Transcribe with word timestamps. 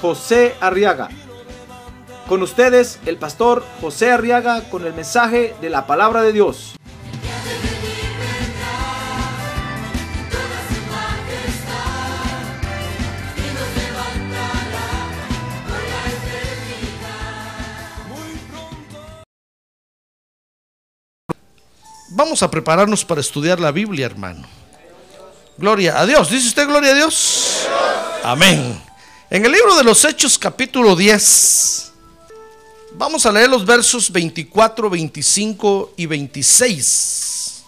José 0.00 0.54
Arriaga. 0.60 1.08
Con 2.28 2.42
ustedes, 2.42 2.98
el 3.06 3.18
pastor 3.18 3.64
José 3.80 4.10
Arriaga 4.10 4.62
con 4.68 4.84
el 4.84 4.94
mensaje 4.94 5.54
de 5.60 5.70
la 5.70 5.86
palabra 5.86 6.22
de 6.22 6.32
Dios. 6.32 6.76
Vamos 22.16 22.42
a 22.42 22.50
prepararnos 22.50 23.04
para 23.04 23.20
estudiar 23.20 23.60
la 23.60 23.72
Biblia, 23.72 24.06
hermano. 24.06 24.48
Gloria 25.58 26.00
a 26.00 26.06
Dios. 26.06 26.30
¿Dice 26.30 26.48
usted 26.48 26.66
gloria 26.66 26.92
a 26.92 26.94
Dios? 26.94 27.66
Amén. 28.24 28.85
En 29.28 29.44
el 29.44 29.50
libro 29.50 29.74
de 29.74 29.82
los 29.82 30.04
Hechos 30.04 30.38
capítulo 30.38 30.94
10, 30.94 31.92
vamos 32.92 33.26
a 33.26 33.32
leer 33.32 33.50
los 33.50 33.66
versos 33.66 34.10
24, 34.10 34.88
25 34.88 35.94
y 35.96 36.06
26. 36.06 37.64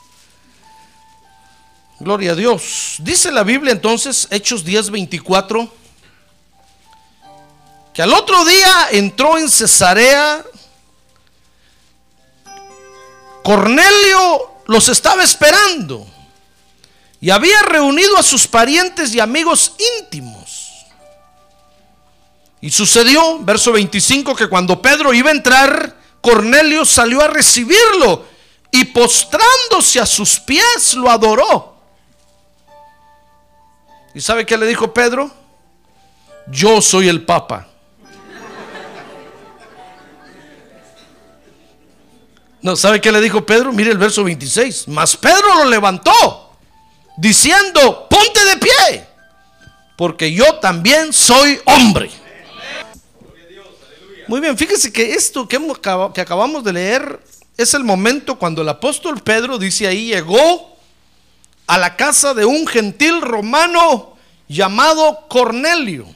Gloria 1.99 2.33
a 2.33 2.35
Dios. 2.37 2.97
Dice 3.01 3.33
la 3.33 3.43
Biblia 3.43 3.73
entonces, 3.73 4.29
Hechos 4.31 4.65
10, 4.65 4.91
24, 4.91 5.69
que 7.93 8.03
al 8.03 8.15
otro 8.15 8.45
día 8.45 8.89
entró 8.93 9.37
en 9.37 9.49
Cesarea 9.49 10.45
Cornelio 13.49 14.61
los 14.67 14.91
estaba 14.91 15.25
esperando 15.25 16.07
y 17.19 17.31
había 17.31 17.63
reunido 17.63 18.19
a 18.19 18.23
sus 18.23 18.47
parientes 18.47 19.15
y 19.15 19.21
amigos 19.21 19.73
íntimos. 19.99 20.48
Y 22.61 22.71
sucedió, 22.71 23.39
verso 23.41 23.73
25, 23.73 24.35
que 24.35 24.49
cuando 24.49 24.83
Pedro 24.83 25.15
iba 25.15 25.31
a 25.31 25.35
entrar, 25.35 25.97
Cornelio 26.21 26.85
salió 26.85 27.23
a 27.23 27.29
recibirlo 27.29 28.25
y 28.71 28.85
postrándose 28.87 30.01
a 30.01 30.07
sus 30.07 30.41
pies 30.41 30.95
lo 30.95 31.11
adoró. 31.11 31.77
¿Y 34.15 34.21
sabe 34.21 34.45
qué 34.45 34.57
le 34.57 34.67
dijo 34.67 34.93
Pedro? 34.93 35.31
Yo 36.49 36.81
soy 36.81 37.09
el 37.09 37.25
Papa. 37.25 37.69
No, 42.61 42.75
¿sabe 42.75 43.01
qué 43.01 43.13
le 43.13 43.21
dijo 43.21 43.47
Pedro? 43.47 43.73
Mire 43.73 43.93
el 43.93 43.99
verso 43.99 44.25
26. 44.25 44.89
Mas 44.89 45.17
Pedro 45.17 45.63
lo 45.63 45.65
levantó, 45.67 46.57
diciendo, 47.17 48.09
ponte 48.11 48.45
de 48.45 48.57
pie, 48.57 49.07
porque 49.97 50.33
yo 50.33 50.57
también 50.57 51.13
soy 51.13 51.61
hombre. 51.67 52.11
Muy 54.29 54.41
bien, 54.41 54.59
fíjese 54.59 54.93
que 54.93 55.15
esto 55.15 55.49
que, 55.49 55.57
hemos, 55.57 55.79
que 55.79 56.21
acabamos 56.21 56.63
de 56.63 56.75
leer 56.75 57.19
es 57.57 57.73
el 57.73 57.83
momento 57.83 58.39
cuando 58.39 58.61
el 58.61 58.69
apóstol 58.69 59.23
Pedro, 59.23 59.57
dice 59.57 59.87
ahí, 59.87 60.09
llegó 60.09 60.77
a 61.67 61.79
la 61.79 61.97
casa 61.97 62.35
de 62.35 62.45
un 62.45 62.67
gentil 62.67 63.23
romano 63.23 64.19
llamado 64.47 65.27
Cornelio. 65.29 66.07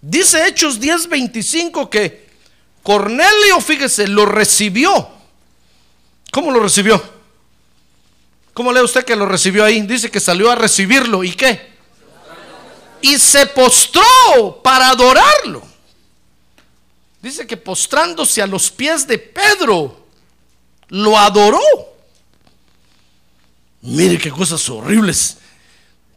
Dice 0.00 0.46
Hechos 0.46 0.80
10:25 0.80 1.90
que 1.90 2.28
Cornelio, 2.82 3.60
fíjese, 3.60 4.08
lo 4.08 4.24
recibió. 4.24 5.08
¿Cómo 6.30 6.50
lo 6.50 6.60
recibió? 6.60 7.02
¿Cómo 8.54 8.72
lee 8.72 8.80
usted 8.80 9.04
que 9.04 9.16
lo 9.16 9.26
recibió 9.26 9.64
ahí? 9.64 9.82
Dice 9.82 10.10
que 10.10 10.20
salió 10.20 10.50
a 10.50 10.54
recibirlo. 10.54 11.24
¿Y 11.24 11.32
qué? 11.34 11.74
Y 13.02 13.18
se 13.18 13.46
postró 13.48 14.60
para 14.62 14.88
adorarlo. 14.88 15.73
Dice 17.24 17.46
que 17.46 17.56
postrándose 17.56 18.42
a 18.42 18.46
los 18.46 18.70
pies 18.70 19.06
de 19.06 19.16
Pedro, 19.16 20.08
lo 20.88 21.18
adoró. 21.18 21.58
Mire 23.80 24.18
qué 24.18 24.30
cosas 24.30 24.68
horribles 24.68 25.38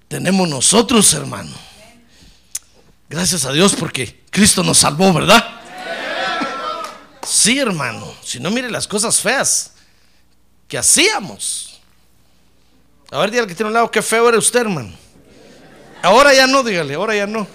tenemos 0.09 0.50
nosotros, 0.50 1.13
hermano. 1.13 1.56
Gracias 3.07 3.45
a 3.45 3.53
Dios 3.53 3.73
porque 3.73 4.25
Cristo 4.29 4.63
nos 4.63 4.79
salvó, 4.79 5.13
¿verdad? 5.13 5.62
Sí, 7.25 7.57
hermano. 7.57 8.13
Si 8.22 8.41
no, 8.41 8.51
mire 8.51 8.69
las 8.69 8.85
cosas 8.85 9.22
feas 9.22 9.72
que 10.68 10.78
hacíamos. 10.78 11.79
A 13.12 13.19
ver, 13.19 13.31
dígale 13.31 13.47
que 13.47 13.56
tiene 13.56 13.69
un 13.69 13.75
lado, 13.75 13.89
qué 13.89 14.01
feo 14.01 14.28
era 14.28 14.38
usted, 14.38 14.59
hermano. 14.59 14.91
Ahora 16.03 16.34
ya 16.34 16.47
no, 16.47 16.63
dígale, 16.63 16.95
ahora 16.95 17.16
ya 17.16 17.28
no. 17.28 17.47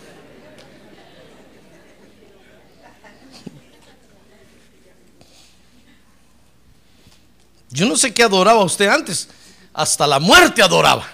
Yo 7.72 7.86
no 7.86 7.96
sé 7.96 8.12
qué 8.12 8.22
adoraba 8.22 8.62
usted 8.62 8.86
antes. 8.86 9.28
Hasta 9.72 10.06
la 10.06 10.20
muerte 10.20 10.62
adoraba. 10.62 11.10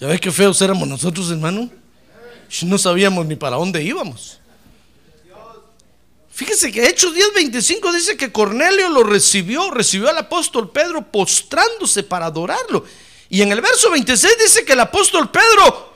¿Ya 0.00 0.08
ve 0.08 0.18
qué 0.18 0.32
feos 0.32 0.60
éramos 0.60 0.88
nosotros, 0.88 1.30
hermano? 1.30 1.70
No 2.62 2.76
sabíamos 2.78 3.24
ni 3.24 3.36
para 3.36 3.56
dónde 3.56 3.82
íbamos. 3.82 4.40
Fíjese 6.32 6.72
que 6.72 6.84
Hechos 6.86 7.14
10:25 7.14 7.92
dice 7.92 8.16
que 8.16 8.32
Cornelio 8.32 8.88
lo 8.88 9.04
recibió, 9.04 9.70
recibió 9.70 10.10
al 10.10 10.18
apóstol 10.18 10.72
Pedro 10.72 11.12
postrándose 11.12 12.02
para 12.02 12.26
adorarlo. 12.26 12.84
Y 13.28 13.42
en 13.42 13.52
el 13.52 13.60
verso 13.60 13.88
26 13.90 14.38
dice 14.40 14.64
que 14.64 14.72
el 14.72 14.80
apóstol 14.80 15.30
Pedro 15.30 15.94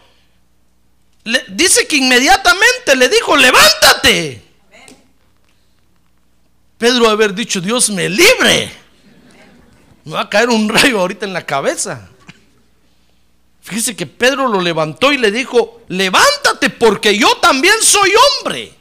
le, 1.25 1.45
dice 1.49 1.89
que 1.89 1.97
inmediatamente 1.97 2.95
le 2.95 3.09
dijo, 3.09 3.37
levántate. 3.37 4.48
Pedro 6.79 7.09
haber 7.09 7.35
dicho, 7.35 7.61
Dios 7.61 7.91
me 7.91 8.09
libre. 8.09 8.73
Me 10.05 10.13
va 10.13 10.23
a 10.23 10.31
caer 10.31 10.49
un 10.49 10.69
rayo 10.69 11.01
ahorita 11.01 11.27
en 11.27 11.33
la 11.33 11.45
cabeza. 11.45 12.09
Fíjese 13.61 13.95
que 13.95 14.07
Pedro 14.07 14.49
lo 14.49 14.63
levantó 14.63 15.13
y 15.13 15.19
le 15.19 15.31
dijo, 15.31 15.83
levántate 15.89 16.71
porque 16.71 17.19
yo 17.19 17.37
también 17.43 17.75
soy 17.83 18.11
hombre. 18.15 18.73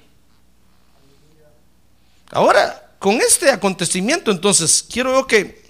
Ahora, 2.32 2.92
con 3.00 3.16
este 3.16 3.50
acontecimiento, 3.50 4.32
entonces, 4.32 4.86
quiero 4.90 5.14
yo 5.14 5.28
que 5.28 5.66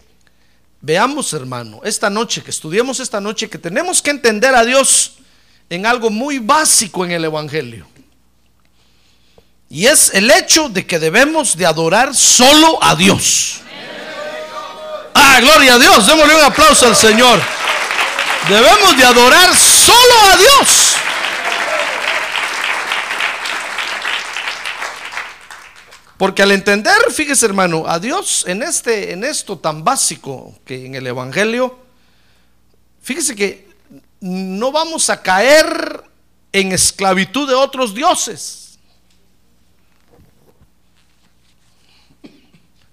veamos, 0.82 1.34
hermano, 1.34 1.82
esta 1.84 2.09
noche, 2.09 2.44
que 2.44 2.52
estudiemos 2.52 3.00
esta 3.00 3.20
noche, 3.20 3.50
que 3.50 3.58
tenemos 3.58 4.02
que 4.02 4.12
entender 4.12 4.54
a 4.54 4.64
Dios 4.64 5.18
en 5.70 5.86
algo 5.86 6.09
muy 6.09 6.40
básico 6.40 7.06
en 7.06 7.12
el 7.12 7.26
Evangelio. 7.26 7.88
Y 9.69 9.85
es 9.88 10.11
el 10.13 10.31
hecho 10.31 10.69
de 10.69 10.85
que 10.85 10.97
debemos 10.97 11.57
de 11.57 11.66
adorar 11.66 12.16
solo 12.16 12.81
a 12.81 12.95
Dios. 12.95 13.61
Ah, 15.13 15.39
gloria 15.41 15.73
a 15.73 15.79
Dios. 15.79 16.07
Démosle 16.07 16.35
un 16.35 16.44
aplauso 16.44 16.88
al 16.88 16.95
Señor. 16.95 17.39
Debemos 18.47 18.95
de 18.95 19.03
adorar 19.03 19.55
solo 19.55 20.22
a 20.31 20.38
Dios. 20.38 20.96
Porque 26.17 26.41
al 26.41 26.52
entender, 26.52 26.97
fíjese 27.11 27.46
hermano, 27.46 27.85
a 27.87 27.99
Dios 27.99 28.46
en 28.47 28.63
este 28.63 29.11
en 29.13 29.23
esto 29.23 29.59
tan 29.59 29.84
básico 29.84 30.55
que 30.66 30.85
en 30.85 30.96
el 30.96 31.05
evangelio, 31.05 31.78
fíjese 33.03 33.35
que 33.35 33.67
no 34.22 34.72
vamos 34.72 35.11
a 35.11 35.22
caer 35.22 36.03
en 36.52 36.72
esclavitud 36.72 37.47
de 37.47 37.53
otros 37.53 37.93
dioses. 37.93 38.66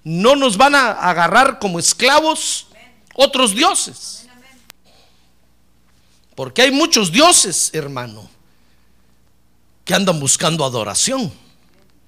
No 0.05 0.37
nos 0.37 0.57
van 0.57 0.75
a 0.75 0.93
agarrar 0.93 1.59
como 1.59 1.79
esclavos 1.79 2.69
otros 3.15 3.55
dioses. 3.55 4.27
Porque 6.35 6.63
hay 6.63 6.71
muchos 6.71 7.11
dioses, 7.11 7.71
hermano, 7.73 8.29
que 9.85 9.95
andan 9.95 10.21
buscando 10.21 10.65
adoración. 10.65 11.33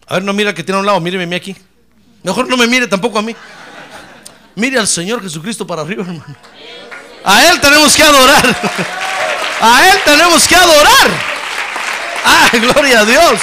A 0.06 0.14
ver, 0.14 0.24
no 0.24 0.32
mira 0.32 0.52
que 0.52 0.62
tiene 0.62 0.76
a 0.76 0.80
un 0.80 0.86
lado, 0.86 1.00
míreme 1.00 1.34
aquí. 1.34 1.56
Mejor 2.22 2.48
no 2.48 2.56
me 2.56 2.66
mire 2.66 2.86
tampoco 2.86 3.18
a 3.18 3.22
mí. 3.22 3.34
Mire 4.56 4.78
al 4.78 4.88
Señor 4.88 5.22
Jesucristo 5.22 5.66
para 5.66 5.82
arriba, 5.82 6.02
hermano. 6.02 6.36
A 7.24 7.50
Él 7.50 7.60
tenemos 7.60 7.94
que 7.94 8.02
adorar. 8.02 8.44
A 9.60 9.88
Él 9.90 9.98
tenemos 10.04 10.46
que 10.46 10.54
adorar. 10.54 11.36
Ah, 12.24 12.50
gloria 12.52 13.00
a 13.00 13.04
Dios. 13.04 13.40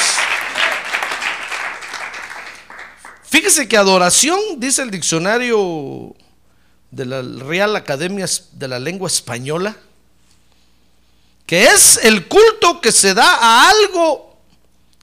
Fíjese 3.34 3.68
que 3.68 3.78
adoración, 3.78 4.40
dice 4.58 4.84
el 4.84 4.92
diccionario 4.92 6.16
de 6.92 7.04
la 7.04 7.24
Real 7.44 7.76
Academia 7.76 8.28
de 8.52 8.68
la 8.68 8.78
Lengua 8.78 9.08
Española, 9.08 9.76
que 11.48 11.64
es 11.64 12.00
el 12.04 12.28
culto 12.28 12.80
que 12.80 12.92
se 12.92 13.16
da 13.16 13.38
a 13.38 13.72
algo 13.72 14.38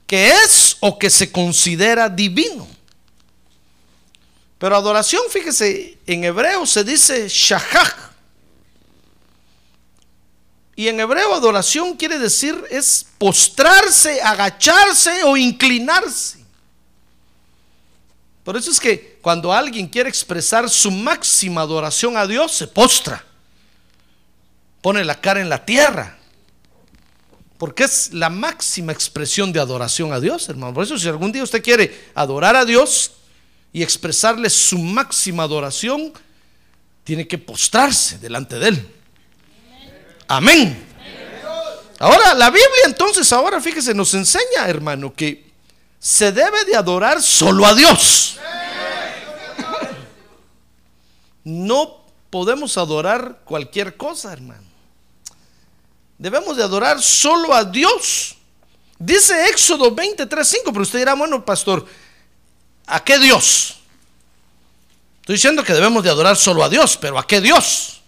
que 0.07 0.29
es 0.29 0.77
o 0.79 0.97
que 0.97 1.09
se 1.09 1.29
considera 1.29 2.07
divino. 2.07 2.65
Pero 4.59 4.77
adoración, 4.77 5.23
fíjese, 5.29 5.97
en 6.07 6.23
hebreo 6.23 6.65
se 6.65 6.85
dice 6.85 7.27
shahach. 7.27 8.11
Y 10.77 10.87
en 10.87 11.01
hebreo 11.01 11.33
adoración 11.33 11.97
quiere 11.97 12.17
decir 12.17 12.63
es 12.69 13.05
postrarse, 13.17 14.21
agacharse 14.21 15.21
o 15.25 15.35
inclinarse. 15.35 16.40
Por 18.43 18.57
eso 18.57 18.71
es 18.71 18.79
que 18.79 19.19
cuando 19.21 19.53
alguien 19.53 19.87
quiere 19.87 20.09
expresar 20.09 20.69
su 20.69 20.89
máxima 20.89 21.61
adoración 21.61 22.17
a 22.17 22.25
Dios, 22.25 22.51
se 22.53 22.67
postra. 22.67 23.23
Pone 24.81 25.05
la 25.05 25.21
cara 25.21 25.41
en 25.41 25.49
la 25.49 25.63
tierra. 25.63 26.17
Porque 27.59 27.83
es 27.83 28.11
la 28.13 28.31
máxima 28.31 28.91
expresión 28.91 29.53
de 29.53 29.59
adoración 29.59 30.11
a 30.11 30.19
Dios, 30.19 30.49
hermano. 30.49 30.73
Por 30.73 30.83
eso 30.83 30.97
si 30.97 31.07
algún 31.07 31.31
día 31.31 31.43
usted 31.43 31.61
quiere 31.61 32.09
adorar 32.15 32.55
a 32.55 32.65
Dios 32.65 33.11
y 33.71 33.83
expresarle 33.83 34.49
su 34.49 34.79
máxima 34.79 35.43
adoración, 35.43 36.11
tiene 37.03 37.27
que 37.27 37.37
postrarse 37.37 38.17
delante 38.17 38.57
de 38.57 38.69
Él. 38.69 38.91
Amén. 40.27 40.87
Ahora, 41.99 42.33
la 42.33 42.49
Biblia 42.49 42.85
entonces, 42.87 43.31
ahora 43.31 43.61
fíjese, 43.61 43.93
nos 43.93 44.11
enseña, 44.15 44.67
hermano, 44.67 45.13
que 45.13 45.50
se 46.01 46.31
debe 46.31 46.65
de 46.65 46.75
adorar 46.75 47.21
solo 47.21 47.63
a 47.63 47.75
Dios. 47.75 48.39
No 51.43 52.03
podemos 52.31 52.75
adorar 52.79 53.41
cualquier 53.45 53.97
cosa, 53.97 54.33
hermano. 54.33 54.63
Debemos 56.17 56.57
de 56.57 56.63
adorar 56.63 56.99
solo 57.01 57.53
a 57.53 57.63
Dios. 57.63 58.35
Dice 58.97 59.49
Éxodo 59.49 59.93
23, 59.93 60.47
5, 60.47 60.71
pero 60.71 60.81
usted 60.81 60.99
dirá, 60.99 61.13
bueno, 61.13 61.45
pastor, 61.45 61.85
¿a 62.87 63.03
qué 63.03 63.19
Dios? 63.19 63.77
Estoy 65.19 65.35
diciendo 65.35 65.63
que 65.63 65.73
debemos 65.73 66.03
de 66.03 66.09
adorar 66.09 66.35
solo 66.35 66.63
a 66.63 66.69
Dios, 66.69 66.97
pero 66.97 67.19
¿a 67.19 67.27
qué 67.27 67.41
Dios? 67.41 68.01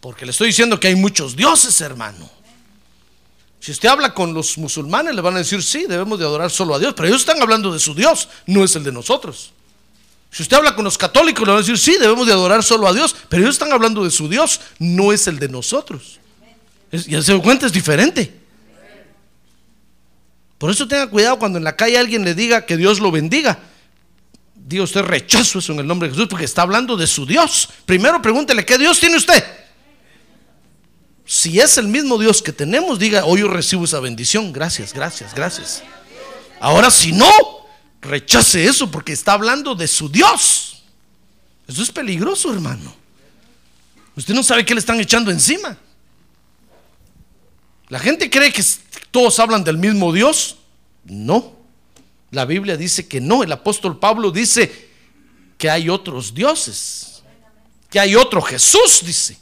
Porque 0.00 0.24
le 0.24 0.30
estoy 0.30 0.48
diciendo 0.48 0.78
que 0.78 0.88
hay 0.88 0.94
muchos 0.94 1.34
dioses, 1.34 1.80
hermano. 1.80 2.35
Si 3.66 3.72
usted 3.72 3.88
habla 3.88 4.14
con 4.14 4.32
los 4.32 4.58
musulmanes, 4.58 5.12
le 5.12 5.20
van 5.20 5.34
a 5.34 5.38
decir, 5.38 5.60
sí, 5.60 5.86
debemos 5.88 6.20
de 6.20 6.24
adorar 6.24 6.52
solo 6.52 6.76
a 6.76 6.78
Dios, 6.78 6.94
pero 6.94 7.08
ellos 7.08 7.22
están 7.22 7.42
hablando 7.42 7.72
de 7.72 7.80
su 7.80 7.96
Dios, 7.96 8.28
no 8.46 8.62
es 8.62 8.76
el 8.76 8.84
de 8.84 8.92
nosotros. 8.92 9.50
Si 10.30 10.44
usted 10.44 10.58
habla 10.58 10.76
con 10.76 10.84
los 10.84 10.96
católicos, 10.96 11.44
le 11.44 11.48
van 11.52 11.56
a 11.56 11.62
decir, 11.62 11.76
sí, 11.76 11.96
debemos 11.98 12.28
de 12.28 12.32
adorar 12.32 12.62
solo 12.62 12.86
a 12.86 12.92
Dios, 12.92 13.16
pero 13.28 13.42
ellos 13.42 13.56
están 13.56 13.72
hablando 13.72 14.04
de 14.04 14.12
su 14.12 14.28
Dios, 14.28 14.60
no 14.78 15.12
es 15.12 15.26
el 15.26 15.40
de 15.40 15.48
nosotros. 15.48 16.20
Ya 16.92 17.20
se 17.20 17.32
da 17.32 17.42
cuenta, 17.42 17.66
es 17.66 17.72
diferente. 17.72 18.32
Por 20.58 20.70
eso 20.70 20.86
tenga 20.86 21.08
cuidado 21.08 21.36
cuando 21.40 21.58
en 21.58 21.64
la 21.64 21.74
calle 21.74 21.98
alguien 21.98 22.24
le 22.24 22.36
diga 22.36 22.66
que 22.66 22.76
Dios 22.76 23.00
lo 23.00 23.10
bendiga. 23.10 23.58
Diga 24.54 24.84
usted 24.84 25.02
rechazo 25.02 25.58
eso 25.58 25.72
en 25.72 25.80
el 25.80 25.88
nombre 25.88 26.06
de 26.06 26.14
Jesús 26.14 26.28
porque 26.28 26.44
está 26.44 26.62
hablando 26.62 26.96
de 26.96 27.08
su 27.08 27.26
Dios. 27.26 27.68
Primero 27.84 28.22
pregúntele, 28.22 28.64
¿qué 28.64 28.78
Dios 28.78 29.00
tiene 29.00 29.16
usted? 29.16 29.42
Si 31.26 31.58
es 31.58 31.76
el 31.76 31.88
mismo 31.88 32.18
Dios 32.18 32.40
que 32.40 32.52
tenemos, 32.52 33.00
diga, 33.00 33.24
hoy 33.24 33.40
yo 33.40 33.48
recibo 33.48 33.84
esa 33.84 33.98
bendición. 33.98 34.52
Gracias, 34.52 34.92
gracias, 34.94 35.34
gracias. 35.34 35.82
Ahora, 36.60 36.88
si 36.88 37.10
no, 37.10 37.28
rechace 38.00 38.64
eso 38.64 38.88
porque 38.88 39.12
está 39.12 39.32
hablando 39.32 39.74
de 39.74 39.88
su 39.88 40.08
Dios. 40.08 40.84
Eso 41.66 41.82
es 41.82 41.90
peligroso, 41.90 42.52
hermano. 42.52 42.94
Usted 44.14 44.34
no 44.34 44.44
sabe 44.44 44.64
qué 44.64 44.72
le 44.72 44.78
están 44.78 45.00
echando 45.00 45.32
encima. 45.32 45.76
La 47.88 47.98
gente 47.98 48.30
cree 48.30 48.52
que 48.52 48.64
todos 49.10 49.38
hablan 49.40 49.64
del 49.64 49.78
mismo 49.78 50.12
Dios. 50.12 50.56
No. 51.04 51.56
La 52.30 52.44
Biblia 52.44 52.76
dice 52.76 53.08
que 53.08 53.20
no. 53.20 53.42
El 53.42 53.50
apóstol 53.50 53.98
Pablo 53.98 54.30
dice 54.30 54.90
que 55.58 55.68
hay 55.68 55.88
otros 55.88 56.32
dioses. 56.32 57.22
Que 57.90 57.98
hay 57.98 58.14
otro 58.14 58.40
Jesús, 58.40 59.02
dice. 59.04 59.38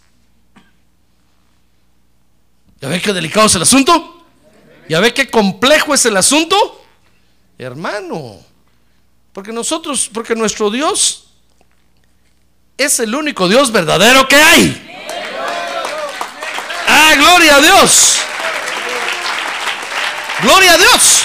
¿Ya 2.84 2.90
ve 2.90 3.00
qué 3.00 3.14
delicado 3.14 3.46
es 3.46 3.54
el 3.54 3.62
asunto? 3.62 4.26
¿Ya 4.90 5.00
ve 5.00 5.14
qué 5.14 5.30
complejo 5.30 5.94
es 5.94 6.04
el 6.04 6.18
asunto? 6.18 6.84
Hermano, 7.56 8.44
porque 9.32 9.52
nosotros, 9.52 10.10
porque 10.12 10.34
nuestro 10.34 10.70
Dios 10.70 11.28
es 12.76 13.00
el 13.00 13.14
único 13.14 13.48
Dios 13.48 13.72
verdadero 13.72 14.28
que 14.28 14.36
hay. 14.36 14.96
Ah, 16.86 17.14
gloria 17.16 17.56
a 17.56 17.60
Dios. 17.62 18.18
Gloria 20.42 20.74
a 20.74 20.76
Dios. 20.76 21.22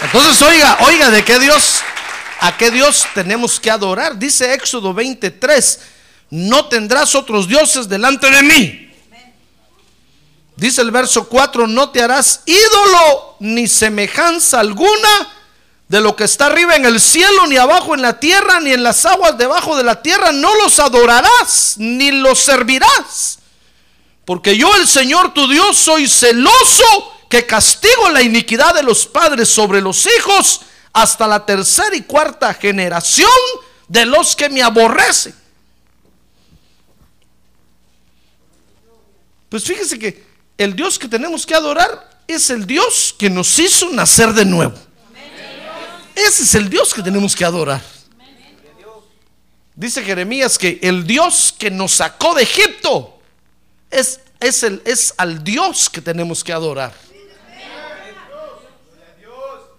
Entonces, 0.00 0.40
oiga, 0.42 0.78
oiga, 0.86 1.10
¿de 1.10 1.24
qué 1.24 1.40
Dios? 1.40 1.80
¿A 2.38 2.56
qué 2.56 2.70
Dios 2.70 3.04
tenemos 3.14 3.58
que 3.58 3.68
adorar? 3.68 4.16
Dice 4.16 4.54
Éxodo 4.54 4.94
23, 4.94 5.80
no 6.30 6.66
tendrás 6.66 7.16
otros 7.16 7.48
dioses 7.48 7.88
delante 7.88 8.30
de 8.30 8.42
mí. 8.44 8.89
Dice 10.60 10.82
el 10.82 10.90
verso 10.90 11.26
4, 11.26 11.66
no 11.66 11.88
te 11.88 12.02
harás 12.02 12.42
ídolo 12.44 13.36
ni 13.38 13.66
semejanza 13.66 14.60
alguna 14.60 15.32
de 15.88 16.02
lo 16.02 16.14
que 16.14 16.24
está 16.24 16.46
arriba 16.46 16.76
en 16.76 16.84
el 16.84 17.00
cielo, 17.00 17.46
ni 17.46 17.56
abajo 17.56 17.94
en 17.94 18.02
la 18.02 18.20
tierra, 18.20 18.60
ni 18.60 18.70
en 18.70 18.82
las 18.82 19.06
aguas 19.06 19.38
debajo 19.38 19.74
de 19.78 19.84
la 19.84 20.02
tierra. 20.02 20.32
No 20.32 20.54
los 20.56 20.78
adorarás, 20.78 21.76
ni 21.78 22.12
los 22.12 22.40
servirás. 22.40 23.38
Porque 24.26 24.54
yo, 24.54 24.76
el 24.76 24.86
Señor 24.86 25.32
tu 25.32 25.48
Dios, 25.48 25.78
soy 25.78 26.06
celoso 26.06 26.84
que 27.30 27.46
castigo 27.46 28.10
la 28.10 28.20
iniquidad 28.20 28.74
de 28.74 28.82
los 28.82 29.06
padres 29.06 29.48
sobre 29.48 29.80
los 29.80 30.06
hijos 30.18 30.60
hasta 30.92 31.26
la 31.26 31.46
tercera 31.46 31.96
y 31.96 32.02
cuarta 32.02 32.52
generación 32.52 33.30
de 33.88 34.04
los 34.04 34.36
que 34.36 34.50
me 34.50 34.62
aborrecen. 34.62 35.34
Pues 39.48 39.64
fíjese 39.64 39.98
que 39.98 40.29
el 40.60 40.76
Dios 40.76 40.98
que 40.98 41.08
tenemos 41.08 41.46
que 41.46 41.54
adorar 41.54 42.20
es 42.26 42.50
el 42.50 42.66
Dios 42.66 43.14
que 43.18 43.30
nos 43.30 43.58
hizo 43.58 43.88
nacer 43.88 44.34
de 44.34 44.44
nuevo. 44.44 44.74
Ese 46.14 46.42
es 46.42 46.54
el 46.54 46.68
Dios 46.68 46.92
que 46.92 47.02
tenemos 47.02 47.34
que 47.34 47.46
adorar. 47.46 47.80
Dice 49.74 50.04
Jeremías 50.04 50.58
que 50.58 50.78
el 50.82 51.06
Dios 51.06 51.54
que 51.58 51.70
nos 51.70 51.92
sacó 51.92 52.34
de 52.34 52.42
Egipto 52.42 53.18
es, 53.90 54.20
es, 54.38 54.62
el, 54.62 54.82
es 54.84 55.14
al 55.16 55.42
Dios 55.42 55.88
que 55.88 56.02
tenemos 56.02 56.44
que 56.44 56.52
adorar. 56.52 56.92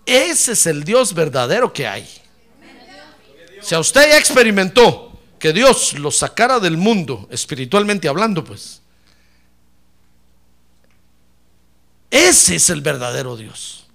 Ese 0.03 0.53
es 0.53 0.65
el 0.65 0.84
Dios 0.84 1.13
verdadero 1.13 1.72
que 1.72 1.86
hay. 1.86 2.10
Si 3.62 3.75
a 3.75 3.79
usted 3.79 4.10
ya 4.10 4.17
experimentó 4.17 5.15
que 5.38 5.53
Dios 5.53 5.94
lo 5.94 6.10
sacara 6.10 6.60
del 6.60 6.75
mundo, 6.75 7.27
espiritualmente 7.29 8.08
hablando, 8.08 8.44
pues, 8.44 8.80
Ese 12.12 12.56
es 12.58 12.70
el 12.70 12.82
verdadero 12.82 13.38
Dios. 13.38 13.86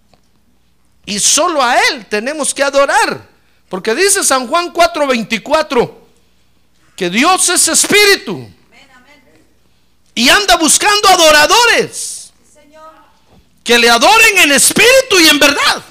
Y 1.05 1.21
solo 1.21 1.63
a 1.63 1.77
Él 1.77 2.07
tenemos 2.07 2.53
que 2.53 2.65
adorar. 2.65 3.29
Porque 3.69 3.95
dice 3.95 4.25
San 4.25 4.49
Juan 4.49 4.73
4:24 4.73 6.07
que 6.97 7.11
Dios 7.11 7.49
es 7.51 7.69
espíritu. 7.69 8.51
Y 10.15 10.29
anda 10.31 10.57
buscando 10.57 11.09
adoradores. 11.09 12.33
Que 13.63 13.79
le 13.79 13.91
adoren 13.91 14.39
en 14.39 14.53
espíritu 14.53 15.21
y 15.21 15.29
en 15.29 15.39
verdad. 15.39 15.83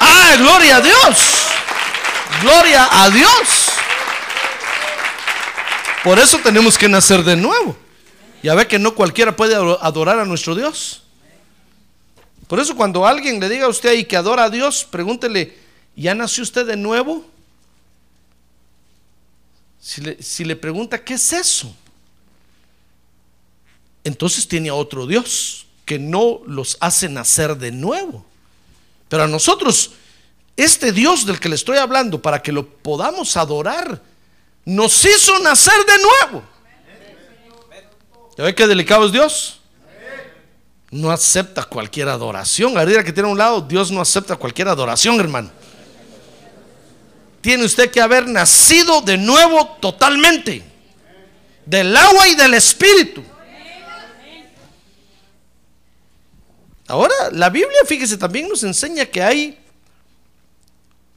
Ah, 0.00 0.36
gloria 0.38 0.76
a 0.76 0.80
Dios. 0.80 1.18
Gloria 2.42 2.88
a 2.92 3.10
Dios. 3.10 3.70
Por 6.04 6.18
eso 6.18 6.38
tenemos 6.38 6.78
que 6.78 6.88
nacer 6.88 7.24
de 7.24 7.34
nuevo. 7.34 7.76
Ya 8.42 8.54
ve 8.54 8.66
que 8.66 8.78
no 8.78 8.94
cualquiera 8.94 9.34
puede 9.34 9.54
adorar 9.54 10.18
a 10.20 10.24
nuestro 10.24 10.54
Dios. 10.54 11.02
Por 12.46 12.60
eso 12.60 12.74
cuando 12.76 13.06
alguien 13.06 13.40
le 13.40 13.48
diga 13.48 13.66
a 13.66 13.68
usted 13.68 13.90
ahí 13.90 14.04
que 14.04 14.16
adora 14.16 14.44
a 14.44 14.50
Dios, 14.50 14.86
pregúntele, 14.90 15.56
¿ya 15.94 16.14
nació 16.14 16.42
usted 16.42 16.66
de 16.66 16.76
nuevo? 16.76 17.24
Si 19.80 20.00
le, 20.00 20.22
si 20.22 20.44
le 20.44 20.56
pregunta, 20.56 21.02
¿qué 21.02 21.14
es 21.14 21.32
eso? 21.32 21.74
Entonces 24.04 24.48
tiene 24.48 24.70
a 24.70 24.74
otro 24.74 25.06
Dios 25.06 25.66
que 25.84 25.98
no 25.98 26.40
los 26.46 26.76
hace 26.80 27.08
nacer 27.08 27.56
de 27.56 27.70
nuevo. 27.70 28.24
Pero 29.08 29.24
a 29.24 29.26
nosotros, 29.26 29.92
este 30.56 30.92
Dios 30.92 31.26
del 31.26 31.40
que 31.40 31.48
le 31.48 31.54
estoy 31.54 31.78
hablando, 31.78 32.20
para 32.20 32.42
que 32.42 32.52
lo 32.52 32.66
podamos 32.66 33.36
adorar, 33.36 34.02
nos 34.64 35.04
hizo 35.04 35.38
nacer 35.40 35.78
de 35.86 36.02
nuevo. 36.02 36.57
¿Ya 38.38 38.44
ve 38.44 38.54
qué 38.54 38.68
delicado 38.68 39.04
es 39.04 39.10
Dios? 39.10 39.58
No 40.92 41.10
acepta 41.10 41.64
cualquier 41.64 42.08
adoración. 42.08 42.78
Ahorita 42.78 43.02
que 43.02 43.12
tiene 43.12 43.28
a 43.28 43.32
un 43.32 43.36
lado, 43.36 43.60
Dios 43.60 43.90
no 43.90 44.00
acepta 44.00 44.36
cualquier 44.36 44.68
adoración, 44.68 45.18
hermano. 45.18 45.50
Tiene 47.40 47.64
usted 47.64 47.90
que 47.90 48.00
haber 48.00 48.28
nacido 48.28 49.00
de 49.00 49.18
nuevo 49.18 49.76
totalmente. 49.80 50.62
Del 51.66 51.96
agua 51.96 52.28
y 52.28 52.36
del 52.36 52.54
espíritu. 52.54 53.24
Ahora, 56.86 57.14
la 57.32 57.50
Biblia, 57.50 57.80
fíjese, 57.86 58.16
también 58.16 58.48
nos 58.48 58.62
enseña 58.62 59.04
que 59.04 59.20
hay, 59.20 59.58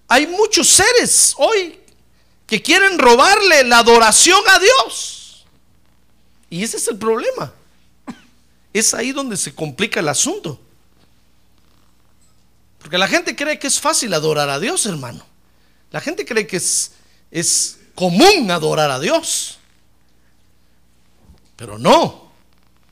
hay 0.08 0.26
muchos 0.26 0.68
seres 0.68 1.36
hoy 1.38 1.80
que 2.48 2.64
quieren 2.64 2.98
robarle 2.98 3.64
la 3.66 3.78
adoración 3.78 4.42
a 4.48 4.58
Dios. 4.58 5.21
Y 6.52 6.64
ese 6.64 6.78
es 6.78 6.88
el 6.90 6.98
problema. 6.98 7.52
Es 8.74 8.94
ahí 8.94 9.12
donde 9.14 9.38
se 9.38 9.56
complica 9.56 10.02
el 10.02 10.10
asunto. 10.10 10.60
Porque 12.78 12.98
la 12.98 13.08
gente 13.08 13.36
cree 13.36 13.58
que 13.58 13.68
es 13.68 13.80
fácil 13.80 14.14
adorar 14.14 14.50
a 14.50 14.60
Dios, 14.60 14.86
hermano. 14.86 15.26
La 15.92 16.02
gente 16.02 16.26
cree 16.26 16.46
que 16.46 16.58
es, 16.58 16.92
es 17.32 17.80
común 17.96 18.52
adorar 18.52 18.92
a 18.92 19.00
Dios. 19.00 19.60
Pero 21.56 21.80
no. 21.80 22.32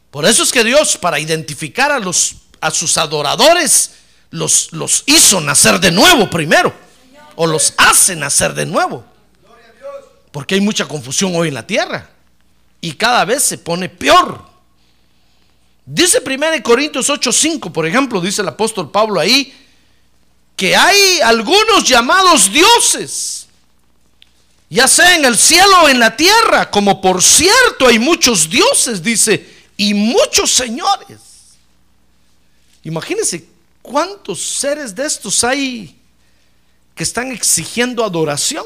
Por 0.09 0.25
eso 0.25 0.41
es 0.43 0.51
que 0.51 0.63
Dios, 0.63 0.97
para 0.97 1.19
identificar 1.19 1.91
a 1.91 1.99
los 1.99 2.37
a 2.61 2.71
sus 2.71 2.97
adoradores 2.97 3.91
los, 4.31 4.71
los 4.73 5.03
hizo 5.05 5.39
nacer 5.41 5.79
de 5.79 5.91
nuevo 5.91 6.29
primero, 6.29 6.73
o 7.35 7.47
los 7.47 7.73
hace 7.77 8.15
nacer 8.15 8.53
de 8.53 8.65
nuevo. 8.65 9.05
Porque 10.31 10.55
hay 10.55 10.61
mucha 10.61 10.87
confusión 10.87 11.33
hoy 11.35 11.47
en 11.47 11.53
la 11.53 11.65
tierra 11.65 12.09
y 12.81 12.93
cada 12.93 13.25
vez 13.25 13.43
se 13.43 13.57
pone 13.57 13.89
peor. 13.89 14.47
Dice 15.85 16.21
1 16.23 16.63
Corintios 16.63 17.09
8:5, 17.09 17.71
por 17.71 17.85
ejemplo, 17.85 18.21
dice 18.21 18.41
el 18.41 18.47
apóstol 18.47 18.91
Pablo 18.91 19.19
ahí, 19.19 19.53
que 20.55 20.75
hay 20.75 21.19
algunos 21.21 21.83
llamados 21.83 22.51
dioses, 22.51 23.47
ya 24.69 24.87
sea 24.87 25.15
en 25.15 25.25
el 25.25 25.37
cielo 25.37 25.83
o 25.83 25.89
en 25.89 25.99
la 25.99 26.15
tierra, 26.15 26.69
como 26.69 27.01
por 27.01 27.23
cierto 27.23 27.87
hay 27.87 27.97
muchos 27.97 28.49
dioses, 28.49 29.01
dice, 29.01 29.47
y 29.77 29.93
muchos 29.93 30.51
señores. 30.51 31.19
Imagínense 32.83 33.47
cuántos 33.81 34.41
seres 34.41 34.93
de 34.93 35.05
estos 35.05 35.43
hay 35.43 35.97
que 36.93 37.03
están 37.03 37.31
exigiendo 37.31 38.03
adoración. 38.03 38.65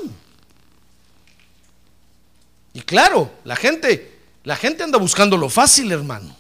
Y 2.74 2.82
claro, 2.82 3.32
la 3.44 3.56
gente, 3.56 4.20
la 4.44 4.56
gente 4.56 4.84
anda 4.84 4.98
buscando 4.98 5.38
lo 5.38 5.50
fácil, 5.50 5.92
hermano. 5.92 6.36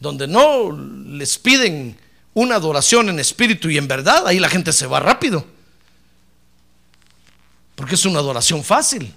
Donde 0.00 0.26
no 0.26 0.72
les 0.72 1.38
piden 1.38 1.98
una 2.34 2.56
adoración 2.56 3.08
en 3.08 3.20
espíritu 3.20 3.68
y 3.68 3.76
en 3.76 3.86
verdad, 3.86 4.26
ahí 4.26 4.38
la 4.38 4.48
gente 4.48 4.72
se 4.72 4.86
va 4.86 5.00
rápido. 5.00 5.46
Porque 7.74 7.94
es 7.94 8.04
una 8.04 8.20
adoración 8.20 8.64
fácil. 8.64 9.14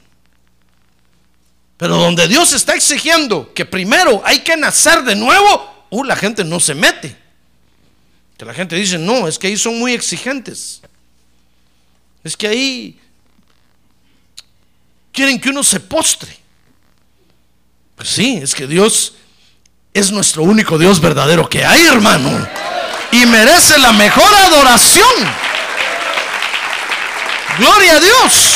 Pero 1.78 1.98
donde 1.98 2.28
Dios 2.28 2.54
está 2.54 2.74
exigiendo 2.76 3.54
que 3.54 3.66
primero 3.66 4.22
hay 4.26 4.40
que 4.40 4.56
nacer 4.56 5.04
de 5.04 5.16
nuevo, 5.16 5.86
uh, 5.90 6.04
la 6.04 6.16
gente 6.16 6.44
no 6.44 6.60
se 6.60 6.76
mete. 6.76 7.18
Que 8.38 8.46
la 8.46 8.54
gente 8.54 8.76
dice, 8.76 8.98
no, 8.98 9.28
es 9.28 9.40
que 9.40 9.48
ahí 9.48 9.58
son 9.58 9.80
muy 9.80 9.94
exigentes. 9.94 10.82
Es 12.24 12.36
que 12.36 12.48
ahí 12.48 13.00
quieren 15.16 15.40
que 15.40 15.50
uno 15.50 15.64
se 15.64 15.80
postre. 15.80 16.38
Pues 17.96 18.10
sí, 18.10 18.40
es 18.44 18.54
que 18.54 18.68
Dios 18.68 19.14
es 19.94 20.12
nuestro 20.12 20.44
único 20.44 20.78
Dios 20.78 21.00
verdadero 21.00 21.48
que 21.48 21.66
hay, 21.66 21.86
hermano. 21.86 22.30
Y 23.12 23.26
merece 23.26 23.78
la 23.80 23.94
mejor 23.94 24.32
adoración. 24.34 25.06
Gloria 27.58 27.96
a 27.96 28.00
Dios. 28.02 28.52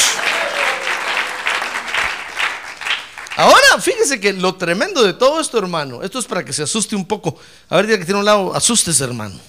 Ahora, 3.37 3.79
fíjese 3.81 4.19
que 4.19 4.33
lo 4.33 4.55
tremendo 4.55 5.01
de 5.01 5.13
todo 5.13 5.39
esto, 5.39 5.57
hermano, 5.57 6.03
esto 6.03 6.19
es 6.19 6.25
para 6.25 6.43
que 6.43 6.51
se 6.51 6.63
asuste 6.63 6.93
un 6.97 7.05
poco. 7.05 7.39
A 7.69 7.77
ver, 7.77 7.87
que 7.87 8.03
tiene 8.03 8.19
un 8.19 8.25
lado, 8.25 8.53
asustes, 8.53 8.99
hermano. 8.99 9.39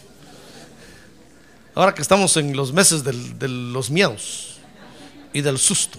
Ahora 1.74 1.92
que 1.92 2.02
estamos 2.02 2.36
en 2.36 2.56
los 2.56 2.72
meses 2.72 3.02
de 3.02 3.48
los 3.48 3.90
miedos 3.90 4.58
y 5.32 5.40
del 5.40 5.58
susto. 5.58 5.98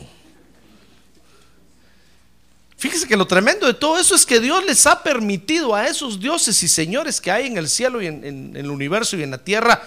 Fíjese 2.81 3.07
que 3.07 3.15
lo 3.15 3.27
tremendo 3.27 3.67
de 3.67 3.75
todo 3.75 3.99
eso 3.99 4.15
es 4.15 4.25
que 4.25 4.39
Dios 4.39 4.65
les 4.65 4.87
ha 4.87 5.03
permitido 5.03 5.75
a 5.75 5.85
esos 5.85 6.19
dioses 6.19 6.63
y 6.63 6.67
señores 6.67 7.21
que 7.21 7.29
hay 7.29 7.45
en 7.45 7.57
el 7.57 7.69
cielo 7.69 8.01
y 8.01 8.07
en, 8.07 8.55
el 8.55 8.71
universo 8.71 9.15
y 9.17 9.21
en 9.21 9.29
la 9.29 9.37
tierra 9.37 9.79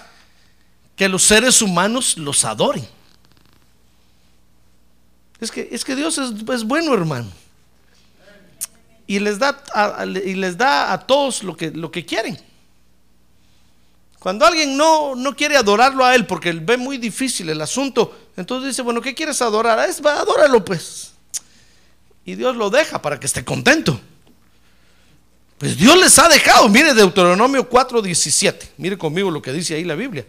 que 0.95 1.09
los 1.09 1.25
seres 1.25 1.61
humanos 1.61 2.17
los 2.17 2.45
adoren. 2.45 2.87
Es 5.41 5.51
que, 5.51 5.69
es 5.73 5.85
que 5.85 5.97
Dios 5.97 6.19
es 6.19 6.63
bueno, 6.63 6.95
hermano 6.95 7.33
y 9.07 9.19
les 9.19 9.41
da 9.41 9.63
a, 9.73 10.07
y 10.07 10.35
les 10.35 10.57
da 10.57 10.93
a 10.93 10.99
todos 11.05 11.43
lo 11.43 11.57
que, 11.57 11.71
lo 11.73 11.91
que 11.91 12.07
quieren. 12.07 12.39
Cuando 14.19 14.47
alguien 14.47 14.77
no, 14.77 15.15
no 15.15 15.37
quiere 15.37 15.57
adorarlo 15.57 16.05
a 16.05 16.15
él 16.15 16.27
porque 16.27 16.49
él 16.49 16.61
ve 16.61 16.77
muy 16.77 16.97
difícil 16.97 17.51
el 17.51 17.61
asunto, 17.61 18.17
entonces 18.37 18.69
dice, 18.69 18.83
bueno, 18.83 19.01
¿qué 19.01 19.15
quieres 19.15 19.43
adorar? 19.43 19.89
Es, 19.89 20.01
va, 20.01 20.21
adóralo 20.21 20.65
pues. 20.65 21.14
Y 22.25 22.35
Dios 22.37 22.57
lo 22.57 22.71
deja 22.71 23.01
para 23.03 23.21
que 23.21 23.27
esté 23.27 23.45
contento. 23.45 24.01
Pues 25.59 25.77
Dios 25.77 25.99
les 25.99 26.19
ha 26.19 26.29
dejado. 26.29 26.69
Mire 26.69 26.95
Deuteronomio 26.95 27.69
4:17. 27.69 28.73
Mire 28.79 28.99
conmigo 28.99 29.31
lo 29.31 29.43
que 29.43 29.53
dice 29.53 29.75
ahí 29.75 29.85
la 29.85 29.95
Biblia. 29.95 30.27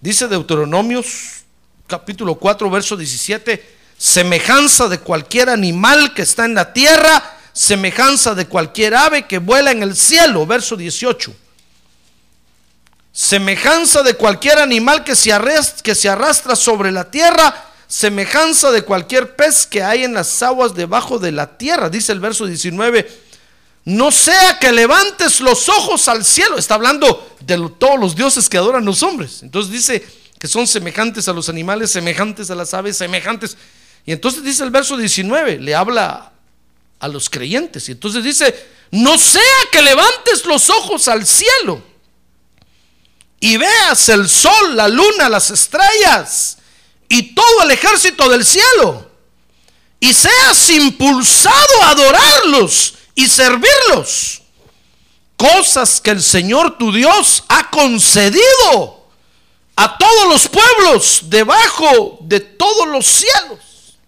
Dice 0.00 0.28
Deuteronomios 0.28 1.44
capítulo 1.86 2.36
4, 2.36 2.70
verso 2.70 2.96
17. 2.96 3.76
Semejanza 3.96 4.88
de 4.88 5.00
cualquier 5.00 5.50
animal 5.50 6.14
que 6.14 6.22
está 6.22 6.44
en 6.44 6.54
la 6.54 6.72
tierra 6.72 7.34
semejanza 7.58 8.36
de 8.36 8.46
cualquier 8.46 8.94
ave 8.94 9.26
que 9.26 9.38
vuela 9.38 9.72
en 9.72 9.82
el 9.82 9.96
cielo, 9.96 10.46
verso 10.46 10.76
18. 10.76 11.34
Semejanza 13.12 14.04
de 14.04 14.14
cualquier 14.14 14.60
animal 14.60 15.02
que 15.02 15.16
se, 15.16 15.32
arrastra, 15.32 15.82
que 15.82 15.96
se 15.96 16.08
arrastra 16.08 16.54
sobre 16.54 16.92
la 16.92 17.10
tierra, 17.10 17.67
semejanza 17.88 18.70
de 18.70 18.82
cualquier 18.82 19.34
pez 19.34 19.66
que 19.66 19.82
hay 19.82 20.04
en 20.04 20.12
las 20.12 20.42
aguas 20.42 20.74
debajo 20.74 21.18
de 21.18 21.32
la 21.32 21.56
tierra, 21.56 21.88
dice 21.88 22.12
el 22.12 22.20
verso 22.20 22.46
19. 22.46 23.26
No 23.86 24.12
sea 24.12 24.58
que 24.58 24.70
levantes 24.70 25.40
los 25.40 25.70
ojos 25.70 26.06
al 26.08 26.22
cielo. 26.22 26.58
Está 26.58 26.74
hablando 26.74 27.36
de 27.40 27.56
todos 27.78 27.98
los 27.98 28.14
dioses 28.14 28.48
que 28.48 28.58
adoran 28.58 28.84
los 28.84 29.02
hombres. 29.02 29.42
Entonces 29.42 29.72
dice 29.72 30.06
que 30.38 30.46
son 30.46 30.66
semejantes 30.66 31.26
a 31.26 31.32
los 31.32 31.48
animales, 31.48 31.90
semejantes 31.90 32.50
a 32.50 32.54
las 32.54 32.74
aves, 32.74 32.98
semejantes. 32.98 33.56
Y 34.04 34.12
entonces 34.12 34.44
dice 34.44 34.62
el 34.62 34.70
verso 34.70 34.98
19, 34.98 35.58
le 35.58 35.74
habla 35.74 36.32
a 37.00 37.08
los 37.08 37.30
creyentes. 37.30 37.88
Y 37.88 37.92
entonces 37.92 38.22
dice, 38.22 38.54
no 38.90 39.16
sea 39.16 39.42
que 39.72 39.80
levantes 39.80 40.44
los 40.44 40.68
ojos 40.68 41.08
al 41.08 41.26
cielo 41.26 41.82
y 43.40 43.56
veas 43.56 44.08
el 44.10 44.28
sol, 44.28 44.76
la 44.76 44.88
luna, 44.88 45.30
las 45.30 45.50
estrellas 45.50 46.57
y 47.08 47.34
todo 47.34 47.62
el 47.62 47.70
ejército 47.70 48.28
del 48.28 48.44
cielo 48.44 49.08
y 50.00 50.12
seas 50.12 50.70
impulsado 50.70 51.82
a 51.82 51.90
adorarlos 51.90 52.94
y 53.14 53.26
servirlos. 53.26 54.42
Cosas 55.36 56.00
que 56.00 56.10
el 56.10 56.22
Señor 56.22 56.78
tu 56.78 56.92
Dios 56.92 57.44
ha 57.48 57.70
concedido 57.70 59.06
a 59.76 59.96
todos 59.96 60.28
los 60.28 60.48
pueblos 60.48 61.20
debajo 61.24 62.18
de 62.22 62.40
todos 62.40 62.88
los 62.88 63.06
cielos. 63.06 63.98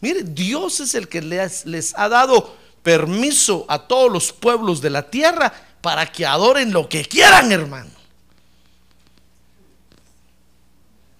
Mire, 0.00 0.22
Dios 0.22 0.78
es 0.78 0.94
el 0.94 1.08
que 1.08 1.20
les, 1.20 1.92
ha 1.96 2.08
dado 2.08 2.56
permiso 2.84 3.66
a 3.68 3.80
todos 3.80 4.12
los 4.12 4.32
pueblos 4.32 4.80
de 4.80 4.90
la 4.90 5.10
tierra 5.10 5.52
para 5.80 6.10
que 6.10 6.24
adoren 6.24 6.72
lo 6.72 6.88
que 6.88 7.04
quieran, 7.04 7.50
hermano. 7.50 7.90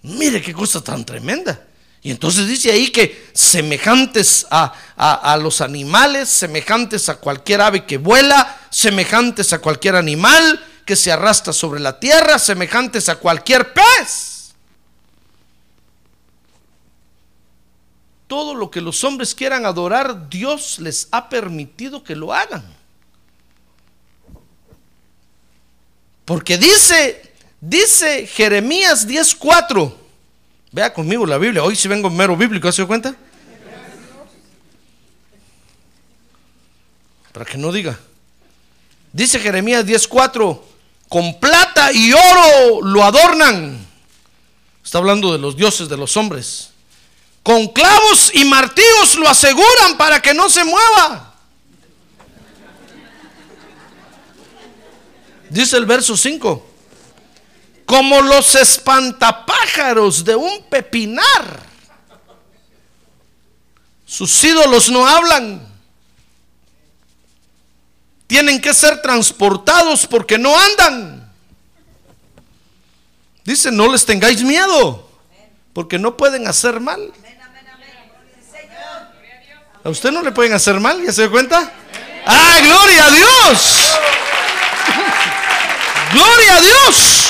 Mire 0.08 0.42
qué 0.42 0.52
cosa 0.52 0.82
tan 0.82 1.04
tremenda. 1.04 1.64
Y 2.02 2.10
entonces 2.10 2.46
dice 2.46 2.70
ahí 2.70 2.90
que 2.90 3.28
semejantes 3.34 4.46
a, 4.50 4.72
a, 4.96 5.36
los 5.36 5.60
animales, 5.60 6.28
semejantes 6.28 7.08
a 7.08 7.16
cualquier 7.16 7.60
ave 7.60 7.84
que 7.84 7.98
vuela, 7.98 8.58
semejantes 8.70 9.52
a 9.52 9.58
cualquier 9.58 9.96
animal 9.96 10.64
que 10.86 10.96
se 10.96 11.10
arrastra 11.10 11.52
sobre 11.52 11.80
la 11.80 11.98
tierra, 11.98 12.38
semejantes 12.38 13.08
a 13.08 13.16
cualquier 13.16 13.72
pez. 13.72 14.28
todo 18.28 18.54
lo 18.54 18.70
que 18.70 18.80
los 18.80 19.02
hombres 19.02 19.34
quieran 19.34 19.66
adorar, 19.66 20.28
Dios 20.28 20.78
les 20.78 21.08
ha 21.10 21.28
permitido 21.28 22.04
que 22.04 22.14
lo 22.14 22.32
hagan. 22.32 22.62
Porque 26.24 26.58
dice, 26.58 27.27
dice 27.60 28.26
Jeremías 28.26 29.06
10:4. 29.06 29.94
Vea 30.72 30.92
conmigo 30.92 31.26
la 31.26 31.38
Biblia. 31.38 31.62
Hoy 31.62 31.76
si 31.76 31.88
vengo 31.88 32.10
mero 32.10 32.36
bíblico, 32.36 32.70
¿se 32.70 32.82
dio 32.82 32.88
cuenta? 32.88 33.16
para 37.38 37.48
que 37.48 37.56
no 37.56 37.70
diga. 37.70 37.96
Dice 39.12 39.38
Jeremías 39.38 39.86
10:4, 39.86 40.60
con 41.08 41.38
plata 41.38 41.92
y 41.92 42.12
oro 42.12 42.82
lo 42.82 43.04
adornan. 43.04 43.86
Está 44.84 44.98
hablando 44.98 45.32
de 45.32 45.38
los 45.38 45.56
dioses 45.56 45.88
de 45.88 45.96
los 45.96 46.16
hombres. 46.16 46.70
Con 47.44 47.68
clavos 47.68 48.32
y 48.34 48.44
martillos 48.44 49.14
lo 49.14 49.28
aseguran 49.28 49.96
para 49.96 50.20
que 50.20 50.34
no 50.34 50.50
se 50.50 50.64
mueva. 50.64 51.32
Dice 55.48 55.76
el 55.76 55.86
verso 55.86 56.16
5. 56.16 56.67
Como 57.88 58.20
los 58.20 58.54
espantapájaros 58.54 60.22
de 60.22 60.36
un 60.36 60.62
pepinar. 60.64 61.62
Sus 64.04 64.44
ídolos 64.44 64.90
no 64.90 65.06
hablan. 65.06 65.66
Tienen 68.26 68.60
que 68.60 68.74
ser 68.74 69.00
transportados 69.00 70.06
porque 70.06 70.36
no 70.36 70.54
andan. 70.54 71.32
Dice, 73.42 73.72
no 73.72 73.90
les 73.90 74.04
tengáis 74.04 74.42
miedo, 74.42 75.08
porque 75.72 75.98
no 75.98 76.14
pueden 76.14 76.46
hacer 76.46 76.80
mal. 76.80 77.10
¿A 79.82 79.88
usted 79.88 80.12
no 80.12 80.22
le 80.22 80.32
pueden 80.32 80.52
hacer 80.52 80.78
mal? 80.78 81.02
¿Ya 81.02 81.10
se 81.10 81.22
dio 81.22 81.30
cuenta? 81.30 81.72
¡Ah, 82.26 82.58
gloria 82.62 83.06
a 83.06 83.10
Dios! 83.10 83.98
¡Gloria 86.12 86.56
a 86.56 86.60
Dios! 86.60 87.27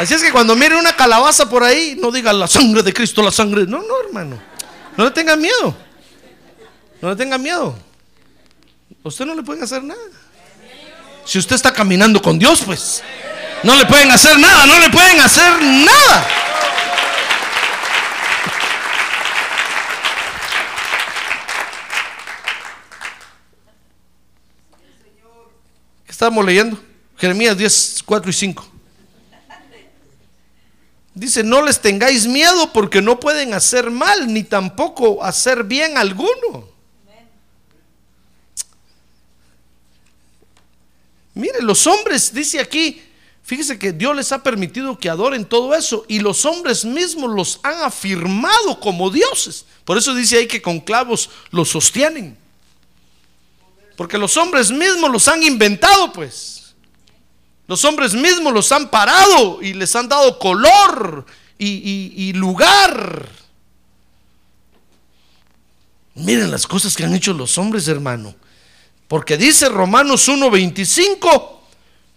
Así 0.00 0.14
es 0.14 0.22
que 0.22 0.32
cuando 0.32 0.56
mire 0.56 0.76
una 0.76 0.96
calabaza 0.96 1.46
por 1.46 1.62
ahí, 1.62 1.94
no 2.00 2.10
diga 2.10 2.32
la 2.32 2.48
sangre 2.48 2.82
de 2.82 2.90
Cristo, 2.90 3.20
la 3.22 3.30
sangre. 3.30 3.66
No, 3.66 3.82
no, 3.82 4.00
hermano. 4.00 4.40
No 4.96 5.04
le 5.04 5.10
tenga 5.10 5.36
miedo. 5.36 5.76
No 7.02 7.10
le 7.10 7.16
tenga 7.16 7.36
miedo. 7.36 7.76
A 9.04 9.08
usted 9.08 9.26
no 9.26 9.34
le 9.34 9.42
pueden 9.42 9.62
hacer 9.62 9.82
nada. 9.82 10.00
Si 11.26 11.38
usted 11.38 11.54
está 11.54 11.70
caminando 11.70 12.22
con 12.22 12.38
Dios, 12.38 12.62
pues 12.64 13.02
no 13.62 13.76
le 13.76 13.84
pueden 13.84 14.10
hacer 14.10 14.38
nada, 14.38 14.64
no 14.64 14.78
le 14.78 14.88
pueden 14.88 15.20
hacer 15.20 15.62
nada. 15.62 16.26
¿Qué 26.06 26.10
estamos 26.10 26.42
leyendo? 26.42 26.82
Jeremías 27.18 27.54
10, 27.58 28.02
4 28.06 28.30
y 28.30 28.32
5. 28.32 28.69
Dice, 31.20 31.44
no 31.44 31.60
les 31.60 31.82
tengáis 31.82 32.26
miedo 32.26 32.72
porque 32.72 33.02
no 33.02 33.20
pueden 33.20 33.52
hacer 33.52 33.90
mal, 33.90 34.32
ni 34.32 34.42
tampoco 34.42 35.22
hacer 35.22 35.64
bien 35.64 35.98
alguno. 35.98 36.66
Mire, 41.34 41.60
los 41.60 41.86
hombres, 41.86 42.32
dice 42.32 42.58
aquí, 42.58 43.02
fíjese 43.42 43.78
que 43.78 43.92
Dios 43.92 44.16
les 44.16 44.32
ha 44.32 44.42
permitido 44.42 44.98
que 44.98 45.10
adoren 45.10 45.44
todo 45.44 45.74
eso 45.74 46.06
y 46.08 46.20
los 46.20 46.46
hombres 46.46 46.86
mismos 46.86 47.30
los 47.30 47.60
han 47.64 47.82
afirmado 47.82 48.80
como 48.80 49.10
dioses. 49.10 49.66
Por 49.84 49.98
eso 49.98 50.14
dice 50.14 50.38
ahí 50.38 50.46
que 50.46 50.62
con 50.62 50.80
clavos 50.80 51.28
los 51.50 51.68
sostienen. 51.68 52.38
Porque 53.94 54.16
los 54.16 54.38
hombres 54.38 54.70
mismos 54.70 55.10
los 55.10 55.28
han 55.28 55.42
inventado, 55.42 56.14
pues. 56.14 56.69
Los 57.70 57.84
hombres 57.84 58.14
mismos 58.14 58.52
los 58.52 58.72
han 58.72 58.88
parado 58.88 59.62
y 59.62 59.74
les 59.74 59.94
han 59.94 60.08
dado 60.08 60.40
color 60.40 61.24
y, 61.56 62.32
lugar. 62.32 63.28
Miren 66.16 66.50
las 66.50 66.66
cosas 66.66 66.96
que 66.96 67.04
han 67.04 67.14
hecho 67.14 67.32
los 67.32 67.56
hombres, 67.58 67.86
hermano. 67.86 68.34
Porque 69.06 69.36
dice 69.36 69.68
Romanos 69.68 70.28
1:25, 70.28 71.60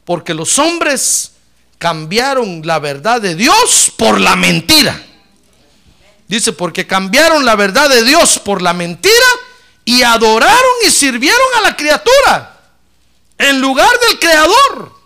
porque 0.06 0.34
los 0.34 0.58
hombres 0.58 1.34
cambiaron 1.78 2.66
la 2.66 2.80
verdad 2.80 3.22
de 3.22 3.36
Dios 3.36 3.94
por 3.96 4.20
la 4.20 4.36
mentira. 4.36 5.06
Dice, 6.28 6.52
porque 6.54 6.88
cambiaron 6.88 7.46
la 7.46 7.56
verdad 7.56 7.92
de 7.92 8.04
Dios 8.04 8.42
por 8.44 8.63
la 8.63 8.74
mentira 8.74 9.28
y 9.86 10.02
adoraron 10.02 10.74
y 10.88 10.89
sirvieron 10.89 11.48
a 11.60 11.62
la 11.62 11.76
criatura 11.76 12.60
en 13.38 13.62
lugar 13.62 13.92
del 14.10 14.18
Creador, 14.18 15.03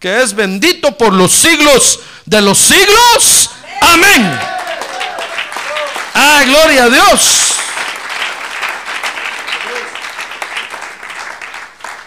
que 0.00 0.22
es 0.22 0.34
bendito 0.34 0.96
por 0.96 1.12
los 1.12 1.30
siglos 1.30 2.00
de 2.24 2.40
los 2.40 2.58
siglos. 2.58 3.50
Amén. 3.82 4.38
Ah, 6.14 6.42
gloria 6.46 6.84
a 6.84 6.88
Dios. 6.88 7.52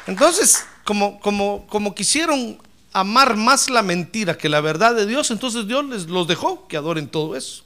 Entonces, 0.08 0.65
como, 0.84 1.19
como, 1.21 1.65
como 1.67 1.95
quisieron 1.95 2.60
amar 2.91 3.36
más 3.36 3.69
la 3.69 3.84
mentira 3.84 4.38
que 4.38 4.49
la 4.49 4.60
verdad 4.60 4.95
de 4.95 5.06
Dios, 5.06 5.32
entonces 5.32 5.67
Dios 5.67 5.86
les 5.86 6.08
los 6.08 6.27
dejó 6.27 6.67
que 6.67 6.77
adoren 6.77 7.08
todo 7.08 7.36
eso. 7.36 7.63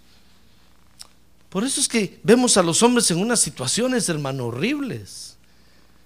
Por 1.50 1.63
eso 1.63 1.80
es 1.80 1.88
que 1.88 2.20
vemos 2.24 2.58
a 2.58 2.63
los 2.63 2.84
hombres 2.84 3.10
en 3.12 3.20
unas 3.20 3.40
situaciones, 3.40 4.10
hermano, 4.10 4.48
horribles, 4.48 5.38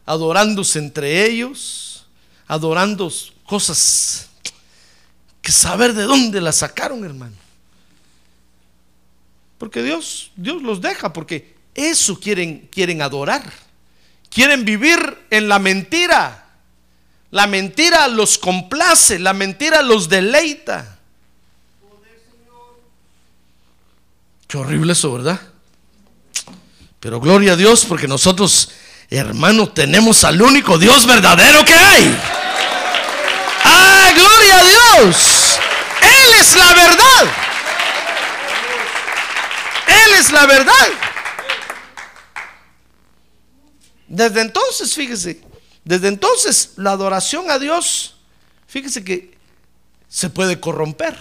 adorándose 0.06 0.78
entre 0.78 1.26
ellos, 1.26 2.06
adorando 2.48 3.12
cosas 3.52 4.30
que 5.42 5.52
saber 5.52 5.94
de 5.94 6.04
dónde 6.04 6.40
las 6.40 6.56
sacaron, 6.56 7.04
hermano. 7.04 7.36
Porque 9.58 9.84
Dios, 9.84 10.32
Dios 10.38 10.62
los 10.62 10.80
deja, 10.80 11.12
porque 11.12 11.54
eso 11.76 12.18
quieren, 12.18 12.70
quieren 12.72 13.02
adorar. 13.02 13.44
Quieren 14.30 14.64
vivir 14.64 15.28
en 15.30 15.50
la 15.50 15.60
mentira. 15.60 16.46
La 17.30 17.46
mentira 17.46 18.08
los 18.08 18.38
complace, 18.38 19.20
la 19.20 19.34
mentira 19.34 19.82
los 19.82 20.08
deleita. 20.08 20.98
Qué 24.48 24.58
horrible 24.58 24.94
eso, 24.94 25.12
¿verdad? 25.12 25.42
Pero 27.02 27.20
gloria 27.20 27.52
a 27.52 27.58
Dios 27.58 27.84
porque 27.84 28.08
nosotros, 28.08 28.72
hermano, 29.10 29.68
tenemos 29.68 30.24
al 30.24 30.42
único 30.42 30.78
Dios 30.78 31.06
verdadero 31.06 31.66
que 31.66 31.74
hay. 31.74 32.41
¡Ah, 34.12 34.14
gloria 34.14 34.60
a 34.60 34.64
Dios! 34.64 35.60
Él 36.02 36.40
es 36.40 36.56
la 36.56 36.74
verdad. 36.74 37.32
Él 39.88 40.14
es 40.20 40.32
la 40.32 40.46
verdad. 40.46 40.88
Desde 44.08 44.42
entonces, 44.42 44.94
fíjese, 44.94 45.42
desde 45.86 46.10
entonces 46.10 46.74
la 46.76 46.92
adoración 46.92 47.50
a 47.50 47.58
Dios, 47.58 48.16
fíjese 48.68 49.04
que 49.04 49.38
se 50.10 50.30
puede 50.30 50.60
corromper. 50.60 51.18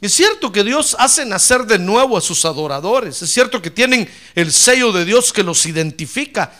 Es 0.00 0.14
cierto 0.14 0.50
que 0.50 0.64
Dios 0.64 0.96
hace 0.98 1.24
nacer 1.24 1.64
de 1.64 1.78
nuevo 1.78 2.16
a 2.16 2.20
sus 2.20 2.44
adoradores, 2.44 3.20
es 3.22 3.30
cierto 3.30 3.60
que 3.62 3.70
tienen 3.70 4.08
el 4.34 4.52
sello 4.52 4.92
de 4.92 5.04
Dios 5.04 5.32
que 5.32 5.42
los 5.42 5.64
identifica, 5.66 6.52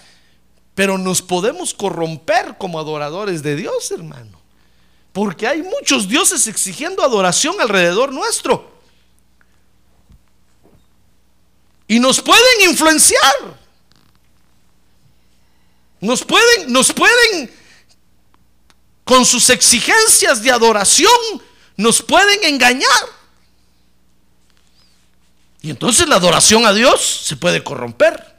pero 0.75 0.99
nos 0.99 1.23
podemos 1.23 1.73
corromper 1.73 2.57
como 2.59 2.79
adoradores 2.79 3.43
de 3.43 3.57
Dios, 3.57 3.91
hermano. 3.91 4.41
Porque 5.13 5.47
hay 5.47 5.63
muchos 5.63 6.09
dioses 6.09 6.49
exigiendo 6.49 7.03
adoración 7.03 7.61
alrededor 7.61 8.13
nuestro. 8.13 8.75
Y 11.87 12.01
nos 12.01 12.21
pueden 12.21 12.69
influenciar. 12.69 13.65
Nos 16.01 16.25
pueden, 16.25 16.73
nos 16.73 16.93
pueden, 16.93 17.55
con 19.05 19.25
sus 19.25 19.49
exigencias 19.51 20.43
de 20.43 20.51
adoración, 20.51 21.11
nos 21.77 22.03
pueden 22.03 22.43
engañar. 22.45 22.91
Y 25.63 25.71
entonces 25.71 26.09
la 26.09 26.17
adoración 26.17 26.67
a 26.67 26.73
Dios 26.73 27.01
se 27.25 27.37
puede 27.37 27.63
corromper. 27.63 28.34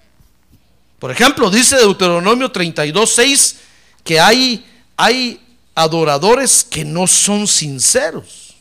Por 1.05 1.11
ejemplo, 1.11 1.51
dice 1.51 1.75
Deuteronomio 1.75 2.51
32, 2.51 3.13
6 3.13 3.55
que 4.03 4.19
hay, 4.19 4.65
hay 4.97 5.39
adoradores 5.75 6.63
que 6.67 6.83
no 6.83 7.05
son 7.05 7.45
sinceros. 7.45 8.55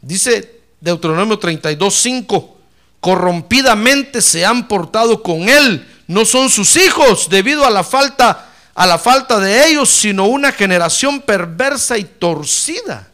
Dice 0.00 0.60
Deuteronomio 0.80 1.36
32, 1.36 1.92
5, 1.92 2.58
corrompidamente 3.00 4.22
se 4.22 4.46
han 4.46 4.68
portado 4.68 5.20
con 5.20 5.48
él, 5.48 5.84
no 6.06 6.24
son 6.24 6.48
sus 6.48 6.76
hijos 6.76 7.28
debido 7.28 7.66
a 7.66 7.70
la 7.70 7.82
falta 7.82 8.52
a 8.76 8.86
la 8.86 8.98
falta 8.98 9.40
de 9.40 9.66
ellos, 9.66 9.88
sino 9.88 10.26
una 10.26 10.52
generación 10.52 11.20
perversa 11.22 11.98
y 11.98 12.04
torcida. 12.04 13.08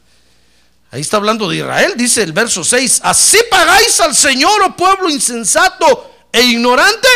Ahí 0.90 1.00
está 1.00 1.16
hablando 1.16 1.48
de 1.48 1.56
Israel, 1.56 1.94
dice 1.96 2.22
el 2.22 2.34
verso 2.34 2.62
6, 2.62 3.00
así 3.04 3.38
pagáis 3.50 3.98
al 4.00 4.14
Señor, 4.14 4.60
oh 4.62 4.76
pueblo 4.76 5.08
insensato 5.08 6.10
e 6.34 6.42
ignorante, 6.42 7.06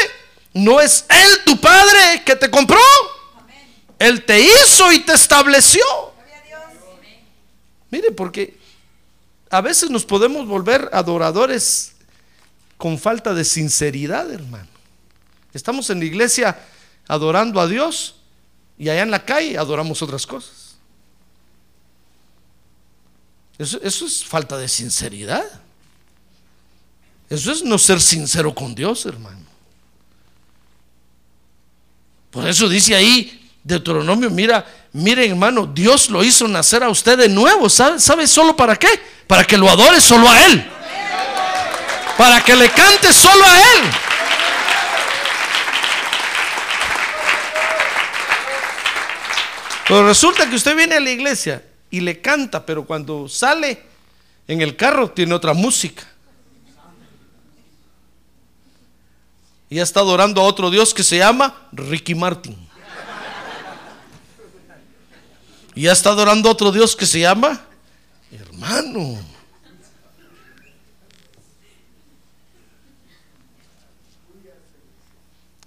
¿no 0.54 0.80
es 0.80 1.04
Él 1.08 1.44
tu 1.44 1.60
Padre 1.60 2.22
que 2.24 2.36
te 2.36 2.48
compró? 2.48 2.78
Él 3.98 4.24
te 4.24 4.38
hizo 4.38 4.92
y 4.92 5.00
te 5.00 5.12
estableció. 5.12 5.82
Mire, 7.90 8.12
porque 8.12 8.56
a 9.50 9.60
veces 9.60 9.90
nos 9.90 10.04
podemos 10.04 10.46
volver 10.46 10.88
adoradores 10.92 11.94
con 12.76 12.96
falta 12.96 13.34
de 13.34 13.44
sinceridad, 13.44 14.32
hermano. 14.32 14.68
Estamos 15.52 15.90
en 15.90 15.98
la 15.98 16.04
iglesia 16.04 16.56
adorando 17.08 17.60
a 17.60 17.66
Dios 17.66 18.20
y 18.78 18.88
allá 18.88 19.02
en 19.02 19.10
la 19.10 19.24
calle 19.24 19.58
adoramos 19.58 20.00
otras 20.00 20.28
cosas. 20.28 20.76
Eso, 23.58 23.80
eso 23.82 24.06
es 24.06 24.24
falta 24.24 24.56
de 24.56 24.68
sinceridad. 24.68 25.44
Eso 27.30 27.52
es 27.52 27.62
no 27.62 27.78
ser 27.78 28.00
sincero 28.00 28.54
con 28.54 28.74
Dios, 28.74 29.04
hermano. 29.06 29.38
Por 32.30 32.46
eso 32.48 32.68
dice 32.68 32.94
ahí 32.94 33.50
Deuteronomio, 33.62 34.30
mira, 34.30 34.64
mire 34.92 35.26
hermano, 35.26 35.66
Dios 35.66 36.08
lo 36.08 36.24
hizo 36.24 36.48
nacer 36.48 36.82
a 36.82 36.88
usted 36.88 37.18
de 37.18 37.28
nuevo. 37.28 37.68
¿Sabe, 37.68 37.98
¿Sabe 38.00 38.26
solo 38.26 38.56
para 38.56 38.76
qué? 38.76 38.88
Para 39.26 39.44
que 39.44 39.58
lo 39.58 39.68
adore 39.68 40.00
solo 40.00 40.28
a 40.28 40.46
Él. 40.46 40.70
Para 42.16 42.42
que 42.42 42.56
le 42.56 42.70
cante 42.70 43.12
solo 43.12 43.44
a 43.44 43.58
Él. 43.58 43.90
Pero 49.86 50.06
resulta 50.06 50.48
que 50.48 50.56
usted 50.56 50.76
viene 50.76 50.96
a 50.96 51.00
la 51.00 51.10
iglesia 51.10 51.62
y 51.90 52.00
le 52.00 52.20
canta, 52.20 52.64
pero 52.64 52.84
cuando 52.84 53.26
sale 53.28 53.82
en 54.46 54.60
el 54.60 54.76
carro 54.76 55.10
tiene 55.10 55.34
otra 55.34 55.54
música. 55.54 56.06
Y 59.70 59.78
está 59.78 60.00
adorando 60.00 60.40
a 60.40 60.44
otro 60.44 60.70
Dios 60.70 60.94
que 60.94 61.02
se 61.02 61.18
llama 61.18 61.68
Ricky 61.72 62.14
Martin. 62.14 62.56
Y 65.74 65.82
ya 65.82 65.92
está 65.92 66.10
adorando 66.10 66.48
a 66.48 66.52
otro 66.52 66.72
Dios 66.72 66.96
que 66.96 67.06
se 67.06 67.20
llama 67.20 67.68
hermano. 68.32 69.18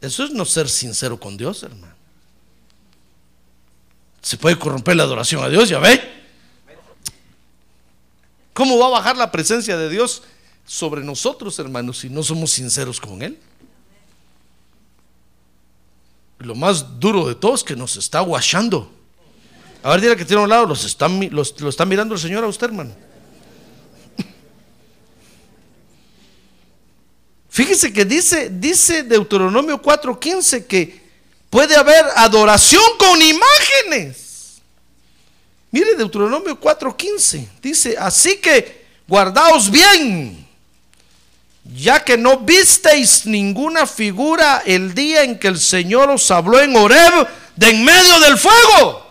Eso 0.01 0.23
es 0.23 0.31
no 0.31 0.45
ser 0.45 0.67
sincero 0.67 1.19
con 1.19 1.37
Dios, 1.37 1.63
hermano. 1.63 1.93
Se 4.21 4.37
puede 4.37 4.57
corromper 4.57 4.95
la 4.95 5.03
adoración 5.03 5.43
a 5.43 5.49
Dios, 5.49 5.69
ya 5.69 5.79
ve. 5.79 6.01
¿Cómo 8.53 8.77
va 8.77 8.87
a 8.87 8.89
bajar 8.89 9.17
la 9.17 9.31
presencia 9.31 9.77
de 9.77 9.89
Dios 9.89 10.23
sobre 10.65 11.03
nosotros, 11.03 11.57
hermanos, 11.59 11.99
si 11.99 12.09
no 12.09 12.23
somos 12.23 12.51
sinceros 12.51 12.99
con 12.99 13.21
Él? 13.21 13.39
Lo 16.41 16.56
más 16.56 16.99
duro 16.99 17.27
de 17.27 17.36
todo 17.36 17.56
es 17.56 17.63
que 17.63 17.75
nos 17.75 17.95
está 17.95 18.19
guachando. 18.21 18.91
A 19.84 19.91
ver, 19.91 20.01
dile 20.01 20.15
que 20.15 20.25
tiene 20.25 20.41
a 20.41 20.43
un 20.43 20.49
lado, 20.49 20.67
los 20.67 20.97
lo 21.60 21.69
está 21.69 21.86
mirando 21.86 22.13
el 22.15 22.19
Señor 22.21 22.43
a 22.43 22.47
usted, 22.47 22.67
hermano. 22.67 22.93
Fíjese 27.49 27.91
que 27.91 28.06
dice, 28.06 28.49
dice 28.49 29.04
Deuteronomio 29.04 29.82
4:15 29.82 30.65
que 30.67 31.01
puede 31.49 31.75
haber 31.75 32.06
adoración 32.15 32.82
con 32.97 33.21
imágenes. 33.21 34.62
Mire 35.69 35.95
Deuteronomio 35.95 36.58
4:15. 36.60 37.47
Dice, 37.62 37.97
así 37.97 38.38
que 38.38 38.86
guardaos 39.06 39.69
bien, 39.69 40.40
ya 41.75 42.03
que 42.03 42.17
no 42.17 42.39
visteis 42.39 43.25
ninguna 43.25 43.86
figura 43.86 44.63
el 44.65 44.93
día 44.93 45.23
en 45.23 45.39
que 45.39 45.47
el 45.47 45.60
Señor 45.60 46.10
os 46.10 46.29
habló 46.31 46.60
en 46.60 46.75
Horeb 46.75 47.27
de 47.55 47.69
en 47.69 47.84
medio 47.84 48.19
del 48.19 48.38
fuego. 48.38 49.07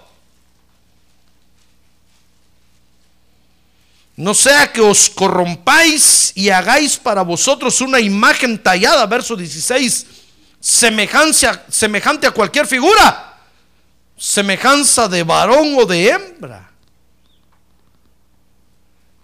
No 4.16 4.34
sea 4.34 4.70
que 4.70 4.82
os 4.82 5.08
corrompáis 5.08 6.32
y 6.34 6.50
hagáis 6.50 6.98
para 6.98 7.22
vosotros 7.22 7.80
una 7.80 8.00
imagen 8.00 8.62
tallada, 8.62 9.06
verso 9.06 9.34
16 9.34 10.06
semejanza, 10.60 11.64
semejante 11.70 12.26
a 12.26 12.30
cualquier 12.30 12.66
figura, 12.66 13.38
semejanza 14.16 15.08
de 15.08 15.22
varón 15.22 15.74
o 15.78 15.86
de 15.86 16.08
hembra. 16.08 16.70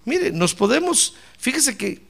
Mire, 0.06 0.30
nos 0.30 0.54
podemos, 0.54 1.14
fíjese 1.38 1.76
que 1.76 2.05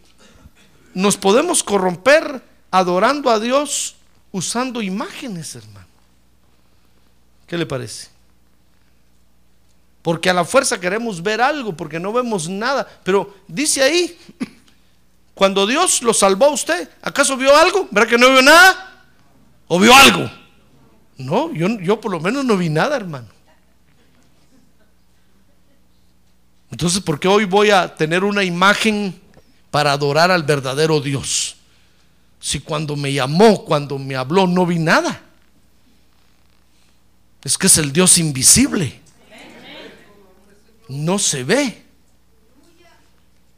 nos 0.96 1.18
podemos 1.18 1.62
corromper 1.62 2.42
adorando 2.70 3.28
a 3.28 3.38
Dios 3.38 3.96
usando 4.32 4.80
imágenes, 4.80 5.54
hermano. 5.54 5.86
¿Qué 7.46 7.58
le 7.58 7.66
parece? 7.66 8.08
Porque 10.00 10.30
a 10.30 10.32
la 10.32 10.46
fuerza 10.46 10.80
queremos 10.80 11.22
ver 11.22 11.42
algo, 11.42 11.76
porque 11.76 12.00
no 12.00 12.14
vemos 12.14 12.48
nada. 12.48 12.88
Pero 13.04 13.36
dice 13.46 13.82
ahí, 13.82 14.18
cuando 15.34 15.66
Dios 15.66 16.00
lo 16.00 16.14
salvó 16.14 16.46
a 16.46 16.52
usted, 16.52 16.88
¿acaso 17.02 17.36
vio 17.36 17.54
algo? 17.54 17.86
¿Verdad 17.90 18.08
que 18.08 18.18
no 18.18 18.30
vio 18.30 18.40
nada? 18.40 19.04
¿O 19.68 19.78
vio 19.78 19.94
algo? 19.94 20.30
No, 21.18 21.52
yo, 21.52 21.68
yo 21.80 22.00
por 22.00 22.10
lo 22.10 22.20
menos 22.20 22.42
no 22.42 22.56
vi 22.56 22.70
nada, 22.70 22.96
hermano. 22.96 23.28
Entonces, 26.70 27.02
¿por 27.02 27.20
qué 27.20 27.28
hoy 27.28 27.44
voy 27.44 27.68
a 27.68 27.94
tener 27.94 28.24
una 28.24 28.42
imagen 28.42 29.25
para 29.76 29.92
adorar 29.92 30.30
al 30.30 30.42
verdadero 30.42 31.02
Dios? 31.02 31.56
Si 32.40 32.60
cuando 32.60 32.96
me 32.96 33.12
llamó, 33.12 33.62
cuando 33.62 33.98
me 33.98 34.16
habló, 34.16 34.46
no 34.46 34.64
vi 34.64 34.78
nada. 34.78 35.20
Es 37.44 37.58
que 37.58 37.66
es 37.66 37.76
el 37.76 37.92
Dios 37.92 38.16
invisible. 38.16 38.98
No 40.88 41.18
se 41.18 41.44
ve. 41.44 41.82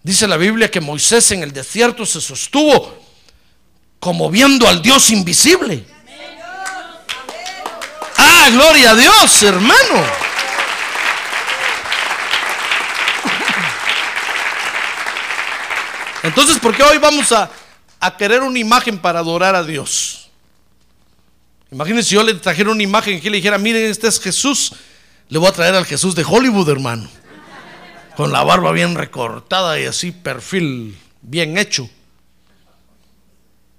Dice 0.03 0.27
la 0.27 0.37
Biblia 0.37 0.69
que 0.69 0.81
Moisés 0.81 1.31
en 1.31 1.45
el 1.45 1.53
desierto 1.53 2.05
se 2.05 2.21
sostuvo 2.21 2.99
como 4.01 4.29
viendo 4.29 4.67
al 4.67 4.83
Dios 4.83 5.11
invisible. 5.11 5.87
Ah, 8.17 8.49
gloria 8.51 8.91
a 8.91 8.97
Dios, 8.97 9.41
hermano. 9.45 10.28
Entonces, 16.23 16.59
¿por 16.59 16.75
qué 16.75 16.83
hoy 16.83 16.99
vamos 16.99 17.33
a, 17.33 17.51
querer 18.17 18.43
una 18.43 18.59
imagen 18.59 18.99
para 18.99 19.21
adorar 19.21 19.55
a 19.55 19.63
Dios? 19.63 20.31
Imagínense 21.71 22.09
si 22.09 22.15
yo 22.15 22.23
le 22.23 22.35
trajera 22.35 22.71
una 22.71 22.83
imagen 22.83 23.21
que 23.21 23.31
le 23.31 23.37
dijera, 23.37 23.59
miren, 23.59 23.91
este 23.91 24.09
es 24.09 24.19
Jesús. 24.19 24.73
Le 25.29 25.39
voy 25.39 25.49
a 25.49 25.53
traer 25.53 25.75
al 25.75 25.85
Jesús 25.85 26.15
de 26.15 26.25
Hollywood, 26.25 26.69
hermano. 26.71 27.09
Con 28.17 28.33
la 28.33 28.43
barba 28.43 28.73
bien 28.73 28.95
recortada 28.95 29.79
y 29.79 29.85
así, 29.85 30.11
perfil 30.11 30.97
bien 31.23 31.59
hecho. 31.59 31.89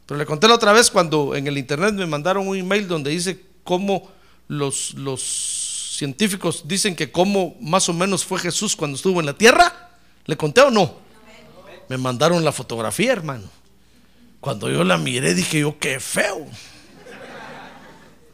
Pero 0.06 0.18
le 0.18 0.26
conté 0.26 0.48
la 0.48 0.56
otra 0.56 0.72
vez 0.72 0.90
cuando 0.90 1.36
en 1.36 1.48
el 1.48 1.58
internet 1.58 1.94
me 1.94 2.06
mandaron 2.06 2.48
un 2.48 2.56
email 2.56 2.88
donde 2.88 3.12
dice 3.12 3.44
cómo 3.64 4.12
los, 4.48 4.94
los 4.94 5.96
científicos 5.98 6.64
dicen 6.66 6.96
que 6.96 7.12
cómo 7.12 7.58
más 7.60 7.90
o 7.90 7.94
menos 7.94 8.24
fue 8.24 8.40
Jesús 8.40 8.76
cuando 8.76 8.96
estuvo 8.96 9.20
en 9.20 9.26
la 9.26 9.34
tierra. 9.34 9.90
¿Le 10.26 10.38
conté 10.38 10.62
o 10.62 10.72
no? 10.72 11.09
Me 11.90 11.98
mandaron 11.98 12.46
la 12.46 12.52
fotografía, 12.52 13.12
hermano. 13.12 13.50
Cuando 14.40 14.70
yo 14.70 14.84
la 14.84 14.98
miré 14.98 15.34
dije 15.34 15.60
yo, 15.60 15.78
qué 15.78 16.00
feo. 16.00 16.48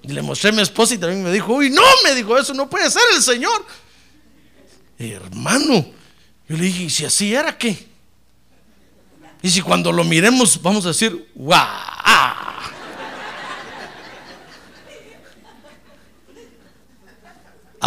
Y 0.03 0.09
le 0.09 0.21
mostré 0.21 0.49
a 0.49 0.53
mi 0.53 0.61
esposa 0.61 0.93
y 0.93 0.97
también 0.99 1.23
me 1.23 1.31
dijo, 1.31 1.53
uy, 1.53 1.71
no, 1.71 1.81
me 2.03 2.13
dijo, 2.13 2.37
eso 2.37 2.53
no 2.53 2.69
puede 2.69 2.91
ser 2.91 3.01
el 3.15 3.23
Señor. 3.23 3.65
hermano, 4.99 5.85
yo 6.47 6.57
le 6.57 6.65
dije, 6.65 6.83
¿y 6.83 6.89
si 6.89 7.05
así 7.05 7.33
era 7.33 7.57
qué? 7.57 7.87
Y 9.41 9.49
si 9.49 9.61
cuando 9.61 9.91
lo 9.91 10.03
miremos 10.03 10.61
vamos 10.61 10.85
a 10.85 10.89
decir, 10.89 11.31
¡guau! 11.33 11.65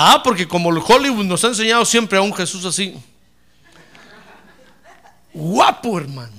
Ah, 0.01 0.23
porque 0.23 0.47
como 0.47 0.71
el 0.71 0.81
Hollywood 0.87 1.25
nos 1.25 1.43
ha 1.45 1.49
enseñado 1.49 1.85
siempre 1.85 2.19
a 2.19 2.23
un 2.23 2.33
Jesús 2.33 2.65
así. 2.65 2.95
Guapo, 5.39 5.99
hermano. 5.99 6.33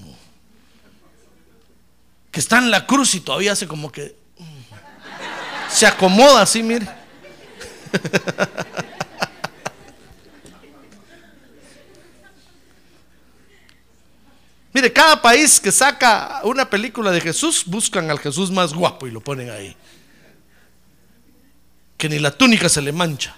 Que 2.32 2.42
está 2.42 2.58
en 2.58 2.70
la 2.70 2.86
cruz 2.86 3.16
y 3.16 3.22
todavía 3.22 3.54
hace 3.54 3.66
como 3.66 3.90
que 3.90 4.14
mm, 4.38 5.72
se 5.72 5.88
acomoda 5.88 6.42
así, 6.42 6.62
mire. 6.62 6.86
Mire, 14.72 14.94
cada 14.94 15.20
país 15.20 15.60
que 15.60 15.72
saca 15.72 16.42
una 16.44 16.70
película 16.70 17.10
de 17.10 17.20
Jesús, 17.20 17.64
buscan 17.66 18.12
al 18.12 18.20
Jesús 18.20 18.52
más 18.52 18.72
guapo 18.72 19.08
y 19.08 19.12
lo 19.12 19.20
ponen 19.20 19.50
ahí. 19.50 19.76
Que 21.98 22.08
ni 22.08 22.20
la 22.20 22.30
túnica 22.30 22.70
se 22.70 22.82
le 22.82 22.92
mancha. 22.92 23.36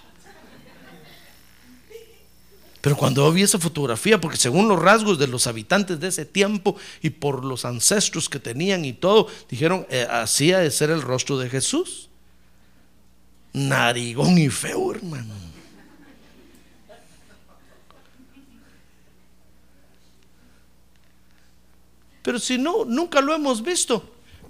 Pero 2.82 2.98
cuando 2.98 3.32
vi 3.32 3.44
esa 3.44 3.60
fotografía, 3.60 4.20
porque 4.20 4.38
según 4.38 4.68
los 4.68 4.80
rasgos 4.80 5.20
de 5.20 5.28
los 5.28 5.46
habitantes 5.46 6.00
de 6.00 6.08
ese 6.08 6.26
tiempo 6.26 6.76
y 7.02 7.12
por 7.12 7.46
los 7.46 7.64
ancestros 7.64 8.28
que 8.28 8.40
tenían 8.40 8.86
y 8.86 8.94
todo, 8.94 9.28
dijeron, 9.50 9.86
eh, 9.90 10.08
así 10.10 10.52
ha 10.52 10.60
de 10.60 10.72
ser 10.72 10.90
el 10.90 11.04
rostro 11.04 11.38
de 11.38 11.50
Jesús. 11.50 12.10
Narigón 13.54 14.38
y 14.40 14.50
feo, 14.50 14.94
hermano. 14.94 15.52
Pero 22.24 22.40
si 22.40 22.58
no, 22.58 22.86
nunca 22.86 23.22
lo 23.22 23.34
hemos 23.34 23.62
visto. 23.62 24.04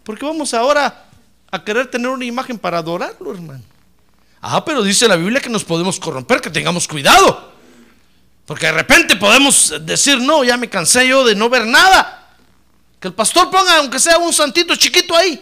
Porque 0.03 0.25
vamos 0.25 0.53
ahora 0.53 1.09
a 1.51 1.63
querer 1.63 1.89
tener 1.91 2.07
una 2.07 2.25
imagen 2.25 2.57
para 2.57 2.77
adorarlo, 2.77 3.33
hermano. 3.33 3.63
Ah, 4.41 4.63
pero 4.63 4.81
dice 4.83 5.07
la 5.07 5.15
Biblia 5.17 5.41
que 5.41 5.49
nos 5.49 5.63
podemos 5.63 5.99
corromper, 5.99 6.41
que 6.41 6.49
tengamos 6.49 6.87
cuidado. 6.87 7.51
Porque 8.51 8.65
de 8.65 8.73
repente 8.73 9.15
podemos 9.15 9.73
decir, 9.79 10.19
no, 10.19 10.43
ya 10.43 10.57
me 10.57 10.69
cansé 10.69 11.07
yo 11.07 11.23
de 11.23 11.35
no 11.35 11.47
ver 11.47 11.65
nada. 11.65 12.35
Que 12.99 13.07
el 13.07 13.13
pastor 13.13 13.49
ponga, 13.49 13.77
aunque 13.77 13.97
sea 13.97 14.17
un 14.17 14.33
santito 14.33 14.75
chiquito 14.75 15.15
ahí. 15.15 15.41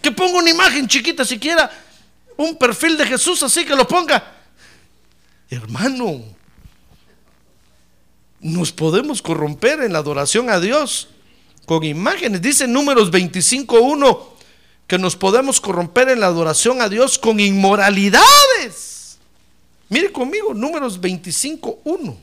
Que 0.00 0.12
ponga 0.12 0.38
una 0.38 0.50
imagen 0.50 0.86
chiquita 0.86 1.24
siquiera. 1.24 1.68
Un 2.36 2.56
perfil 2.56 2.96
de 2.96 3.06
Jesús 3.06 3.42
así 3.42 3.64
que 3.64 3.74
lo 3.74 3.88
ponga. 3.88 4.22
Hermano, 5.50 6.22
nos 8.38 8.70
podemos 8.70 9.20
corromper 9.20 9.80
en 9.80 9.94
la 9.94 9.98
adoración 9.98 10.48
a 10.48 10.60
Dios 10.60 11.08
con 11.66 11.82
imágenes. 11.82 12.40
Dice 12.40 12.68
números 12.68 13.10
25.1 13.10 14.28
que 14.86 14.96
nos 14.96 15.16
podemos 15.16 15.60
corromper 15.60 16.08
en 16.08 16.20
la 16.20 16.26
adoración 16.26 16.80
a 16.80 16.88
Dios 16.88 17.18
con 17.18 17.40
inmoralidades. 17.40 18.97
Mire 19.88 20.12
conmigo, 20.12 20.52
números 20.52 21.00
25.1. 21.00 22.16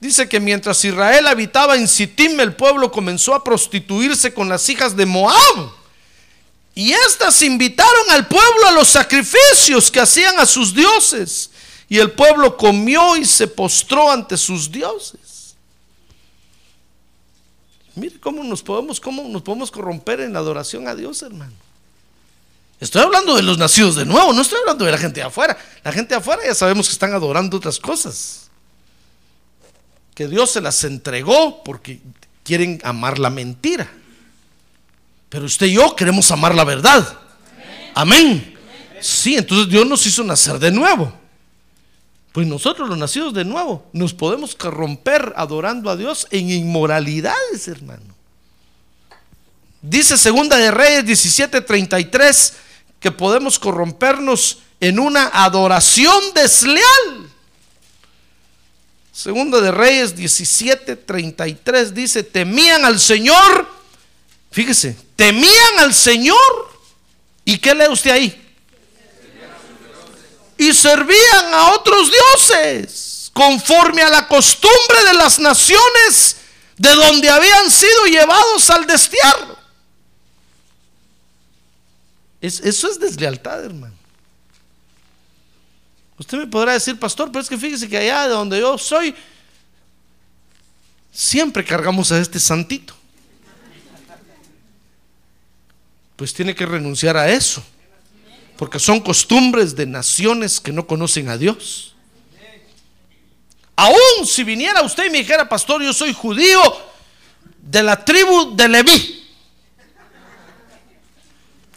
Dice 0.00 0.28
que 0.28 0.38
mientras 0.38 0.84
Israel 0.84 1.26
habitaba 1.26 1.76
en 1.76 1.88
Sittim, 1.88 2.38
el 2.38 2.54
pueblo 2.54 2.92
comenzó 2.92 3.34
a 3.34 3.42
prostituirse 3.42 4.32
con 4.32 4.48
las 4.48 4.68
hijas 4.68 4.96
de 4.96 5.06
Moab. 5.06 5.72
Y 6.74 6.92
éstas 6.92 7.42
invitaron 7.42 8.10
al 8.10 8.28
pueblo 8.28 8.68
a 8.68 8.72
los 8.72 8.86
sacrificios 8.86 9.90
que 9.90 9.98
hacían 9.98 10.38
a 10.38 10.46
sus 10.46 10.72
dioses. 10.72 11.50
Y 11.88 11.98
el 11.98 12.12
pueblo 12.12 12.56
comió 12.56 13.16
y 13.16 13.24
se 13.24 13.48
postró 13.48 14.12
ante 14.12 14.36
sus 14.36 14.70
dioses. 14.70 15.56
Mire 17.96 18.20
cómo 18.20 18.44
nos 18.44 18.62
podemos, 18.62 19.00
cómo 19.00 19.24
nos 19.24 19.42
podemos 19.42 19.72
corromper 19.72 20.20
en 20.20 20.32
la 20.32 20.38
adoración 20.38 20.86
a 20.86 20.94
Dios, 20.94 21.20
hermano. 21.22 21.67
Estoy 22.80 23.02
hablando 23.02 23.34
de 23.34 23.42
los 23.42 23.58
nacidos 23.58 23.96
de 23.96 24.04
nuevo, 24.04 24.32
no 24.32 24.42
estoy 24.42 24.60
hablando 24.60 24.84
de 24.84 24.92
la 24.92 24.98
gente 24.98 25.20
de 25.20 25.26
afuera. 25.26 25.58
La 25.82 25.92
gente 25.92 26.10
de 26.10 26.20
afuera 26.20 26.42
ya 26.46 26.54
sabemos 26.54 26.86
que 26.86 26.92
están 26.92 27.12
adorando 27.12 27.56
otras 27.56 27.78
cosas. 27.78 28.50
Que 30.14 30.28
Dios 30.28 30.50
se 30.50 30.60
las 30.60 30.82
entregó 30.84 31.62
porque 31.64 32.00
quieren 32.44 32.80
amar 32.84 33.18
la 33.18 33.30
mentira. 33.30 33.90
Pero 35.28 35.44
usted 35.44 35.66
y 35.66 35.74
yo 35.74 35.94
queremos 35.96 36.30
amar 36.30 36.54
la 36.54 36.64
verdad. 36.64 37.18
Amén. 37.94 38.56
Sí, 39.00 39.36
entonces 39.36 39.68
Dios 39.68 39.86
nos 39.86 40.06
hizo 40.06 40.22
nacer 40.22 40.58
de 40.58 40.70
nuevo. 40.70 41.12
Pues 42.32 42.46
nosotros 42.46 42.88
los 42.88 42.98
nacidos 42.98 43.34
de 43.34 43.44
nuevo 43.44 43.84
nos 43.92 44.14
podemos 44.14 44.54
corromper 44.54 45.32
adorando 45.36 45.90
a 45.90 45.96
Dios 45.96 46.28
en 46.30 46.50
inmoralidades, 46.50 47.66
hermano. 47.66 48.14
Dice 49.82 50.16
Segunda 50.16 50.56
de 50.56 50.70
Reyes 50.70 51.04
17:33 51.04 52.52
que 53.00 53.10
podemos 53.10 53.58
corrompernos 53.58 54.58
en 54.80 54.98
una 54.98 55.28
adoración 55.28 56.32
desleal. 56.34 57.30
Segunda 59.12 59.60
de 59.60 59.72
Reyes 59.72 60.16
17:33 60.16 61.90
dice, 61.90 62.22
temían 62.22 62.84
al 62.84 63.00
Señor, 63.00 63.68
fíjese, 64.50 64.96
temían 65.16 65.78
al 65.78 65.92
Señor. 65.92 66.68
¿Y 67.44 67.58
qué 67.58 67.74
lee 67.74 67.88
usted 67.90 68.10
ahí? 68.12 68.44
Y 70.56 70.72
servían 70.72 71.54
a 71.54 71.72
otros 71.72 72.10
dioses, 72.10 73.30
conforme 73.32 74.02
a 74.02 74.08
la 74.08 74.28
costumbre 74.28 75.04
de 75.06 75.14
las 75.14 75.38
naciones 75.38 76.36
de 76.76 76.90
donde 76.94 77.28
habían 77.28 77.70
sido 77.70 78.06
llevados 78.06 78.70
al 78.70 78.86
destierro. 78.86 79.57
Es, 82.40 82.60
eso 82.60 82.90
es 82.90 82.98
deslealtad, 82.98 83.64
hermano. 83.64 83.94
Usted 86.18 86.38
me 86.38 86.46
podrá 86.46 86.72
decir, 86.72 86.98
pastor, 86.98 87.30
pero 87.30 87.42
es 87.42 87.48
que 87.48 87.56
fíjese 87.56 87.88
que 87.88 87.96
allá 87.96 88.24
de 88.24 88.30
donde 88.30 88.58
yo 88.58 88.76
soy, 88.76 89.14
siempre 91.12 91.64
cargamos 91.64 92.10
a 92.10 92.20
este 92.20 92.40
santito. 92.40 92.94
Pues 96.16 96.34
tiene 96.34 96.54
que 96.54 96.66
renunciar 96.66 97.16
a 97.16 97.30
eso, 97.30 97.62
porque 98.56 98.80
son 98.80 98.98
costumbres 99.00 99.76
de 99.76 99.86
naciones 99.86 100.60
que 100.60 100.72
no 100.72 100.86
conocen 100.86 101.28
a 101.28 101.36
Dios. 101.36 101.94
Aún 103.76 104.26
si 104.26 104.42
viniera 104.42 104.82
usted 104.82 105.06
y 105.06 105.10
me 105.10 105.18
dijera, 105.18 105.48
pastor, 105.48 105.80
yo 105.80 105.92
soy 105.92 106.12
judío 106.12 106.60
de 107.62 107.80
la 107.84 108.04
tribu 108.04 108.56
de 108.56 108.68
Leví, 108.68 109.17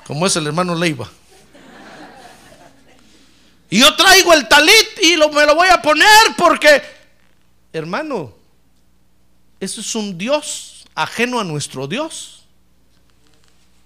como 0.06 0.28
es 0.28 0.36
el 0.36 0.48
hermano 0.48 0.76
Leiva. 0.76 1.10
Y 3.70 3.80
yo 3.80 3.96
traigo 3.96 4.34
el 4.34 4.48
talit 4.50 5.02
y 5.02 5.16
me 5.16 5.46
lo 5.46 5.56
voy 5.56 5.70
a 5.70 5.82
poner 5.82 6.36
porque, 6.38 6.82
hermano, 7.72 8.34
eso 9.62 9.80
es 9.80 9.96
un 9.96 10.18
Dios 10.18 10.86
ajeno 10.94 11.40
a 11.40 11.46
nuestro 11.46 11.88
Dios. 11.88 12.44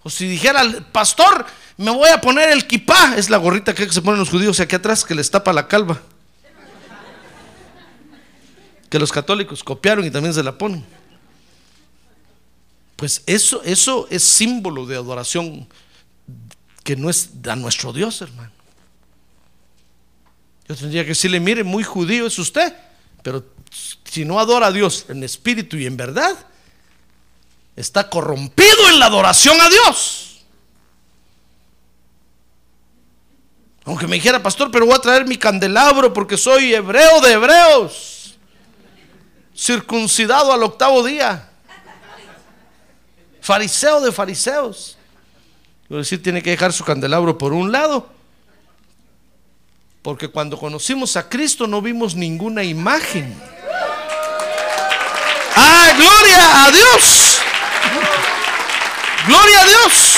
O 0.01 0.10
si 0.10 0.28
dijera 0.28 0.62
el 0.62 0.84
pastor, 0.86 1.45
me 1.78 1.91
voy 1.91 2.10
a 2.10 2.19
poner 2.19 2.49
el 2.49 2.65
kipá, 2.65 3.15
es 3.15 3.30
la 3.30 3.38
gorrita 3.38 3.75
que 3.75 3.91
se 3.91 4.01
ponen 4.01 4.19
los 4.19 4.30
judíos 4.30 4.60
aquí 4.60 4.75
atrás 4.75 5.06
que 5.06 5.13
les 5.13 5.30
tapa 5.30 5.54
la 5.54 5.67
calva. 5.67 6.01
Que 8.89 8.97
los 8.97 9.12
católicos 9.12 9.63
copiaron 9.63 10.06
y 10.06 10.10
también 10.10 10.34
se 10.34 10.41
la 10.41 10.58
ponen. 10.58 10.84
Pues 12.95 13.21
eso, 13.25 13.62
eso 13.63 14.08
es 14.10 14.23
símbolo 14.23 14.86
de 14.86 14.95
adoración 14.95 15.67
que 16.86 16.95
no 16.95 17.10
es 17.10 17.32
a 17.50 17.56
nuestro 17.56 17.91
Dios, 17.91 18.21
hermano. 18.21 18.52
Yo 20.69 20.76
tendría 20.76 21.02
que 21.02 21.10
decirle, 21.10 21.39
mire, 21.39 21.63
muy 21.63 21.84
judío 21.84 22.28
es 22.28 22.38
usted, 22.38 22.76
pero 23.24 23.43
si 24.04 24.24
no 24.24 24.39
adora 24.39 24.67
a 24.67 24.71
Dios 24.71 25.06
en 25.10 25.24
espíritu 25.24 25.78
y 25.78 25.88
en 25.88 25.98
verdad, 25.98 26.38
está 27.76 28.08
corrompido 28.08 28.88
en 28.89 29.00
la 29.00 29.08
adoración 29.08 29.60
a 29.60 29.67
Dios. 29.67 30.45
Aunque 33.86 34.06
me 34.06 34.17
dijera, 34.17 34.41
pastor, 34.43 34.69
pero 34.69 34.86
voy 34.86 34.93
a 34.93 35.00
traer 35.00 35.26
mi 35.26 35.38
candelabro 35.38 36.13
porque 36.13 36.38
soy 36.38 36.76
hebreo 36.76 37.19
de 37.19 37.32
hebreos, 37.32 38.36
circuncidado 39.58 40.54
al 40.54 40.62
octavo 40.62 41.04
día, 41.04 41.50
fariseo 43.41 44.02
de 44.02 44.12
fariseos. 44.12 44.94
Quiero 45.88 46.00
decir, 46.00 46.21
tiene 46.21 46.41
que 46.41 46.52
dejar 46.52 46.74
su 46.74 46.84
candelabro 46.84 47.38
por 47.38 47.54
un 47.54 47.71
lado 47.71 48.15
porque 50.06 50.28
cuando 50.28 50.56
conocimos 50.56 51.17
a 51.17 51.28
Cristo 51.28 51.65
no 51.65 51.82
vimos 51.82 52.13
ninguna 52.13 52.63
imagen. 52.63 53.36
¡Ah, 55.56 55.93
gloria 55.98 56.63
a 56.63 56.69
Dios! 56.69 57.39
¡Gloria 59.26 59.62
a 59.62 59.65
Dios! 59.65 60.17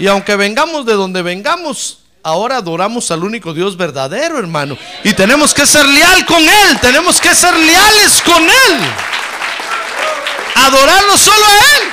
Y 0.00 0.08
aunque 0.08 0.34
vengamos 0.34 0.84
de 0.84 0.94
donde 0.94 1.22
vengamos, 1.22 2.00
ahora 2.24 2.56
adoramos 2.56 3.12
al 3.12 3.22
único 3.22 3.54
Dios 3.54 3.76
verdadero, 3.76 4.40
hermano. 4.40 4.76
Y 5.04 5.12
tenemos 5.12 5.54
que 5.54 5.64
ser 5.64 5.86
leal 5.86 6.26
con 6.26 6.42
Él, 6.42 6.80
tenemos 6.80 7.20
que 7.20 7.32
ser 7.36 7.56
leales 7.56 8.20
con 8.22 8.42
Él. 8.42 9.13
Adorarlo 10.54 11.16
solo 11.16 11.44
a 11.44 11.58
Él. 11.58 11.88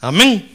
Amén. 0.00 0.50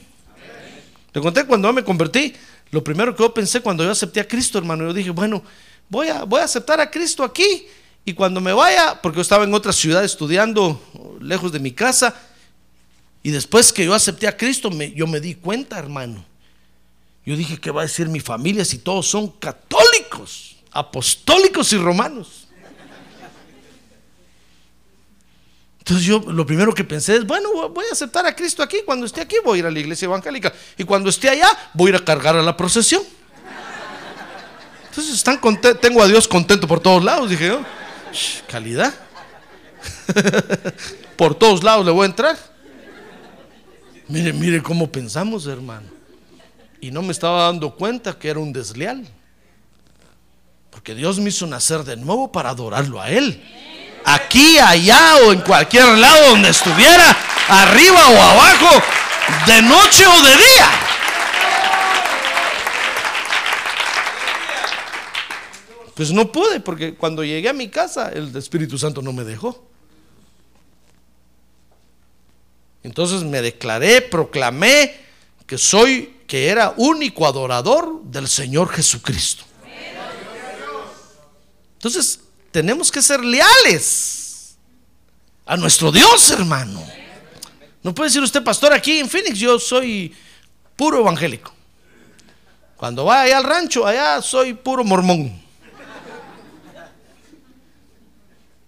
Te 1.12 1.20
conté 1.20 1.46
cuando 1.46 1.68
yo 1.68 1.74
me 1.74 1.84
convertí, 1.84 2.36
lo 2.72 2.84
primero 2.84 3.16
que 3.16 3.24
yo 3.24 3.34
pensé 3.34 3.62
cuando 3.62 3.84
yo 3.84 3.92
acepté 3.92 4.20
a 4.20 4.28
Cristo, 4.28 4.60
hermano, 4.60 4.86
yo 4.86 4.94
dije, 4.94 5.10
bueno, 5.10 5.44
voy 5.90 6.10
a, 6.10 6.24
voy 6.24 6.42
a 6.42 6.44
aceptar 6.44 6.80
a 6.80 6.92
Cristo 6.92 7.24
aquí 7.24 7.68
y 8.06 8.14
cuando 8.14 8.40
me 8.42 8.54
vaya, 8.54 9.02
porque 9.02 9.18
yo 9.18 9.22
estaba 9.22 9.44
en 9.44 9.54
otra 9.54 9.74
ciudad 9.74 10.04
estudiando 10.04 10.80
lejos 11.20 11.52
de 11.52 11.60
mi 11.60 11.72
casa, 11.72 12.16
y 13.22 13.32
después 13.32 13.74
que 13.74 13.86
yo 13.86 13.94
acepté 13.94 14.28
a 14.28 14.38
Cristo, 14.38 14.70
yo 14.96 15.08
me 15.08 15.20
di 15.20 15.36
cuenta, 15.36 15.78
hermano. 15.78 16.24
Yo 17.26 17.36
dije, 17.36 17.58
¿qué 17.58 17.70
va 17.70 17.82
a 17.82 17.86
decir 17.86 18.08
mi 18.08 18.20
familia 18.20 18.64
si 18.64 18.78
todos 18.78 19.08
son 19.08 19.28
católicos, 19.28 20.56
apostólicos 20.72 21.74
y 21.74 21.78
romanos? 21.78 22.48
Entonces 25.90 26.06
yo 26.06 26.20
lo 26.32 26.46
primero 26.46 26.72
que 26.72 26.84
pensé 26.84 27.16
es, 27.16 27.26
bueno, 27.26 27.68
voy 27.70 27.86
a 27.90 27.94
aceptar 27.94 28.24
a 28.28 28.36
Cristo 28.36 28.62
aquí, 28.62 28.82
cuando 28.86 29.08
esté 29.08 29.22
aquí 29.22 29.38
voy 29.44 29.58
a 29.58 29.60
ir 29.62 29.66
a 29.66 29.72
la 29.72 29.80
iglesia 29.80 30.06
evangélica 30.06 30.54
y 30.78 30.84
cuando 30.84 31.10
esté 31.10 31.30
allá 31.30 31.50
voy 31.74 31.88
a 31.88 31.90
ir 31.90 31.96
a 31.96 32.06
cargar 32.06 32.36
a 32.36 32.44
la 32.44 32.56
procesión. 32.56 33.02
Entonces 34.88 35.16
están 35.16 35.42
tengo 35.82 36.04
a 36.04 36.08
Dios 36.08 36.28
contento 36.28 36.68
por 36.68 36.80
todos 36.80 37.04
lados, 37.04 37.28
dije 37.32 37.48
yo. 37.48 37.62
calidad. 38.48 38.94
por 41.18 41.34
todos 41.34 41.64
lados 41.64 41.84
le 41.84 41.92
voy 41.92 42.04
a 42.04 42.06
entrar. 42.06 42.38
Mire, 44.10 44.32
mire 44.32 44.62
cómo 44.62 44.92
pensamos, 44.92 45.48
hermano. 45.48 45.88
Y 46.80 46.92
no 46.92 47.02
me 47.02 47.14
estaba 47.14 47.46
dando 47.46 47.74
cuenta 47.74 48.14
que 48.20 48.30
era 48.30 48.38
un 48.38 48.54
desleal. 48.54 49.08
Porque 50.70 50.94
Dios 50.94 51.20
me 51.20 51.30
hizo 51.30 51.48
nacer 51.48 51.84
de 51.84 51.98
nuevo 51.98 52.32
para 52.32 52.52
adorarlo 52.52 53.02
a 53.02 53.10
Él. 53.10 53.42
Aquí, 54.06 54.58
allá 54.58 55.18
o 55.24 55.34
en 55.34 55.42
cualquier 55.42 55.86
lado 55.98 56.30
donde 56.30 56.50
estuviera, 56.50 57.16
arriba 57.48 58.08
o 58.08 58.22
abajo, 58.22 58.84
de 59.46 59.62
noche 59.62 60.06
o 60.08 60.22
de 60.24 60.36
día. 60.36 60.70
Pues 65.96 66.12
no 66.12 66.32
pude, 66.32 66.62
porque 66.62 66.96
cuando 66.96 67.24
llegué 67.24 67.50
a 67.50 67.54
mi 67.54 67.68
casa, 67.68 68.10
el 68.10 68.34
Espíritu 68.36 68.78
Santo 68.78 69.02
no 69.02 69.12
me 69.12 69.26
dejó. 69.26 69.66
Entonces 72.84 73.24
me 73.24 73.42
declaré, 73.42 74.02
proclamé 74.02 74.96
que 75.46 75.58
soy, 75.58 76.16
que 76.26 76.48
era 76.48 76.74
único 76.78 77.28
adorador 77.28 78.04
del 78.04 78.28
Señor 78.28 78.70
Jesucristo. 78.70 79.44
Entonces, 81.74 82.22
tenemos 82.52 82.92
que 82.92 83.02
ser 83.02 83.24
leales 83.24 84.58
a 85.46 85.58
nuestro 85.58 85.92
Dios, 85.92 86.32
hermano. 86.32 86.86
No 87.82 87.94
puede 87.94 88.10
decir 88.10 88.22
usted, 88.22 88.44
pastor, 88.44 88.74
aquí 88.74 89.00
en 89.00 89.10
Phoenix 89.10 89.38
yo 89.40 89.60
soy 89.60 90.14
puro 90.76 91.00
evangélico. 91.00 91.54
Cuando 92.76 93.06
va 93.06 93.22
allá 93.22 93.38
al 93.38 93.44
rancho, 93.44 93.86
allá 93.86 94.22
soy 94.22 94.54
puro 94.54 94.84
mormón. 94.84 95.42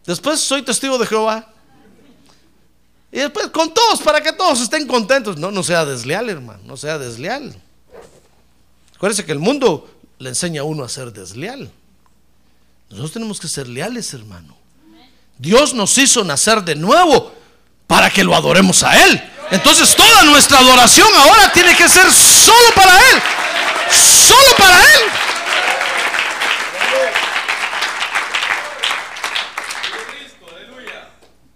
Después 0.06 0.40
soy 0.40 0.64
testigo 0.64 0.98
de 0.98 1.06
Jehová. 1.06 1.48
Y 3.12 3.20
después 3.20 3.48
con 3.48 3.74
todos, 3.74 4.02
para 4.02 4.22
que 4.22 4.34
todos 4.34 4.62
estén 4.62 4.88
contentos. 4.88 5.38
No, 5.38 5.52
no 5.52 5.64
sea 5.64 5.86
desleal, 5.86 6.30
hermano, 6.30 6.62
no 6.66 6.78
sea 6.78 6.98
desleal. 6.98 7.56
Acuérdese 8.96 9.26
que 9.26 9.32
el 9.32 9.40
mundo 9.40 9.90
le 10.18 10.30
enseña 10.30 10.62
a 10.62 10.64
uno 10.64 10.84
a 10.84 10.90
ser 10.90 11.12
desleal. 11.12 11.72
Nosotros 12.92 13.14
tenemos 13.14 13.40
que 13.40 13.48
ser 13.48 13.68
leales, 13.68 14.14
hermano. 14.14 14.58
Dios 15.38 15.74
nos 15.74 15.98
hizo 15.98 16.24
nacer 16.24 16.62
de 16.64 16.76
nuevo 16.76 17.34
para 17.88 18.10
que 18.10 18.24
lo 18.24 18.36
adoremos 18.36 18.84
a 18.84 19.06
Él. 19.06 19.22
Entonces 19.50 19.96
toda 19.96 20.24
nuestra 20.24 20.60
adoración 20.60 21.08
ahora 21.16 21.52
tiene 21.54 21.76
que 21.76 21.88
ser 21.88 22.12
solo 22.12 22.76
para 22.76 22.96
Él. 22.98 23.22
Solo 23.90 24.56
para 24.58 24.78
Él. 24.78 25.02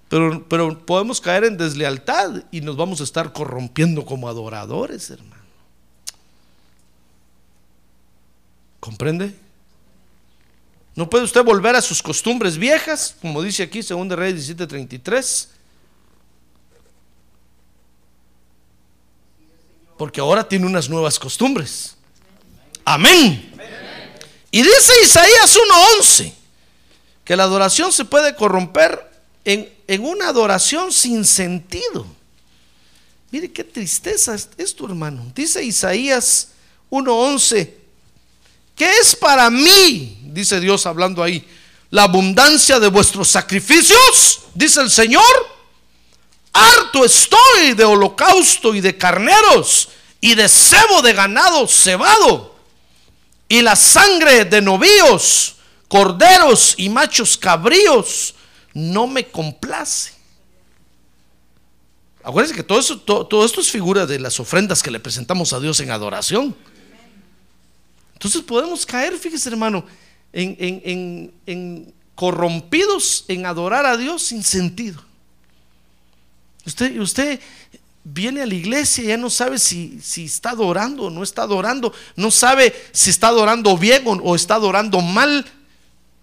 Pero, 0.07 0.47
pero 0.47 0.85
podemos 0.85 1.19
caer 1.19 1.43
en 1.43 1.57
deslealtad 1.57 2.43
y 2.51 2.61
nos 2.61 2.77
vamos 2.77 3.01
a 3.01 3.03
estar 3.03 3.33
corrompiendo 3.33 4.05
como 4.05 4.29
adoradores, 4.29 5.09
hermano. 5.09 5.43
¿Comprende? 8.79 9.44
No 10.95 11.09
puede 11.09 11.25
usted 11.25 11.43
volver 11.43 11.75
a 11.75 11.81
sus 11.81 12.01
costumbres 12.01 12.57
viejas, 12.57 13.15
como 13.21 13.41
dice 13.41 13.63
aquí, 13.63 13.83
según 13.83 14.07
de 14.07 14.15
Reyes 14.15 14.47
17:33. 14.47 15.49
Porque 19.97 20.21
ahora 20.21 20.47
tiene 20.47 20.65
unas 20.65 20.89
nuevas 20.89 21.19
costumbres. 21.19 21.95
Amén. 22.85 23.51
Y 24.51 24.61
dice 24.61 24.93
Isaías 25.03 25.57
1:11 26.01 26.33
que 27.25 27.35
la 27.35 27.43
adoración 27.43 27.91
se 27.91 28.05
puede 28.05 28.35
corromper 28.35 29.11
en, 29.43 29.73
en 29.87 30.03
una 30.05 30.29
adoración 30.29 30.91
sin 30.91 31.25
sentido. 31.25 32.05
Mire 33.31 33.51
qué 33.51 33.63
tristeza 33.63 34.35
es 34.35 34.47
esto, 34.57 34.85
hermano. 34.85 35.29
Dice 35.35 35.61
Isaías 35.63 36.49
1:11, 36.89 37.73
¿qué 38.75 38.97
es 39.01 39.15
para 39.15 39.49
mí? 39.49 40.24
Dice 40.35 40.59
Dios 40.59 40.85
hablando 40.85 41.23
ahí, 41.23 41.47
la 41.91 42.03
abundancia 42.03 42.77
de 42.77 42.89
vuestros 42.89 43.29
sacrificios, 43.29 44.41
dice 44.53 44.81
el 44.81 44.91
Señor. 44.91 45.23
Harto 46.51 47.05
estoy 47.05 47.73
de 47.73 47.85
holocausto 47.85 48.75
y 48.75 48.81
de 48.81 48.97
carneros 48.97 49.87
y 50.19 50.35
de 50.35 50.49
cebo 50.49 51.01
de 51.01 51.13
ganado 51.13 51.65
cebado 51.67 52.53
y 53.47 53.61
la 53.61 53.77
sangre 53.77 54.43
de 54.43 54.61
novíos, 54.61 55.55
corderos 55.87 56.75
y 56.77 56.89
machos 56.89 57.37
cabríos 57.37 58.35
no 58.73 59.07
me 59.07 59.27
complace. 59.27 60.11
Acuérdense 62.23 62.55
que 62.55 62.63
todo, 62.63 62.79
eso, 62.79 62.99
todo, 62.99 63.25
todo 63.25 63.45
esto 63.45 63.61
es 63.61 63.71
figura 63.71 64.05
de 64.05 64.19
las 64.19 64.37
ofrendas 64.41 64.83
que 64.83 64.91
le 64.91 64.99
presentamos 64.99 65.53
a 65.53 65.61
Dios 65.61 65.79
en 65.79 65.91
adoración. 65.91 66.53
Entonces 68.13 68.41
podemos 68.41 68.85
caer, 68.85 69.17
fíjese 69.17 69.49
hermano, 69.49 69.85
en, 70.35 70.55
en- 70.59 71.33
en- 71.45 71.93
corrompidos 72.13 73.25
en 73.27 73.45
adorar 73.45 73.85
a 73.85 73.97
Dios 73.97 74.21
sin 74.23 74.41
sentido. 74.43 75.03
Usted, 76.65 76.97
usted 76.99 77.39
viene 78.05 78.41
a 78.41 78.45
la 78.45 78.53
iglesia 78.53 79.03
y 79.03 79.07
ya 79.07 79.17
no 79.17 79.29
sabe 79.29 79.59
si, 79.59 79.99
si 80.01 80.25
está 80.25 80.51
adorando 80.51 81.03
o 81.03 81.09
no 81.09 81.23
está 81.23 81.41
adorando, 81.41 81.91
no 82.15 82.31
sabe 82.31 82.73
si 82.93 83.09
está 83.09 83.27
adorando 83.27 83.77
bien 83.77 84.07
o, 84.07 84.11
o 84.11 84.35
está 84.35 84.55
adorando 84.55 85.01
mal, 85.01 85.45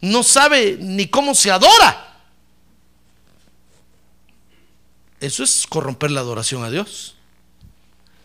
no 0.00 0.22
sabe 0.22 0.78
ni 0.80 1.08
cómo 1.08 1.34
se 1.34 1.50
adora. 1.50 2.08
Eso 5.20 5.44
es 5.44 5.66
corromper 5.68 6.10
la 6.10 6.20
adoración 6.20 6.64
a 6.64 6.70
Dios. 6.70 7.14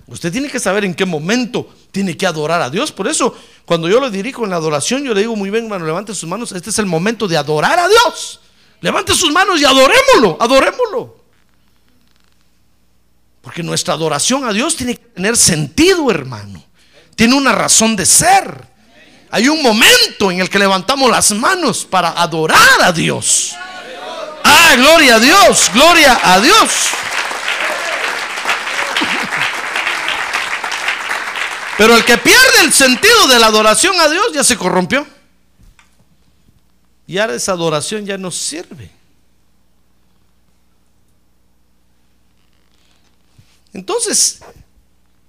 Usted 0.07 0.31
tiene 0.31 0.49
que 0.49 0.59
saber 0.59 0.85
en 0.85 0.95
qué 0.95 1.05
momento 1.05 1.69
tiene 1.97 2.15
que 2.15 2.27
adorar 2.27 2.61
a 2.61 2.69
Dios. 2.69 2.91
Por 2.91 3.07
eso, 3.07 3.35
cuando 3.65 3.89
yo 3.89 3.99
lo 3.99 4.11
dirijo 4.11 4.43
en 4.43 4.51
la 4.51 4.57
adoración, 4.57 5.03
yo 5.03 5.15
le 5.15 5.21
digo 5.21 5.35
muy 5.35 5.49
bien, 5.49 5.63
hermano, 5.63 5.83
levante 5.83 6.13
sus 6.13 6.29
manos. 6.29 6.51
Este 6.51 6.69
es 6.69 6.77
el 6.77 6.85
momento 6.85 7.27
de 7.27 7.35
adorar 7.35 7.79
a 7.79 7.87
Dios. 7.87 8.39
Levante 8.81 9.15
sus 9.15 9.31
manos 9.31 9.59
y 9.59 9.65
adorémoslo, 9.65 10.37
adorémoslo. 10.39 11.17
Porque 13.41 13.63
nuestra 13.63 13.95
adoración 13.95 14.45
a 14.45 14.53
Dios 14.53 14.75
tiene 14.75 14.95
que 14.95 15.05
tener 15.05 15.35
sentido, 15.35 16.11
hermano. 16.11 16.63
Tiene 17.15 17.33
una 17.33 17.51
razón 17.51 17.95
de 17.95 18.05
ser. 18.05 18.67
Hay 19.31 19.49
un 19.49 19.63
momento 19.63 20.29
en 20.29 20.39
el 20.39 20.51
que 20.51 20.59
levantamos 20.59 21.09
las 21.09 21.31
manos 21.31 21.83
para 21.83 22.09
adorar 22.21 22.83
a 22.83 22.91
Dios. 22.91 23.55
Ah, 24.43 24.75
gloria 24.77 25.15
a 25.15 25.19
Dios, 25.19 25.71
gloria 25.73 26.19
a 26.21 26.39
Dios. 26.39 26.69
Pero 31.77 31.95
el 31.95 32.03
que 32.03 32.17
pierde 32.17 32.63
el 32.63 32.73
sentido 32.73 33.27
de 33.27 33.39
la 33.39 33.47
adoración 33.47 33.99
a 33.99 34.09
Dios 34.09 34.25
ya 34.33 34.43
se 34.43 34.57
corrompió. 34.57 35.05
Y 37.05 37.19
ahora 37.19 37.35
esa 37.35 37.51
adoración 37.51 38.05
ya 38.05 38.17
no 38.17 38.31
sirve. 38.31 38.91
Entonces, 43.73 44.39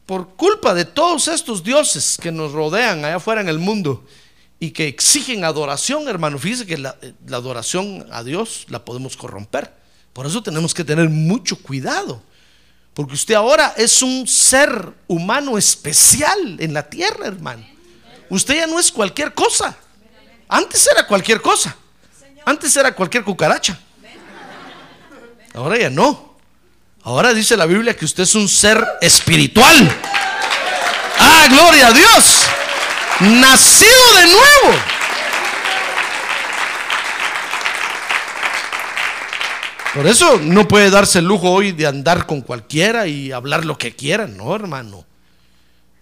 por 0.06 0.30
culpa 0.30 0.72
de 0.72 0.86
todos 0.86 1.28
estos 1.28 1.62
dioses 1.62 2.16
que 2.20 2.32
nos 2.32 2.52
rodean 2.52 3.04
allá 3.04 3.16
afuera 3.16 3.42
en 3.42 3.48
el 3.50 3.58
mundo 3.58 4.04
y 4.58 4.70
que 4.70 4.88
exigen 4.88 5.44
adoración, 5.44 6.08
hermano, 6.08 6.38
fíjese 6.38 6.64
que 6.64 6.78
la, 6.78 6.96
la 7.26 7.36
adoración 7.36 8.06
a 8.10 8.24
Dios 8.24 8.64
la 8.70 8.84
podemos 8.84 9.18
corromper. 9.18 9.70
Por 10.14 10.26
eso 10.26 10.42
tenemos 10.42 10.72
que 10.72 10.82
tener 10.82 11.10
mucho 11.10 11.60
cuidado. 11.62 12.22
Porque 12.98 13.14
usted 13.14 13.34
ahora 13.34 13.74
es 13.76 14.02
un 14.02 14.26
ser 14.26 14.92
humano 15.06 15.56
especial 15.56 16.56
en 16.58 16.74
la 16.74 16.82
tierra, 16.82 17.28
hermano. 17.28 17.64
Usted 18.28 18.56
ya 18.56 18.66
no 18.66 18.76
es 18.76 18.90
cualquier 18.90 19.32
cosa. 19.34 19.76
Antes 20.48 20.84
era 20.92 21.06
cualquier 21.06 21.40
cosa. 21.40 21.76
Antes 22.44 22.76
era 22.76 22.90
cualquier 22.90 23.22
cucaracha. 23.22 23.78
Ahora 25.54 25.78
ya 25.78 25.90
no. 25.90 26.38
Ahora 27.04 27.32
dice 27.32 27.56
la 27.56 27.66
Biblia 27.66 27.96
que 27.96 28.04
usted 28.04 28.24
es 28.24 28.34
un 28.34 28.48
ser 28.48 28.84
espiritual. 29.00 29.96
Ah, 31.20 31.46
gloria 31.50 31.86
a 31.86 31.92
Dios. 31.92 32.46
Nacido 33.20 34.14
de 34.16 34.26
nuevo. 34.26 34.97
Por 39.94 40.06
eso 40.06 40.38
no 40.40 40.68
puede 40.68 40.90
darse 40.90 41.20
el 41.20 41.24
lujo 41.24 41.50
hoy 41.50 41.72
de 41.72 41.86
andar 41.86 42.26
con 42.26 42.42
cualquiera 42.42 43.06
y 43.06 43.32
hablar 43.32 43.64
lo 43.64 43.78
que 43.78 43.96
quiera, 43.96 44.26
no, 44.26 44.54
hermano. 44.54 45.04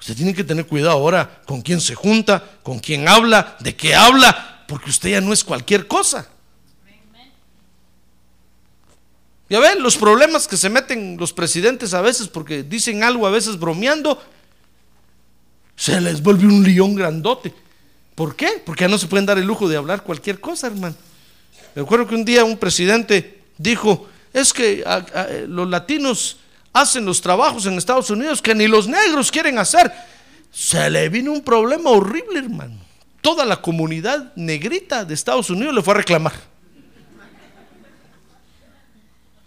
Usted 0.01 0.17
tiene 0.17 0.35
que 0.35 0.45
tener 0.45 0.67
cuidado 0.67 0.93
ahora 0.93 1.43
con 1.47 1.63
quién 1.63 1.81
se 1.81 1.95
junta, 1.95 2.43
con 2.63 2.79
quién 2.79 3.09
habla, 3.09 3.57
de 3.61 3.77
qué 3.77 3.95
habla, 3.95 4.65
porque 4.69 4.91
usted 4.91 5.11
ya 5.11 5.21
no 5.21 5.33
es 5.33 5.45
cualquier 5.45 5.87
cosa. 5.87 6.29
Ya 9.49 9.61
ven 9.61 9.81
los 9.81 9.97
problemas 9.97 10.49
que 10.49 10.57
se 10.57 10.69
meten 10.69 11.17
los 11.19 11.33
presidentes 11.33 11.95
a 11.95 12.01
veces 12.01 12.27
porque 12.27 12.65
dicen 12.65 13.05
algo 13.05 13.27
a 13.27 13.31
veces 13.31 13.59
bromeando, 13.59 14.21
se 15.77 16.01
les 16.01 16.21
vuelve 16.21 16.47
un 16.47 16.65
león 16.65 16.97
grandote. 16.97 17.55
¿Por 18.17 18.35
qué? 18.35 18.63
Porque 18.65 18.83
ya 18.83 18.89
no 18.89 18.99
se 18.99 19.07
pueden 19.07 19.27
dar 19.27 19.39
el 19.39 19.47
lujo 19.47 19.69
de 19.69 19.77
hablar 19.77 20.03
cualquier 20.03 20.41
cosa, 20.41 20.67
hermano. 20.67 20.97
Me 21.77 21.83
acuerdo 21.83 22.09
que 22.09 22.15
un 22.17 22.25
día 22.25 22.45
un 22.45 22.57
presidente 22.57 23.36
dijo, 23.59 24.09
es 24.33 24.53
que 24.53 24.85
los 25.49 25.69
latinos 25.69 26.39
hacen 26.73 27.05
los 27.05 27.21
trabajos 27.21 27.67
en 27.67 27.75
Estados 27.75 28.11
Unidos 28.11 28.43
que 28.43 28.55
ni 28.55 28.67
los 28.67 28.87
negros 28.87 29.31
quieren 29.31 29.59
hacer. 29.59 29.91
Se 30.53 30.89
le 30.91 31.09
vino 31.09 31.33
un 31.33 31.43
problema 31.43 31.91
horrible, 31.91 32.39
hermano. 32.39 32.79
Toda 33.21 33.45
la 33.45 33.61
comunidad 33.61 34.33
negrita 34.37 35.05
de 35.05 35.15
Estados 35.15 35.51
Unidos 35.51 35.75
le 35.75 35.83
fue 35.83 35.95
a 35.95 35.97
reclamar. 35.99 36.35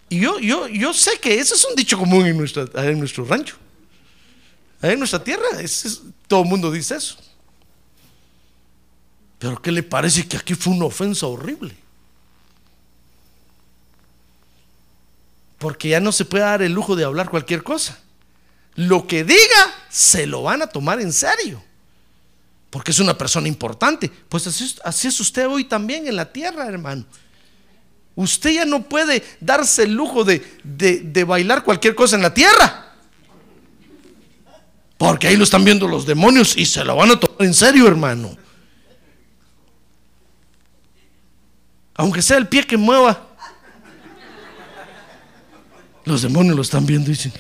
Y 0.10 0.20
yo, 0.20 0.40
yo, 0.40 0.68
yo 0.68 0.92
sé 0.94 1.20
que 1.20 1.40
ese 1.40 1.54
es 1.54 1.66
un 1.66 1.76
dicho 1.76 1.98
común 1.98 2.26
en, 2.26 2.38
nuestro 2.38 3.26
rancho. 3.26 3.56
En 4.82 4.98
nuestra 4.98 5.24
tierra, 5.24 5.46
es- 5.62 6.02
todo 6.28 6.42
el 6.44 6.50
mundo 6.50 6.72
dice 6.72 6.96
eso. 6.96 7.16
Pero 9.38 9.62
¿qué 9.62 9.72
le 9.72 9.84
parece 9.84 10.28
que 10.28 10.36
aquí 10.36 10.56
fue 10.56 10.74
una 10.74 10.86
ofensa 10.86 11.28
horrible? 11.28 11.76
Porque 15.60 15.90
ya 15.90 16.00
no 16.00 16.12
se 16.12 16.26
puede 16.26 16.44
dar 16.46 16.62
el 16.64 16.72
lujo 16.74 16.96
de 16.96 17.04
hablar 17.04 17.30
cualquier 17.30 17.62
cosa. 17.64 18.00
Lo 18.76 19.06
que 19.06 19.24
diga, 19.24 19.74
se 19.90 20.26
lo 20.26 20.42
van 20.44 20.62
a 20.62 20.68
tomar 20.68 21.00
en 21.02 21.12
serio. 21.14 21.62
Porque 22.70 22.92
es 22.92 23.00
una 23.00 23.18
persona 23.18 23.48
importante. 23.48 24.10
Pues 24.30 24.48
así, 24.48 25.08
es- 25.08 25.20
usted 25.20 25.48
hoy 25.48 25.66
también 25.66 26.08
en 26.08 26.16
la 26.16 26.32
tierra, 26.32 26.66
hermano. 26.68 27.06
Usted 28.16 28.52
ya 28.52 28.66
no 28.66 28.84
puede 28.84 29.24
darse 29.42 29.84
el 29.84 29.94
lujo 29.94 30.24
de, 30.24 30.46
de- 30.64 31.00
de 31.02 31.24
bailar 31.24 31.64
cualquier 31.64 31.94
cosa 31.96 32.16
en 32.16 32.22
la 32.22 32.34
tierra. 32.34 32.86
Porque 34.98 35.28
ahí 35.28 35.36
lo 35.38 35.44
están 35.46 35.64
viendo 35.66 35.88
los 35.88 36.06
demonios 36.06 36.56
y 36.58 36.66
se 36.66 36.84
lo 36.84 36.96
van 36.96 37.12
a 37.12 37.20
tomar 37.20 37.42
en 37.42 37.54
serio, 37.54 37.88
hermano. 37.88 38.38
Aunque 41.96 42.22
sea 42.22 42.38
el 42.38 42.48
pie 42.48 42.66
que 42.66 42.78
mueva. 42.78 43.28
Los 46.10 46.24
demonios 46.24 46.56
lo 46.56 46.64
están 46.64 46.88
viendo 46.88 47.12
y 47.12 47.14
dicen, 47.14 47.32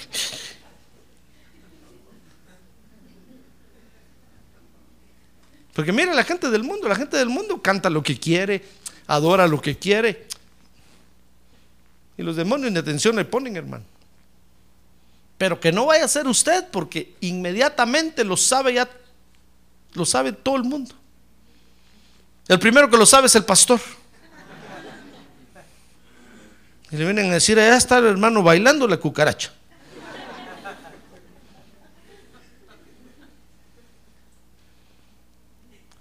Porque 5.73 5.91
mire, 5.91 6.13
la 6.13 6.23
gente 6.23 6.51
del 6.51 6.63
mundo, 6.63 6.87
la 6.87 6.95
gente 6.95 7.17
del 7.17 7.29
mundo 7.29 7.63
canta 7.63 7.89
lo 7.89 8.03
que 8.03 8.19
quiere, 8.19 8.63
adora 9.07 9.47
lo 9.47 9.59
que 9.59 9.77
quiere. 9.77 10.27
Y 12.15 12.21
los 12.21 12.35
demonios 12.35 12.71
ni 12.71 12.77
atención 12.77 13.15
le 13.15 13.25
ponen, 13.25 13.55
hermano. 13.55 13.85
Pero 15.39 15.59
que 15.59 15.71
no 15.71 15.87
vaya 15.87 16.05
a 16.05 16.07
ser 16.07 16.27
usted, 16.27 16.67
porque 16.69 17.15
inmediatamente 17.21 18.23
lo 18.23 18.37
sabe 18.37 18.75
ya, 18.75 18.87
lo 19.93 20.05
sabe 20.05 20.31
todo 20.33 20.57
el 20.57 20.63
mundo. 20.63 20.93
El 22.47 22.59
primero 22.59 22.87
que 22.87 22.97
lo 22.97 23.05
sabe 23.07 23.25
es 23.25 23.35
el 23.35 23.45
pastor. 23.45 23.79
Y 26.91 26.97
le 26.97 27.05
vienen 27.05 27.29
a 27.29 27.35
decir, 27.35 27.59
allá 27.59 27.77
está 27.77 27.99
el 27.99 28.07
hermano 28.07 28.41
bailando 28.41 28.87
la 28.87 28.97
cucaracha. 28.97 29.51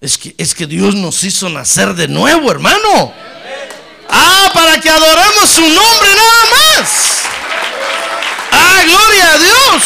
Es 0.01 0.17
que, 0.17 0.35
es 0.39 0.55
que 0.55 0.67
Dios 0.67 0.95
nos 0.95 1.25
hizo 1.25 1.49
nacer 1.49 1.93
de 1.95 2.07
nuevo, 2.09 2.51
hermano. 2.51 3.13
Ah, 4.09 4.51
para 4.55 4.81
que 4.81 4.89
adoremos 4.89 5.51
su 5.51 5.61
nombre 5.61 6.09
nada 6.15 6.45
más. 6.51 7.23
Ah, 8.53 8.83
gloria 8.87 9.33
a 9.33 9.39
Dios. 9.39 9.83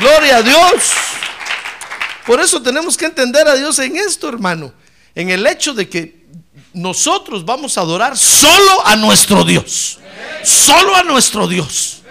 Gloria 0.00 0.36
a 0.36 0.42
Dios. 0.42 0.92
Por 2.24 2.40
eso 2.40 2.62
tenemos 2.62 2.96
que 2.96 3.04
entender 3.04 3.46
a 3.48 3.54
Dios 3.54 3.78
en 3.80 3.96
esto, 3.96 4.28
hermano. 4.28 4.72
En 5.14 5.30
el 5.30 5.46
hecho 5.46 5.74
de 5.74 5.88
que 5.88 6.23
nosotros 6.74 7.44
vamos 7.44 7.78
a 7.78 7.82
adorar 7.82 8.18
solo 8.18 8.86
a 8.86 8.96
nuestro 8.96 9.44
Dios. 9.44 9.98
Solo 10.42 10.94
a 10.94 11.02
nuestro 11.02 11.46
Dios. 11.48 12.02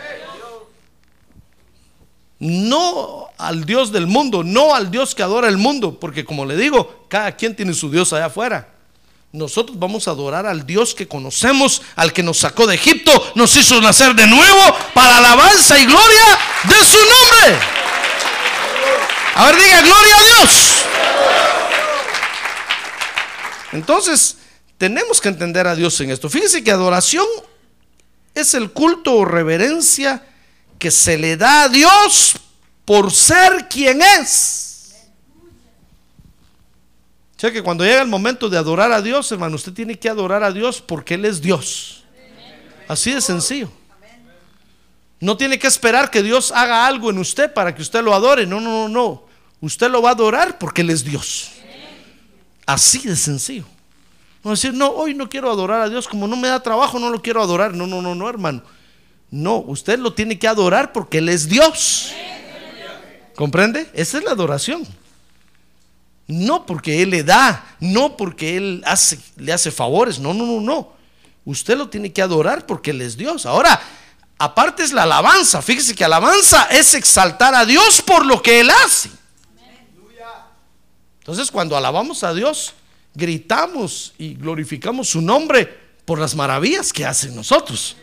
No 2.39 3.29
al 3.37 3.65
Dios 3.65 3.91
del 3.91 4.07
mundo, 4.07 4.43
no 4.43 4.73
al 4.73 4.89
Dios 4.89 5.13
que 5.13 5.23
adora 5.23 5.47
el 5.47 5.57
mundo, 5.57 5.99
porque 5.99 6.25
como 6.25 6.45
le 6.45 6.57
digo, 6.57 7.05
cada 7.09 7.35
quien 7.35 7.55
tiene 7.55 7.73
su 7.73 7.91
Dios 7.91 8.11
allá 8.13 8.25
afuera. 8.25 8.69
Nosotros 9.31 9.77
vamos 9.79 10.07
a 10.07 10.11
adorar 10.11 10.45
al 10.45 10.65
Dios 10.65 10.93
que 10.93 11.07
conocemos, 11.07 11.81
al 11.95 12.13
que 12.13 12.23
nos 12.23 12.37
sacó 12.37 12.67
de 12.67 12.75
Egipto, 12.75 13.11
nos 13.35 13.55
hizo 13.55 13.81
nacer 13.81 14.13
de 14.13 14.27
nuevo 14.27 14.77
para 14.93 15.17
alabanza 15.17 15.77
y 15.79 15.85
gloria 15.85 16.39
de 16.63 16.75
su 16.85 16.97
nombre. 16.97 17.59
A 19.35 19.45
ver, 19.47 19.55
diga 19.55 19.81
gloria 19.81 20.15
a 20.15 20.23
Dios. 20.23 20.73
Entonces, 23.71 24.37
tenemos 24.83 25.21
que 25.21 25.29
entender 25.29 25.65
a 25.65 25.77
Dios 25.77 25.97
en 26.01 26.11
esto. 26.11 26.29
Fíjese 26.29 26.61
que 26.61 26.69
adoración 26.69 27.25
es 28.35 28.53
el 28.53 28.71
culto 28.71 29.15
o 29.15 29.23
reverencia 29.23 30.21
que 30.77 30.91
se 30.91 31.17
le 31.17 31.37
da 31.37 31.63
a 31.63 31.69
Dios 31.69 32.35
por 32.83 33.09
ser 33.09 33.69
quien 33.69 34.01
es. 34.01 34.93
O 37.37 37.39
sea 37.39 37.49
que 37.53 37.63
cuando 37.63 37.85
llega 37.85 38.01
el 38.01 38.09
momento 38.09 38.49
de 38.49 38.57
adorar 38.57 38.91
a 38.91 39.01
Dios, 39.01 39.31
hermano, 39.31 39.55
usted 39.55 39.71
tiene 39.71 39.97
que 39.97 40.09
adorar 40.09 40.43
a 40.43 40.51
Dios 40.51 40.81
porque 40.81 41.13
Él 41.13 41.23
es 41.23 41.39
Dios. 41.39 42.03
Así 42.89 43.13
de 43.13 43.21
sencillo. 43.21 43.71
No 45.21 45.37
tiene 45.37 45.57
que 45.57 45.67
esperar 45.67 46.11
que 46.11 46.21
Dios 46.21 46.51
haga 46.51 46.85
algo 46.85 47.09
en 47.09 47.19
usted 47.19 47.53
para 47.53 47.73
que 47.73 47.81
usted 47.81 48.03
lo 48.03 48.13
adore. 48.13 48.45
No, 48.45 48.59
no, 48.59 48.89
no, 48.89 48.89
no. 48.89 49.27
Usted 49.61 49.89
lo 49.89 50.01
va 50.01 50.09
a 50.09 50.11
adorar 50.11 50.57
porque 50.57 50.81
Él 50.81 50.89
es 50.89 51.05
Dios. 51.05 51.51
Así 52.65 52.99
de 52.99 53.15
sencillo. 53.15 53.72
No 54.43 54.51
decir, 54.51 54.73
no, 54.73 54.89
hoy 54.89 55.13
no 55.13 55.29
quiero 55.29 55.49
adorar 55.49 55.81
a 55.81 55.89
Dios, 55.89 56.07
como 56.07 56.27
no 56.27 56.35
me 56.35 56.49
da 56.49 56.61
trabajo, 56.61 56.99
no 56.99 57.09
lo 57.09 57.21
quiero 57.21 57.41
adorar. 57.41 57.73
No, 57.73 57.87
no, 57.87 58.01
no, 58.01 58.13
no, 58.13 58.29
hermano. 58.29 58.63
No, 59.31 59.57
usted 59.59 59.97
lo 59.97 60.13
tiene 60.13 60.37
que 60.37 60.47
adorar 60.47 60.91
porque 60.91 61.19
Él 61.19 61.29
es 61.29 61.47
Dios. 61.47 62.11
¿Comprende? 63.35 63.89
Esa 63.93 64.17
es 64.17 64.23
la 64.23 64.31
adoración. 64.31 64.85
No 66.27 66.65
porque 66.65 67.01
Él 67.01 67.09
le 67.11 67.23
da, 67.23 67.65
no 67.79 68.15
porque 68.17 68.57
Él 68.57 68.83
hace, 68.85 69.19
le 69.37 69.53
hace 69.53 69.71
favores. 69.71 70.19
No, 70.19 70.33
no, 70.33 70.45
no, 70.45 70.61
no. 70.61 70.93
Usted 71.45 71.77
lo 71.77 71.89
tiene 71.89 72.11
que 72.11 72.21
adorar 72.21 72.65
porque 72.65 72.91
Él 72.91 73.01
es 73.01 73.17
Dios. 73.17 73.45
Ahora, 73.45 73.81
aparte 74.37 74.83
es 74.83 74.91
la 74.91 75.03
alabanza. 75.03 75.61
Fíjese 75.61 75.95
que 75.95 76.03
alabanza 76.03 76.65
es 76.65 76.93
exaltar 76.93 77.55
a 77.55 77.65
Dios 77.65 78.01
por 78.01 78.25
lo 78.25 78.41
que 78.41 78.59
Él 78.59 78.69
hace. 78.69 79.09
Entonces, 81.19 81.49
cuando 81.49 81.77
alabamos 81.77 82.23
a 82.23 82.33
Dios, 82.33 82.73
gritamos 83.13 84.13
y 84.17 84.35
glorificamos 84.35 85.09
su 85.09 85.21
nombre 85.21 85.81
por 86.05 86.19
las 86.19 86.35
maravillas 86.35 86.91
que 86.91 87.05
hace 87.05 87.27
en 87.27 87.35
nosotros. 87.35 87.95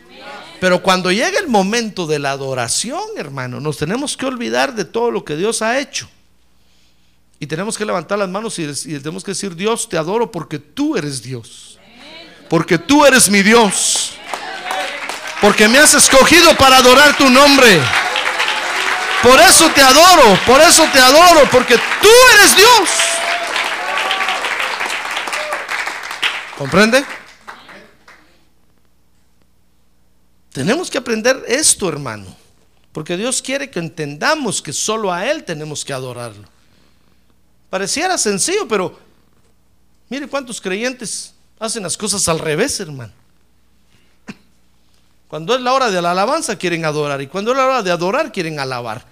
Pero 0.59 0.83
cuando 0.83 1.11
llega 1.11 1.39
el 1.39 1.47
momento 1.47 2.05
de 2.05 2.19
la 2.19 2.31
adoración, 2.31 3.01
hermano, 3.17 3.59
nos 3.59 3.77
tenemos 3.77 4.15
que 4.15 4.27
olvidar 4.27 4.75
de 4.75 4.85
todo 4.85 5.09
lo 5.09 5.25
que 5.25 5.35
Dios 5.35 5.61
ha 5.61 5.79
hecho. 5.79 6.07
Y 7.39 7.47
tenemos 7.47 7.75
que 7.77 7.85
levantar 7.85 8.19
las 8.19 8.29
manos 8.29 8.59
y, 8.59 8.63
y 8.63 8.99
tenemos 8.99 9.23
que 9.23 9.31
decir, 9.31 9.55
Dios, 9.55 9.89
te 9.89 9.97
adoro 9.97 10.29
porque 10.29 10.59
tú 10.59 10.95
eres 10.95 11.23
Dios. 11.23 11.79
Porque 12.47 12.77
tú 12.77 13.03
eres 13.03 13.29
mi 13.29 13.41
Dios. 13.41 14.11
Porque 15.41 15.67
me 15.67 15.79
has 15.79 15.95
escogido 15.95 16.55
para 16.55 16.77
adorar 16.77 17.17
tu 17.17 17.27
nombre. 17.29 17.79
Por 19.23 19.39
eso 19.39 19.69
te 19.71 19.81
adoro, 19.81 20.37
por 20.45 20.61
eso 20.61 20.87
te 20.93 20.99
adoro, 20.99 21.49
porque 21.51 21.75
tú 22.01 22.09
eres 22.35 22.55
Dios. 22.55 22.89
¿Comprende? 26.61 27.03
Tenemos 30.53 30.91
que 30.91 30.99
aprender 30.99 31.43
esto, 31.47 31.89
hermano, 31.89 32.27
porque 32.91 33.17
Dios 33.17 33.41
quiere 33.41 33.71
que 33.71 33.79
entendamos 33.79 34.61
que 34.61 34.71
solo 34.71 35.11
a 35.11 35.25
Él 35.25 35.43
tenemos 35.43 35.83
que 35.83 35.91
adorarlo. 35.91 36.47
Pareciera 37.71 38.15
sencillo, 38.15 38.67
pero 38.67 38.95
mire 40.07 40.27
cuántos 40.27 40.61
creyentes 40.61 41.33
hacen 41.57 41.81
las 41.81 41.97
cosas 41.97 42.29
al 42.29 42.37
revés, 42.37 42.79
hermano. 42.79 43.13
Cuando 45.29 45.55
es 45.55 45.61
la 45.61 45.73
hora 45.73 45.89
de 45.89 45.99
la 45.99 46.11
alabanza 46.11 46.57
quieren 46.57 46.85
adorar 46.85 47.23
y 47.23 47.25
cuando 47.27 47.53
es 47.53 47.57
la 47.57 47.65
hora 47.65 47.81
de 47.81 47.89
adorar 47.89 48.31
quieren 48.31 48.59
alabar. 48.59 49.03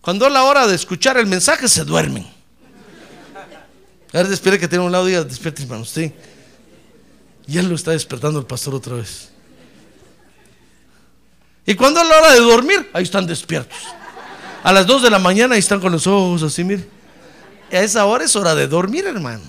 Cuando 0.00 0.26
es 0.26 0.32
la 0.32 0.44
hora 0.44 0.66
de 0.66 0.74
escuchar 0.74 1.18
el 1.18 1.26
mensaje 1.26 1.68
se 1.68 1.84
duermen. 1.84 2.26
A 4.10 4.16
ver, 4.16 4.28
despierte 4.28 4.58
que 4.58 4.68
tiene 4.68 4.86
un 4.86 4.92
lado, 4.92 5.04
diga, 5.04 5.22
despierte 5.22 5.64
hermano, 5.64 5.82
usted. 5.82 6.10
Ya 7.46 7.62
lo 7.62 7.74
está 7.74 7.90
despertando 7.90 8.38
el 8.38 8.46
pastor 8.46 8.74
otra 8.74 8.96
vez. 8.96 9.30
Y 11.66 11.74
cuando 11.74 12.02
es 12.02 12.08
la 12.08 12.18
hora 12.18 12.32
de 12.32 12.40
dormir, 12.40 12.90
ahí 12.92 13.02
están 13.02 13.26
despiertos. 13.26 13.78
A 14.62 14.72
las 14.72 14.86
2 14.86 15.02
de 15.02 15.10
la 15.10 15.18
mañana 15.18 15.54
ahí 15.54 15.58
están 15.58 15.80
con 15.80 15.92
los 15.92 16.06
ojos 16.06 16.42
así, 16.42 16.64
mire. 16.64 16.86
A 17.70 17.80
esa 17.80 18.04
hora 18.04 18.24
es 18.24 18.34
hora 18.36 18.54
de 18.54 18.66
dormir, 18.66 19.06
hermano. 19.06 19.42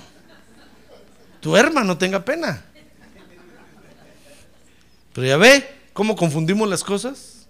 Tu 1.39 1.55
hermano, 1.55 1.87
no 1.87 1.97
tenga 1.97 2.23
pena. 2.23 2.65
Pero 5.13 5.27
ya 5.27 5.37
ve 5.37 5.75
cómo 5.93 6.15
confundimos 6.15 6.67
las 6.69 6.83
cosas. 6.83 7.47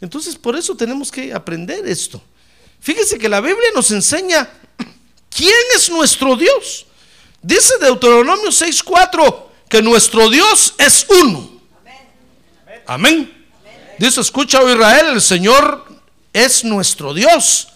Entonces, 0.00 0.36
por 0.36 0.56
eso 0.56 0.76
tenemos 0.76 1.10
que 1.10 1.32
aprender 1.32 1.86
esto. 1.86 2.22
Fíjese 2.80 3.18
que 3.18 3.28
la 3.28 3.40
Biblia 3.40 3.68
nos 3.74 3.90
enseña 3.90 4.48
quién 5.30 5.54
es 5.74 5.90
nuestro 5.90 6.36
Dios. 6.36 6.86
Dice 7.46 7.78
Deuteronomio 7.78 8.50
6:4 8.50 9.46
que 9.68 9.80
nuestro 9.80 10.28
Dios 10.28 10.74
es 10.78 11.06
uno. 11.22 11.60
Amén. 12.86 13.46
Dice, 13.98 14.20
escucha, 14.20 14.60
oh 14.60 14.68
Israel, 14.68 15.14
el 15.14 15.22
Señor 15.22 15.86
es 16.32 16.64
nuestro 16.64 17.14
Dios. 17.14 17.68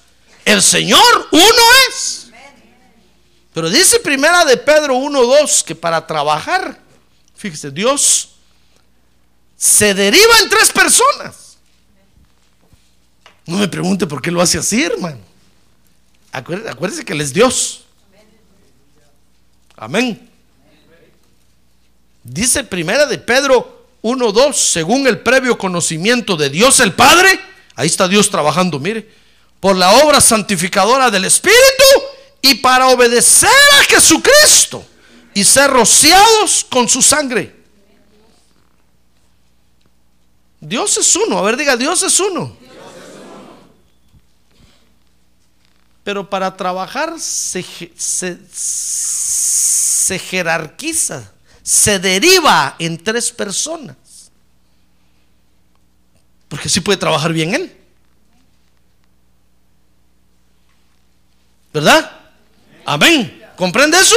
El 0.45 0.61
Señor 0.61 1.29
uno 1.31 1.63
es. 1.89 2.31
Pero 3.55 3.71
dice 3.71 4.01
primera 4.01 4.45
de 4.45 4.57
Pedro 4.57 4.97
1.2 4.97 5.63
que 5.63 5.77
para 5.77 6.05
trabajar, 6.05 6.81
fíjese, 7.37 7.71
Dios 7.71 8.31
se 9.57 9.95
deriva 9.95 10.39
en 10.43 10.49
tres 10.49 10.71
personas. 10.71 11.59
No 13.47 13.59
me 13.59 13.69
pregunte 13.69 14.05
por 14.07 14.21
qué 14.21 14.33
lo 14.33 14.43
hace 14.43 14.59
así, 14.59 14.83
hermano. 14.83 15.21
Acuérdese 16.33 17.05
que 17.05 17.13
Él 17.13 17.21
es 17.21 17.33
Dios. 17.33 17.85
Amén. 19.81 20.29
Dice 22.23 22.63
primera 22.65 23.07
de 23.07 23.17
Pedro 23.17 23.87
1.2, 24.03 24.53
según 24.53 25.07
el 25.07 25.21
previo 25.21 25.57
conocimiento 25.57 26.37
de 26.37 26.51
Dios 26.51 26.81
el 26.81 26.93
Padre, 26.93 27.41
ahí 27.77 27.87
está 27.87 28.07
Dios 28.07 28.29
trabajando, 28.29 28.79
mire, 28.79 29.09
por 29.59 29.77
la 29.77 29.91
obra 30.05 30.21
santificadora 30.21 31.11
del 31.11 31.25
Espíritu 31.25 31.57
y 32.43 32.57
para 32.57 32.89
obedecer 32.89 33.49
a 33.81 33.85
Jesucristo 33.85 34.85
y 35.33 35.45
ser 35.45 35.71
rociados 35.71 36.67
con 36.69 36.87
su 36.87 37.01
sangre. 37.01 37.57
Dios 40.61 40.95
es 40.99 41.17
uno, 41.17 41.39
a 41.39 41.43
ver 41.43 41.57
diga, 41.57 41.75
Dios 41.79 42.03
es 42.03 42.21
uno. 42.21 42.55
Pero 46.11 46.29
para 46.29 46.57
trabajar 46.57 47.21
se, 47.21 47.63
se, 47.97 48.37
se 48.51 50.19
jerarquiza, 50.19 51.31
se 51.63 52.01
deriva 52.01 52.75
en 52.81 52.99
tres 52.99 53.31
personas. 53.31 53.97
Porque 56.49 56.69
sí 56.69 56.81
puede 56.81 56.99
trabajar 56.99 57.33
bien 57.33 57.55
él. 57.55 57.77
¿Verdad? 61.73 62.11
Amén. 62.85 63.45
¿Comprende 63.57 63.97
eso? 64.01 64.17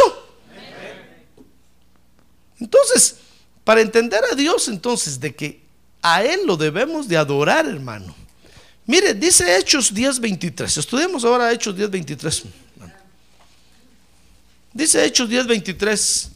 Entonces, 2.59 3.17
para 3.63 3.81
entender 3.81 4.23
a 4.31 4.33
Dios, 4.33 4.67
entonces, 4.67 5.19
de 5.19 5.35
que 5.35 5.61
a 6.01 6.23
Él 6.23 6.39
lo 6.47 6.57
debemos 6.57 7.07
de 7.07 7.17
adorar, 7.17 7.67
hermano. 7.67 8.15
Mire, 8.85 9.13
dice 9.13 9.57
Hechos 9.57 9.93
10:23. 9.93 10.77
Estudiemos 10.77 11.23
ahora 11.23 11.51
Hechos 11.51 11.75
10:23. 11.75 12.43
Dice 14.73 15.05
Hechos 15.05 15.29
10:23 15.29 16.29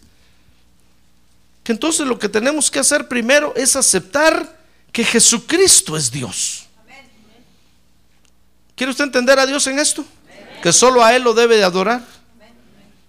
que 1.64 1.74
entonces 1.74 2.08
lo 2.08 2.18
que 2.18 2.30
tenemos 2.30 2.72
que 2.72 2.80
hacer 2.80 3.10
primero 3.10 3.54
es 3.58 3.76
aceptar 3.76 4.58
que 4.94 5.04
Jesucristo 5.04 5.98
es 5.98 6.10
Dios. 6.10 6.66
¿Quiere 8.74 8.92
usted 8.92 9.04
entender 9.04 9.38
a 9.38 9.46
Dios 9.46 9.68
en 9.68 9.80
esto? 9.80 10.06
Que 10.64 10.72
solo 10.72 11.04
a 11.04 11.14
Él 11.14 11.24
lo 11.24 11.34
debe 11.34 11.58
de 11.58 11.66
adorar. 11.66 12.02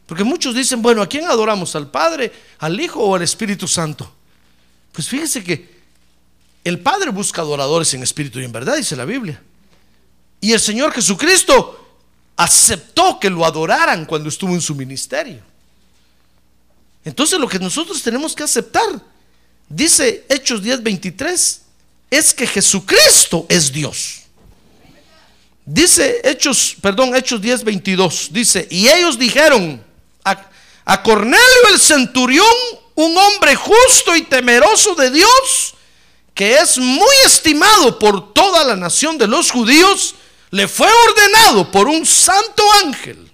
Porque 0.06 0.24
muchos 0.24 0.56
dicen, 0.56 0.82
bueno, 0.82 1.02
¿a 1.02 1.06
quién 1.06 1.26
adoramos? 1.26 1.76
¿Al 1.76 1.88
Padre, 1.88 2.32
al 2.58 2.80
Hijo 2.80 3.00
o 3.00 3.14
al 3.14 3.22
Espíritu 3.22 3.68
Santo? 3.68 4.12
Pues 4.90 5.06
fíjese 5.06 5.44
que 5.44 5.77
el 6.68 6.80
Padre 6.80 7.10
busca 7.10 7.40
adoradores 7.40 7.92
en 7.94 8.02
espíritu 8.02 8.40
y 8.40 8.44
en 8.44 8.52
verdad, 8.52 8.76
dice 8.76 8.96
la 8.96 9.04
Biblia. 9.04 9.40
Y 10.40 10.52
el 10.52 10.60
Señor 10.60 10.92
Jesucristo 10.92 11.88
aceptó 12.36 13.18
que 13.18 13.30
lo 13.30 13.44
adoraran 13.44 14.06
cuando 14.06 14.28
estuvo 14.28 14.54
en 14.54 14.60
su 14.60 14.74
ministerio. 14.74 15.42
Entonces 17.04 17.38
lo 17.38 17.48
que 17.48 17.58
nosotros 17.58 18.02
tenemos 18.02 18.34
que 18.34 18.42
aceptar, 18.42 19.02
dice 19.68 20.24
Hechos 20.28 20.62
10:23, 20.62 21.60
es 22.10 22.34
que 22.34 22.46
Jesucristo 22.46 23.46
es 23.48 23.72
Dios. 23.72 24.20
Dice 25.64 26.20
Hechos, 26.24 26.76
perdón, 26.80 27.14
Hechos 27.14 27.40
10:22, 27.40 28.28
dice, 28.30 28.66
y 28.70 28.88
ellos 28.88 29.18
dijeron 29.18 29.82
a, 30.24 30.50
a 30.84 31.02
Cornelio 31.02 31.68
el 31.72 31.78
centurión, 31.78 32.46
un 32.94 33.16
hombre 33.16 33.54
justo 33.54 34.16
y 34.16 34.22
temeroso 34.22 34.94
de 34.94 35.10
Dios, 35.10 35.74
que 36.38 36.54
es 36.54 36.78
muy 36.78 37.16
estimado 37.26 37.98
por 37.98 38.32
toda 38.32 38.62
la 38.62 38.76
nación 38.76 39.18
de 39.18 39.26
los 39.26 39.50
judíos, 39.50 40.14
le 40.52 40.68
fue 40.68 40.86
ordenado 41.08 41.68
por 41.72 41.88
un 41.88 42.06
santo 42.06 42.62
ángel 42.84 43.28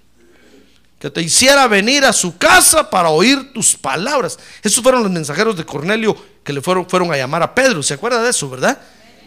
que 0.97 1.11
te 1.11 1.21
hiciera 1.21 1.67
venir 1.67 2.03
a 2.03 2.11
su 2.11 2.35
casa 2.39 2.89
para 2.89 3.09
oír 3.09 3.53
tus 3.53 3.75
palabras. 3.75 4.39
Esos 4.63 4.81
fueron 4.81 5.03
los 5.03 5.11
mensajeros 5.11 5.55
de 5.55 5.63
Cornelio 5.67 6.17
que 6.43 6.51
le 6.51 6.61
fueron, 6.61 6.89
fueron 6.89 7.13
a 7.13 7.17
llamar 7.17 7.43
a 7.43 7.53
Pedro. 7.53 7.83
¿Se 7.83 7.93
acuerda 7.93 8.23
de 8.23 8.31
eso, 8.31 8.49
verdad? 8.49 8.81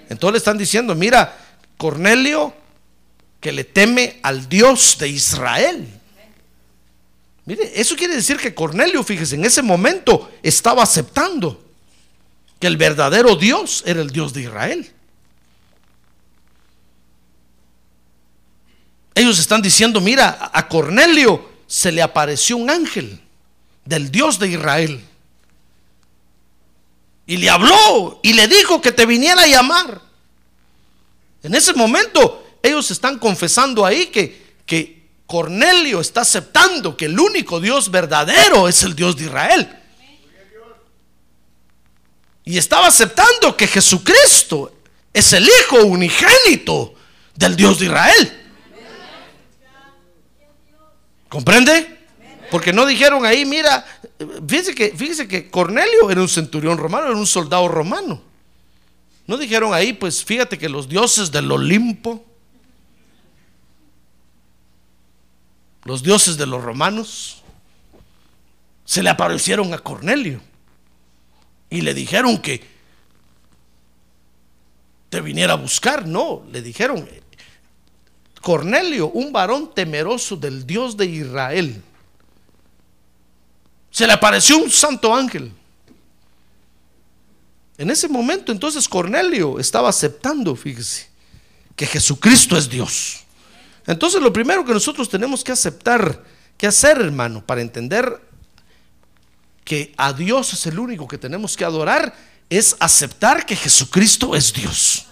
Entonces 0.08 0.32
le 0.32 0.38
están 0.38 0.58
diciendo, 0.58 0.96
mira, 0.96 1.38
Cornelio 1.76 2.52
que 3.38 3.52
le 3.52 3.62
teme 3.62 4.18
al 4.24 4.48
Dios 4.48 4.96
de 4.98 5.08
Israel. 5.08 5.86
Mire, 7.44 7.70
eso 7.76 7.94
quiere 7.94 8.16
decir 8.16 8.38
que 8.38 8.52
Cornelio, 8.52 9.04
fíjese, 9.04 9.36
en 9.36 9.44
ese 9.44 9.62
momento 9.62 10.32
estaba 10.42 10.82
aceptando 10.82 11.67
que 12.58 12.66
el 12.66 12.76
verdadero 12.76 13.36
Dios 13.36 13.82
era 13.86 14.00
el 14.00 14.10
Dios 14.10 14.32
de 14.32 14.42
Israel. 14.42 14.92
Ellos 19.14 19.38
están 19.38 19.62
diciendo, 19.62 20.00
mira, 20.00 20.50
a 20.52 20.68
Cornelio 20.68 21.48
se 21.66 21.90
le 21.90 22.02
apareció 22.02 22.56
un 22.56 22.70
ángel 22.70 23.20
del 23.84 24.10
Dios 24.10 24.38
de 24.38 24.48
Israel. 24.48 25.04
Y 27.26 27.36
le 27.36 27.50
habló 27.50 28.20
y 28.22 28.32
le 28.32 28.48
dijo 28.48 28.80
que 28.80 28.92
te 28.92 29.06
viniera 29.06 29.42
a 29.42 29.46
llamar. 29.46 30.00
En 31.42 31.54
ese 31.54 31.74
momento 31.74 32.58
ellos 32.62 32.90
están 32.90 33.18
confesando 33.18 33.84
ahí 33.84 34.06
que, 34.06 34.56
que 34.64 35.08
Cornelio 35.26 36.00
está 36.00 36.22
aceptando 36.22 36.96
que 36.96 37.04
el 37.04 37.18
único 37.18 37.60
Dios 37.60 37.90
verdadero 37.90 38.68
es 38.68 38.82
el 38.82 38.94
Dios 38.94 39.16
de 39.16 39.24
Israel. 39.24 39.77
Y 42.48 42.56
estaba 42.56 42.86
aceptando 42.86 43.54
que 43.54 43.66
Jesucristo 43.66 44.72
es 45.12 45.34
el 45.34 45.46
Hijo 45.46 45.84
unigénito 45.84 46.94
del 47.34 47.54
Dios 47.54 47.78
de 47.78 47.84
Israel. 47.84 48.48
¿Comprende? 51.28 52.06
Porque 52.50 52.72
no 52.72 52.86
dijeron 52.86 53.26
ahí, 53.26 53.44
mira, 53.44 53.84
fíjese 54.48 54.74
que, 54.74 55.28
que 55.28 55.50
Cornelio 55.50 56.10
era 56.10 56.22
un 56.22 56.28
centurión 56.30 56.78
romano, 56.78 57.08
era 57.08 57.16
un 57.16 57.26
soldado 57.26 57.68
romano. 57.68 58.22
No 59.26 59.36
dijeron 59.36 59.74
ahí, 59.74 59.92
pues 59.92 60.24
fíjate 60.24 60.56
que 60.56 60.70
los 60.70 60.88
dioses 60.88 61.30
del 61.30 61.52
Olimpo, 61.52 62.24
los 65.84 66.02
dioses 66.02 66.38
de 66.38 66.46
los 66.46 66.64
romanos, 66.64 67.42
se 68.86 69.02
le 69.02 69.10
aparecieron 69.10 69.74
a 69.74 69.78
Cornelio 69.78 70.47
y 71.70 71.80
le 71.80 71.94
dijeron 71.94 72.38
que 72.38 72.62
te 75.10 75.20
viniera 75.20 75.54
a 75.54 75.56
buscar. 75.56 76.06
No, 76.06 76.44
le 76.50 76.62
dijeron, 76.62 77.08
Cornelio, 78.40 79.08
un 79.10 79.32
varón 79.32 79.74
temeroso 79.74 80.36
del 80.36 80.66
Dios 80.66 80.96
de 80.96 81.06
Israel. 81.06 81.82
Se 83.90 84.06
le 84.06 84.12
apareció 84.12 84.58
un 84.58 84.70
santo 84.70 85.14
ángel. 85.14 85.52
En 87.76 87.90
ese 87.90 88.08
momento 88.08 88.50
entonces 88.50 88.88
Cornelio 88.88 89.58
estaba 89.58 89.88
aceptando, 89.88 90.56
fíjese, 90.56 91.08
que 91.76 91.86
Jesucristo 91.86 92.56
es 92.56 92.68
Dios. 92.68 93.24
Entonces 93.86 94.20
lo 94.20 94.32
primero 94.32 94.64
que 94.64 94.72
nosotros 94.72 95.08
tenemos 95.08 95.44
que 95.44 95.52
aceptar, 95.52 96.24
que 96.56 96.66
hacer 96.66 97.00
hermano, 97.00 97.44
para 97.46 97.60
entender 97.60 98.27
que 99.68 99.92
a 99.98 100.14
Dios 100.14 100.54
es 100.54 100.64
el 100.64 100.78
único 100.78 101.06
que 101.06 101.18
tenemos 101.18 101.54
que 101.54 101.62
adorar, 101.62 102.14
es 102.48 102.74
aceptar 102.80 103.44
que 103.44 103.54
Jesucristo 103.54 104.34
es 104.34 104.50
Dios. 104.50 105.04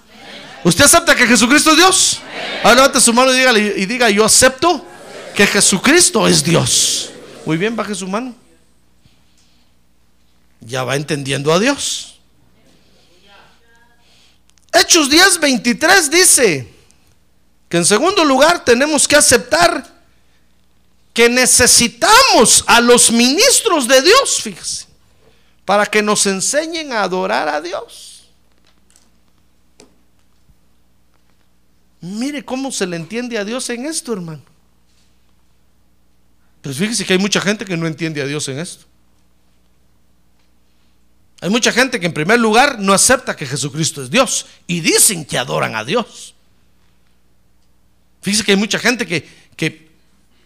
¿Usted 0.64 0.84
acepta 0.84 1.14
que 1.14 1.26
Jesucristo 1.26 1.72
es 1.72 1.76
Dios? 1.76 2.20
Ahora 2.64 2.76
levante 2.76 2.98
su 3.02 3.12
mano 3.12 3.34
y 3.34 3.36
diga, 3.36 3.52
y 3.58 3.84
diga, 3.84 4.08
yo 4.08 4.24
acepto 4.24 4.82
que 5.34 5.46
Jesucristo 5.46 6.26
es 6.26 6.42
Dios. 6.42 7.10
Muy 7.44 7.58
bien, 7.58 7.76
baje 7.76 7.94
su 7.94 8.08
mano. 8.08 8.34
Ya 10.62 10.84
va 10.84 10.96
entendiendo 10.96 11.52
a 11.52 11.58
Dios. 11.58 12.18
Hechos 14.72 15.10
10, 15.10 15.38
23 15.38 16.10
dice 16.10 16.72
que 17.68 17.76
en 17.76 17.84
segundo 17.84 18.24
lugar 18.24 18.64
tenemos 18.64 19.06
que 19.06 19.16
aceptar 19.16 19.95
que 21.16 21.30
necesitamos 21.30 22.62
a 22.66 22.78
los 22.78 23.10
ministros 23.10 23.88
de 23.88 24.02
Dios, 24.02 24.42
fíjese, 24.42 24.84
para 25.64 25.86
que 25.86 26.02
nos 26.02 26.26
enseñen 26.26 26.92
a 26.92 27.04
adorar 27.04 27.48
a 27.48 27.62
Dios. 27.62 28.28
Mire 32.02 32.44
cómo 32.44 32.70
se 32.70 32.86
le 32.86 32.96
entiende 32.96 33.38
a 33.38 33.46
Dios 33.46 33.70
en 33.70 33.86
esto, 33.86 34.12
hermano. 34.12 34.42
Pues 36.60 36.76
fíjese 36.76 37.06
que 37.06 37.14
hay 37.14 37.18
mucha 37.18 37.40
gente 37.40 37.64
que 37.64 37.78
no 37.78 37.86
entiende 37.86 38.20
a 38.20 38.26
Dios 38.26 38.46
en 38.48 38.58
esto. 38.58 38.84
Hay 41.40 41.48
mucha 41.48 41.72
gente 41.72 41.98
que 41.98 42.04
en 42.04 42.12
primer 42.12 42.38
lugar 42.38 42.78
no 42.78 42.92
acepta 42.92 43.34
que 43.34 43.46
Jesucristo 43.46 44.02
es 44.02 44.10
Dios 44.10 44.44
y 44.66 44.80
dicen 44.80 45.24
que 45.24 45.38
adoran 45.38 45.76
a 45.76 45.82
Dios. 45.82 46.34
Fíjese 48.20 48.44
que 48.44 48.52
hay 48.52 48.58
mucha 48.58 48.78
gente 48.78 49.06
que, 49.06 49.26
que 49.56 49.85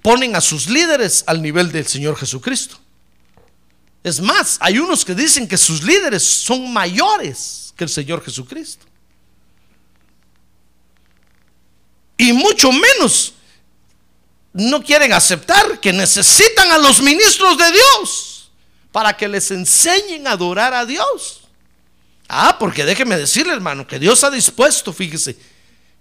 ponen 0.03 0.37
a 0.37 0.41
sus 0.41 0.69
líderes 0.69 1.25
al 1.27 1.43
nivel 1.43 1.71
del 1.73 1.87
Señor 1.87 2.17
Jesucristo. 2.17 2.79
Es 4.03 4.21
más, 4.21 4.57
hay 4.61 4.79
unos 4.79 5.05
que 5.05 5.15
dicen 5.15 5.47
que 5.47 5.59
sus 5.59 5.83
líderes 5.83 6.23
son 6.23 6.73
mayores 6.73 7.75
que 7.77 7.85
el 7.85 7.91
Señor 7.91 8.25
Jesucristo. 8.25 8.87
Y 12.17 12.33
mucho 12.33 12.71
menos 12.73 13.35
no 14.53 14.83
quieren 14.83 15.13
aceptar 15.13 15.81
que 15.81 15.93
necesitan 15.93 16.71
a 16.73 16.79
los 16.79 17.01
ministros 17.01 17.57
de 17.57 17.73
Dios 17.73 18.51
para 18.93 19.17
que 19.17 19.29
les 19.29 19.51
enseñen 19.51 20.27
a 20.27 20.33
adorar 20.33 20.75
a 20.75 20.85
Dios. 20.85 21.43
Ah, 22.29 22.57
porque 22.59 22.85
déjeme 22.85 23.17
decirle, 23.17 23.53
hermano, 23.53 23.87
que 23.87 23.99
Dios 23.99 24.23
ha 24.25 24.31
dispuesto, 24.31 24.93
fíjese, 24.93 25.37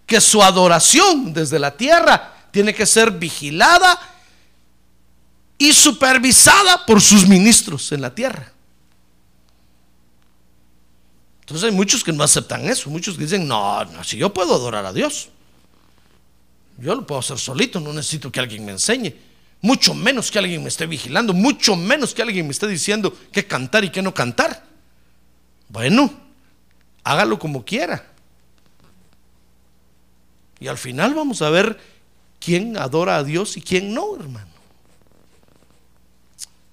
que 0.05 0.21
su 0.21 0.41
adoración 0.41 1.33
desde 1.33 1.59
la 1.59 1.75
tierra 1.75 2.38
tiene 2.51 2.73
que 2.73 2.85
ser 2.85 3.11
vigilada 3.11 3.99
y 5.57 5.73
supervisada 5.73 6.85
por 6.85 7.01
sus 7.01 7.27
ministros 7.27 7.91
en 7.91 8.01
la 8.01 8.15
tierra. 8.15 8.51
Entonces 11.41 11.69
hay 11.69 11.75
muchos 11.75 12.03
que 12.03 12.13
no 12.13 12.23
aceptan 12.23 12.69
eso, 12.69 12.89
muchos 12.89 13.15
que 13.15 13.23
dicen, 13.23 13.47
no, 13.47 13.83
no, 13.85 14.03
si 14.03 14.17
yo 14.17 14.33
puedo 14.33 14.53
adorar 14.53 14.85
a 14.85 14.93
Dios, 14.93 15.29
yo 16.77 16.95
lo 16.95 17.05
puedo 17.05 17.19
hacer 17.19 17.39
solito, 17.39 17.79
no 17.79 17.91
necesito 17.91 18.31
que 18.31 18.39
alguien 18.39 18.65
me 18.65 18.71
enseñe, 18.71 19.15
mucho 19.61 19.93
menos 19.93 20.31
que 20.31 20.39
alguien 20.39 20.61
me 20.61 20.69
esté 20.69 20.85
vigilando, 20.85 21.33
mucho 21.33 21.75
menos 21.75 22.13
que 22.13 22.21
alguien 22.21 22.45
me 22.45 22.51
esté 22.51 22.67
diciendo 22.67 23.17
qué 23.31 23.45
cantar 23.45 23.83
y 23.83 23.89
qué 23.89 24.01
no 24.01 24.13
cantar. 24.13 24.63
Bueno, 25.67 26.13
hágalo 27.03 27.37
como 27.39 27.65
quiera. 27.65 28.05
Y 30.59 30.67
al 30.67 30.77
final 30.77 31.13
vamos 31.13 31.41
a 31.41 31.49
ver 31.49 31.79
quién 32.39 32.77
adora 32.77 33.17
a 33.17 33.23
Dios 33.23 33.57
y 33.57 33.61
quién 33.61 33.93
no, 33.93 34.15
hermano. 34.15 34.49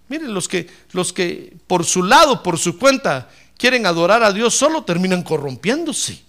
Miren, 0.08 0.32
los 0.32 0.48
que, 0.48 0.68
los 0.92 1.12
que 1.12 1.56
por 1.66 1.84
su 1.84 2.02
lado, 2.02 2.42
por 2.42 2.58
su 2.58 2.78
cuenta, 2.78 3.28
quieren 3.58 3.86
adorar 3.86 4.22
a 4.22 4.32
Dios 4.32 4.54
solo 4.54 4.84
terminan 4.84 5.22
corrompiéndose 5.22 6.22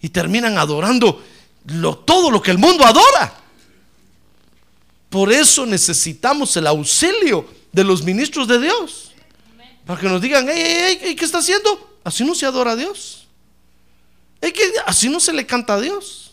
y 0.00 0.08
terminan 0.10 0.56
adorando 0.58 1.22
lo, 1.66 1.98
todo 1.98 2.30
lo 2.30 2.40
que 2.40 2.52
el 2.52 2.58
mundo 2.58 2.84
adora. 2.84 3.34
Por 5.10 5.32
eso 5.32 5.66
necesitamos 5.66 6.56
el 6.56 6.66
auxilio 6.66 7.48
de 7.72 7.84
los 7.84 8.02
ministros 8.02 8.46
de 8.46 8.60
Dios. 8.60 9.12
Para 9.84 10.00
que 10.00 10.08
nos 10.08 10.20
digan, 10.20 10.46
¿qué 10.46 11.16
está 11.20 11.38
haciendo? 11.38 11.98
Así 12.04 12.24
no 12.24 12.34
se 12.34 12.46
adora 12.46 12.72
a 12.72 12.76
Dios. 12.76 13.26
así 14.84 15.08
no 15.08 15.18
se 15.20 15.32
le 15.32 15.46
canta 15.46 15.74
a 15.74 15.80
Dios. 15.80 16.25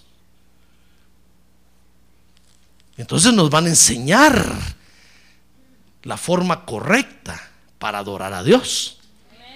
Entonces 2.97 3.33
nos 3.33 3.49
van 3.49 3.65
a 3.65 3.69
enseñar 3.69 4.45
la 6.03 6.17
forma 6.17 6.65
correcta 6.65 7.41
para 7.79 7.99
adorar 7.99 8.33
a 8.33 8.43
Dios. 8.43 8.99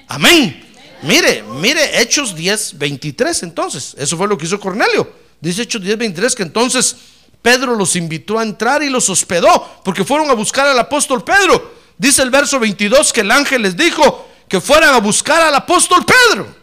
Amén. 0.07 0.63
Mire, 1.03 1.43
mire, 1.43 2.01
Hechos 2.01 2.35
10, 2.35 2.77
23 2.77 3.43
entonces. 3.43 3.95
Eso 3.97 4.17
fue 4.17 4.27
lo 4.27 4.37
que 4.37 4.45
hizo 4.45 4.59
Cornelio. 4.59 5.11
Dice 5.39 5.63
Hechos 5.63 5.81
10, 5.81 5.97
23 5.97 6.35
que 6.35 6.43
entonces 6.43 6.95
Pedro 7.41 7.75
los 7.75 7.95
invitó 7.95 8.39
a 8.39 8.43
entrar 8.43 8.81
y 8.81 8.89
los 8.89 9.09
hospedó 9.09 9.81
porque 9.83 10.03
fueron 10.03 10.29
a 10.29 10.33
buscar 10.33 10.67
al 10.67 10.79
apóstol 10.79 11.23
Pedro. 11.23 11.75
Dice 11.97 12.21
el 12.23 12.29
verso 12.29 12.59
22 12.59 13.13
que 13.13 13.21
el 13.21 13.31
ángel 13.31 13.61
les 13.61 13.77
dijo 13.77 14.27
que 14.47 14.59
fueran 14.61 14.93
a 14.93 14.99
buscar 14.99 15.41
al 15.41 15.53
apóstol 15.53 16.05
Pedro. 16.05 16.55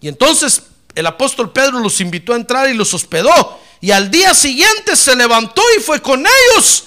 Y 0.00 0.08
entonces 0.08 0.62
el 0.94 1.06
apóstol 1.06 1.52
Pedro 1.52 1.78
los 1.80 2.00
invitó 2.00 2.32
a 2.32 2.36
entrar 2.36 2.68
y 2.68 2.74
los 2.74 2.92
hospedó. 2.92 3.60
Y 3.84 3.90
al 3.90 4.10
día 4.10 4.32
siguiente 4.32 4.96
se 4.96 5.14
levantó 5.14 5.60
y 5.76 5.80
fue 5.82 6.00
con 6.00 6.24
ellos. 6.24 6.84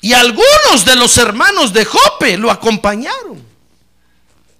Y 0.00 0.12
algunos 0.12 0.84
de 0.84 0.94
los 0.94 1.18
hermanos 1.18 1.72
de 1.72 1.84
Jope 1.84 2.38
lo 2.38 2.52
acompañaron. 2.52 3.42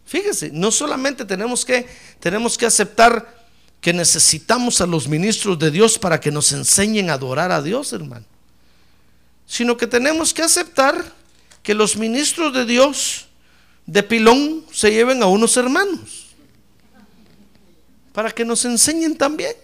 Fíjese, 0.04 0.50
no 0.52 0.72
solamente 0.72 1.24
tenemos 1.24 1.64
que, 1.64 1.86
tenemos 2.18 2.58
que 2.58 2.66
aceptar 2.66 3.46
que 3.80 3.92
necesitamos 3.92 4.80
a 4.80 4.88
los 4.88 5.06
ministros 5.06 5.56
de 5.56 5.70
Dios 5.70 6.00
para 6.00 6.18
que 6.18 6.32
nos 6.32 6.50
enseñen 6.50 7.10
a 7.10 7.12
adorar 7.12 7.52
a 7.52 7.62
Dios, 7.62 7.92
hermano, 7.92 8.26
sino 9.46 9.76
que 9.76 9.86
tenemos 9.86 10.34
que 10.34 10.42
aceptar 10.42 11.14
que 11.62 11.74
los 11.74 11.96
ministros 11.96 12.52
de 12.54 12.64
Dios 12.64 13.28
de 13.86 14.02
pilón 14.02 14.66
se 14.72 14.90
lleven 14.90 15.22
a 15.22 15.26
unos 15.26 15.56
hermanos 15.56 16.26
para 18.12 18.32
que 18.32 18.44
nos 18.44 18.64
enseñen 18.64 19.16
también. 19.16 19.54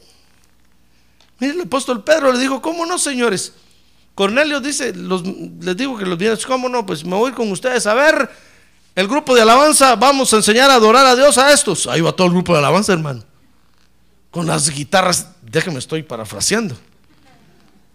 Mire, 1.38 1.54
el 1.54 1.62
apóstol 1.62 2.04
Pedro 2.04 2.32
le 2.32 2.38
dijo, 2.38 2.62
¿cómo 2.62 2.86
no, 2.86 2.98
señores? 2.98 3.52
Cornelio 4.14 4.60
dice, 4.60 4.92
les 4.94 5.76
digo 5.76 5.98
que 5.98 6.06
los 6.06 6.16
bienes, 6.16 6.46
¿cómo 6.46 6.68
no? 6.68 6.86
Pues 6.86 7.04
me 7.04 7.16
voy 7.16 7.32
con 7.32 7.50
ustedes 7.50 7.86
a 7.86 7.94
ver 7.94 8.30
el 8.94 9.08
grupo 9.08 9.34
de 9.34 9.42
alabanza, 9.42 9.96
vamos 9.96 10.32
a 10.32 10.36
enseñar 10.36 10.70
a 10.70 10.74
adorar 10.74 11.04
a 11.04 11.16
Dios 11.16 11.36
a 11.36 11.52
estos. 11.52 11.88
Ahí 11.88 12.00
va 12.00 12.12
todo 12.12 12.28
el 12.28 12.32
grupo 12.32 12.52
de 12.52 12.60
alabanza, 12.60 12.92
hermano. 12.92 13.24
Con 14.30 14.46
las 14.46 14.70
guitarras, 14.70 15.28
déjeme, 15.42 15.78
estoy 15.78 16.04
parafraseando. 16.04 16.76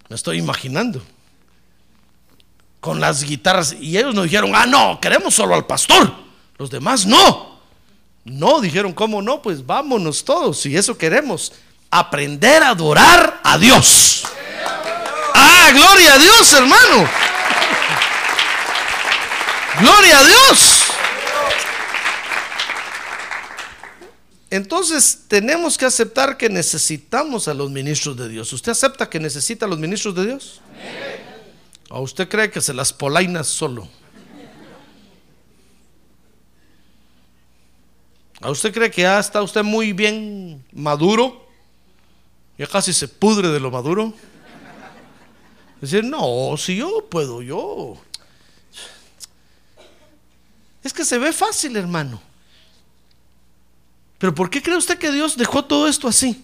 Me 0.09 0.15
estoy 0.15 0.39
imaginando. 0.39 1.01
Con 2.81 2.99
las 2.99 3.23
guitarras. 3.23 3.73
Y 3.79 3.97
ellos 3.97 4.13
nos 4.13 4.25
dijeron, 4.25 4.51
ah, 4.53 4.65
no, 4.65 4.99
queremos 4.99 5.33
solo 5.33 5.55
al 5.55 5.65
pastor. 5.65 6.11
Los 6.57 6.69
demás 6.69 7.05
no. 7.05 7.59
No, 8.25 8.59
dijeron, 8.59 8.91
¿cómo 8.91 9.21
no? 9.21 9.41
Pues 9.41 9.65
vámonos 9.65 10.25
todos, 10.25 10.59
si 10.59 10.75
eso 10.75 10.97
queremos 10.97 11.53
aprender 11.91 12.63
a 12.63 12.69
adorar 12.69 13.41
a 13.43 13.57
Dios. 13.57 14.23
Ah, 15.33 15.69
gloria 15.73 16.13
a 16.13 16.17
Dios, 16.17 16.53
hermano. 16.53 17.09
Gloria 19.79 20.19
a 20.19 20.23
Dios. 20.23 20.83
Entonces 24.51 25.25
tenemos 25.27 25.77
que 25.77 25.85
aceptar 25.85 26.35
que 26.35 26.49
necesitamos 26.49 27.47
a 27.47 27.53
los 27.53 27.69
ministros 27.69 28.17
de 28.17 28.29
Dios. 28.29 28.51
¿Usted 28.51 28.71
acepta 28.71 29.09
que 29.09 29.19
necesita 29.19 29.65
a 29.65 29.69
los 29.69 29.77
ministros 29.77 30.15
de 30.15 30.25
Dios? 30.25 30.61
¿O 31.89 32.01
usted 32.01 32.27
cree 32.27 32.49
que 32.49 32.61
se 32.61 32.73
las 32.73 32.91
polainas 32.91 33.47
solo? 33.47 33.87
¿A 38.41 38.49
usted 38.49 38.73
cree 38.73 38.89
que 38.89 39.03
ya 39.03 39.19
está 39.19 39.41
usted 39.41 39.63
muy 39.63 39.93
bien 39.93 40.63
maduro? 40.71 41.48
Ya 42.59 42.67
casi 42.67 42.91
se 42.91 43.07
pudre 43.07 43.47
de 43.47 43.59
lo 43.61 43.71
maduro. 43.71 44.13
Decir, 45.79 46.03
no, 46.03 46.57
si 46.57 46.75
yo 46.75 47.07
puedo, 47.09 47.41
yo. 47.41 47.95
Es 50.83 50.91
que 50.91 51.05
se 51.05 51.17
ve 51.17 51.31
fácil, 51.31 51.77
hermano. 51.77 52.21
Pero 54.17 54.35
¿por 54.35 54.49
qué 54.49 54.61
cree 54.61 54.75
usted 54.75 54.97
que 54.97 55.09
Dios 55.09 55.37
dejó 55.37 55.63
todo 55.63 55.87
esto 55.87 56.09
así? 56.09 56.43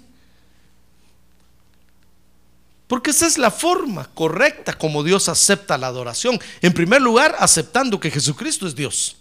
Porque 2.88 3.12
esa 3.12 3.28
es 3.28 3.38
la 3.38 3.52
forma 3.52 4.10
correcta 4.14 4.72
como 4.72 5.04
Dios 5.04 5.28
acepta 5.28 5.78
la 5.78 5.88
adoración. 5.88 6.40
En 6.62 6.72
primer 6.72 7.02
lugar, 7.02 7.36
aceptando 7.40 8.00
que 8.00 8.10
Jesucristo 8.10 8.68
es 8.68 8.76
Dios. 8.76 9.18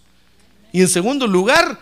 Y 0.70 0.80
en 0.80 0.88
segundo 0.88 1.26
lugar, 1.26 1.80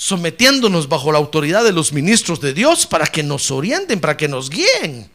sometiéndonos 0.00 0.88
bajo 0.88 1.12
la 1.12 1.18
autoridad 1.18 1.62
de 1.62 1.72
los 1.72 1.92
ministros 1.92 2.40
de 2.40 2.54
Dios 2.54 2.86
para 2.86 3.06
que 3.06 3.22
nos 3.22 3.50
orienten, 3.50 4.00
para 4.00 4.16
que 4.16 4.28
nos 4.28 4.48
guíen, 4.48 5.10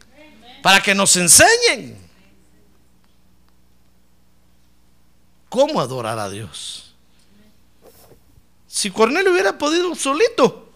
para 0.62 0.80
que 0.80 0.94
nos 0.94 1.16
enseñen 1.16 1.98
cómo 5.48 5.80
adorar 5.80 6.20
a 6.20 6.30
Dios. 6.30 6.94
Si 8.68 8.92
Cornelio 8.92 9.32
hubiera 9.32 9.58
podido 9.58 9.92
solito, 9.96 10.70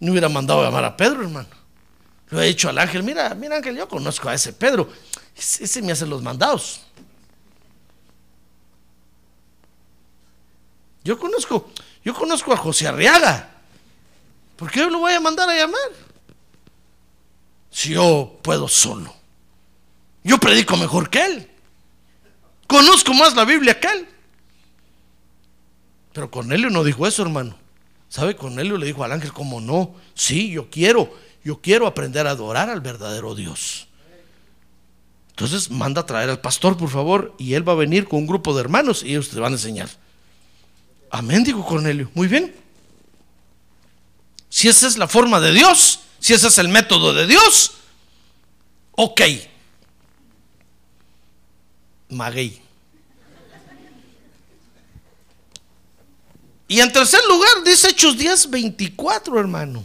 no 0.00 0.12
hubiera 0.12 0.30
mandado 0.30 0.62
a 0.62 0.64
llamar 0.64 0.86
a 0.86 0.96
Pedro, 0.96 1.24
hermano. 1.24 1.48
Lo 2.30 2.40
he 2.40 2.46
dicho 2.46 2.70
al 2.70 2.78
ángel, 2.78 3.02
mira, 3.02 3.34
mira 3.34 3.56
ángel, 3.56 3.76
yo 3.76 3.86
conozco 3.86 4.30
a 4.30 4.34
ese 4.34 4.54
Pedro, 4.54 4.88
ese 5.36 5.82
me 5.82 5.92
hace 5.92 6.06
los 6.06 6.22
mandados. 6.22 6.80
Yo 11.04 11.18
conozco, 11.18 11.70
yo 12.04 12.14
conozco 12.14 12.52
a 12.52 12.56
José 12.56 12.88
Arriaga. 12.88 13.50
¿Por 14.56 14.70
qué 14.70 14.80
yo 14.80 14.90
lo 14.90 14.98
voy 14.98 15.12
a 15.12 15.20
mandar 15.20 15.48
a 15.48 15.56
llamar? 15.56 15.80
Si 17.70 17.90
yo 17.90 18.38
puedo 18.42 18.66
solo. 18.68 19.14
Yo 20.24 20.38
predico 20.38 20.76
mejor 20.76 21.10
que 21.10 21.24
él. 21.24 21.50
Conozco 22.66 23.14
más 23.14 23.34
la 23.34 23.44
Biblia 23.44 23.78
que 23.78 23.88
él. 23.88 24.08
Pero 26.12 26.30
Cornelio 26.30 26.70
no 26.70 26.84
dijo 26.84 27.06
eso, 27.06 27.22
hermano. 27.22 27.56
¿Sabe? 28.08 28.36
Cornelio 28.36 28.78
le 28.78 28.86
dijo 28.86 29.04
al 29.04 29.12
ángel, 29.12 29.32
¿cómo 29.32 29.60
no? 29.60 29.94
Sí, 30.14 30.50
yo 30.50 30.70
quiero, 30.70 31.14
yo 31.44 31.60
quiero 31.60 31.86
aprender 31.86 32.26
a 32.26 32.30
adorar 32.30 32.70
al 32.70 32.80
verdadero 32.80 33.34
Dios. 33.34 33.86
Entonces 35.30 35.70
manda 35.70 36.00
a 36.00 36.06
traer 36.06 36.30
al 36.30 36.40
pastor, 36.40 36.76
por 36.76 36.88
favor, 36.88 37.34
y 37.38 37.54
él 37.54 37.66
va 37.66 37.74
a 37.74 37.76
venir 37.76 38.08
con 38.08 38.18
un 38.20 38.26
grupo 38.26 38.54
de 38.54 38.60
hermanos 38.60 39.04
y 39.04 39.10
ellos 39.10 39.28
te 39.28 39.38
van 39.38 39.52
a 39.52 39.56
enseñar. 39.56 39.88
Amén, 41.10 41.44
dijo 41.44 41.64
Cornelio. 41.64 42.10
Muy 42.14 42.28
bien. 42.28 42.54
Si 44.48 44.68
esa 44.68 44.86
es 44.86 44.96
la 44.96 45.08
forma 45.08 45.40
de 45.40 45.52
Dios, 45.52 46.00
si 46.20 46.34
ese 46.34 46.48
es 46.48 46.58
el 46.58 46.68
método 46.68 47.12
de 47.14 47.26
Dios, 47.26 47.72
ok. 48.92 49.20
Maguey. 52.10 52.62
Y 56.66 56.80
en 56.80 56.92
tercer 56.92 57.20
lugar, 57.28 57.64
dice 57.64 57.88
Hechos 57.88 58.16
10, 58.18 58.50
24, 58.50 59.40
hermano. 59.40 59.84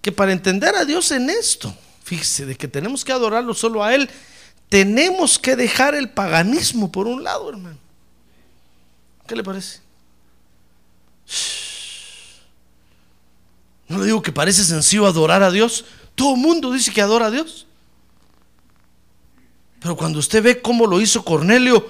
Que 0.00 0.12
para 0.12 0.32
entender 0.32 0.74
a 0.76 0.84
Dios 0.84 1.10
en 1.10 1.30
esto, 1.30 1.76
fíjese, 2.04 2.46
de 2.46 2.56
que 2.56 2.68
tenemos 2.68 3.04
que 3.04 3.12
adorarlo 3.12 3.54
solo 3.54 3.82
a 3.82 3.94
Él, 3.94 4.08
tenemos 4.68 5.38
que 5.38 5.56
dejar 5.56 5.96
el 5.96 6.10
paganismo 6.10 6.92
por 6.92 7.08
un 7.08 7.24
lado, 7.24 7.50
hermano. 7.50 7.87
¿Qué 9.28 9.36
le 9.36 9.44
parece? 9.44 9.80
No 13.86 13.98
le 13.98 14.06
digo 14.06 14.22
que 14.22 14.32
parece 14.32 14.64
sencillo 14.64 15.06
adorar 15.06 15.42
a 15.42 15.50
Dios. 15.50 15.84
Todo 16.14 16.34
el 16.34 16.40
mundo 16.40 16.72
dice 16.72 16.90
que 16.92 17.02
adora 17.02 17.26
a 17.26 17.30
Dios. 17.30 17.66
Pero 19.80 19.96
cuando 19.96 20.18
usted 20.18 20.42
ve 20.42 20.62
cómo 20.62 20.86
lo 20.86 21.00
hizo 21.00 21.24
Cornelio, 21.24 21.86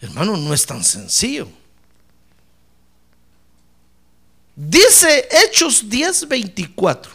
hermano, 0.00 0.36
no 0.36 0.52
es 0.52 0.66
tan 0.66 0.82
sencillo. 0.82 1.48
Dice 4.56 5.28
Hechos 5.30 5.88
10:24. 5.88 7.08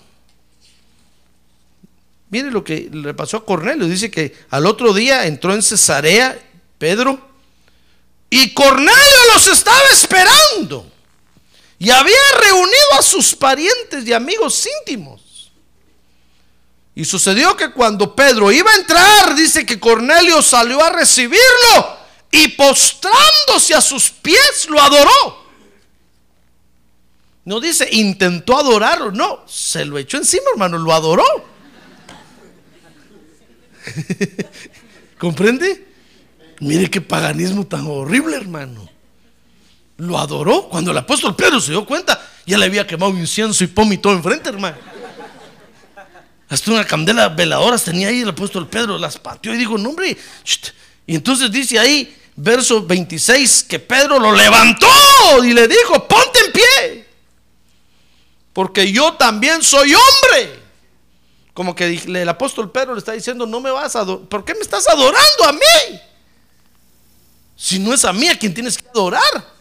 Mire 2.30 2.50
lo 2.50 2.64
que 2.64 2.90
le 2.92 3.14
pasó 3.14 3.38
a 3.38 3.46
Cornelio. 3.46 3.88
Dice 3.88 4.10
que 4.10 4.34
al 4.50 4.66
otro 4.66 4.94
día 4.94 5.28
entró 5.28 5.54
en 5.54 5.62
Cesarea 5.62 6.40
Pedro 6.78 7.35
y 8.30 8.54
Cornelio 8.54 9.34
los 9.34 9.48
estaba 9.48 9.82
esperando. 9.92 10.92
Y 11.78 11.90
había 11.90 12.16
reunido 12.40 12.94
a 12.98 13.02
sus 13.02 13.36
parientes 13.36 14.08
y 14.08 14.14
amigos 14.14 14.68
íntimos. 14.80 15.52
Y 16.96 17.04
sucedió 17.04 17.58
que 17.58 17.72
cuando 17.72 18.16
Pedro 18.16 18.52
iba 18.52 18.72
a 18.72 18.76
entrar, 18.76 19.36
dice 19.36 19.66
que 19.66 19.80
Cornelio 19.80 20.42
salió 20.42 20.82
a 20.82 20.90
recibirlo 20.90 21.98
y 22.32 22.48
postrándose 22.50 23.74
a 23.76 23.82
sus 23.82 24.10
pies 24.10 24.68
lo 24.70 24.82
adoró. 24.82 25.46
No 27.44 27.60
dice 27.60 27.88
intentó 27.92 28.58
adorarlo, 28.58 29.12
no, 29.12 29.44
se 29.48 29.86
lo 29.86 29.98
echó 29.98 30.18
encima, 30.18 30.46
hermano, 30.54 30.78
lo 30.78 30.94
adoró. 30.94 31.26
¿Comprende? 35.20 35.85
Mire 36.66 36.90
qué 36.90 37.00
paganismo 37.00 37.64
tan 37.68 37.86
horrible, 37.86 38.36
hermano. 38.36 38.90
Lo 39.98 40.18
adoró. 40.18 40.68
Cuando 40.68 40.90
el 40.90 40.98
apóstol 40.98 41.36
Pedro 41.36 41.62
se 41.62 41.72
dio 41.72 41.86
cuenta, 41.86 42.20
ya 42.44 42.58
le 42.58 42.66
había 42.66 42.88
quemado 42.88 43.12
incienso 43.12 43.64
y 43.64 43.68
pomo 43.68 43.94
y 43.94 44.00
todo 44.00 44.14
enfrente, 44.14 44.50
hermano. 44.50 44.76
Hasta 46.50 46.72
una 46.72 46.84
candela 46.84 47.30
veladoras 47.30 47.84
tenía 47.84 48.08
ahí 48.08 48.22
el 48.22 48.30
apóstol 48.30 48.68
Pedro, 48.68 48.98
las 48.98 49.20
pateó 49.20 49.54
y 49.54 49.58
dijo, 49.58 49.78
no 49.78 49.90
hombre. 49.90 50.18
Y 51.06 51.14
entonces 51.14 51.52
dice 51.52 51.78
ahí, 51.78 52.18
verso 52.36 52.84
26, 52.84 53.66
que 53.66 53.78
Pedro 53.78 54.18
lo 54.18 54.32
levantó 54.32 54.88
y 55.44 55.54
le 55.54 55.68
dijo, 55.68 56.08
ponte 56.08 56.40
en 56.48 56.52
pie. 56.52 57.08
Porque 58.54 58.92
yo 58.92 59.14
también 59.14 59.62
soy 59.62 59.94
hombre. 59.94 60.60
Como 61.54 61.76
que 61.76 61.94
el 61.94 62.28
apóstol 62.30 62.72
Pedro 62.72 62.94
le 62.94 63.00
está 63.00 63.12
diciendo, 63.12 63.46
no 63.46 63.62
me 63.62 63.70
vas 63.70 63.96
a 63.96 64.00
adorar. 64.00 64.28
¿Por 64.28 64.44
qué 64.44 64.56
me 64.56 64.62
estás 64.62 64.88
adorando 64.90 65.44
a 65.48 65.54
mí? 65.54 66.02
Si 67.56 67.80
no 67.80 67.94
es 67.94 68.04
a 68.06 68.14
mí 68.14 68.28
a 68.28 68.38
quien 68.38 68.54
tienes 68.54 68.78
que 68.78 68.88
adorar. 68.90 69.56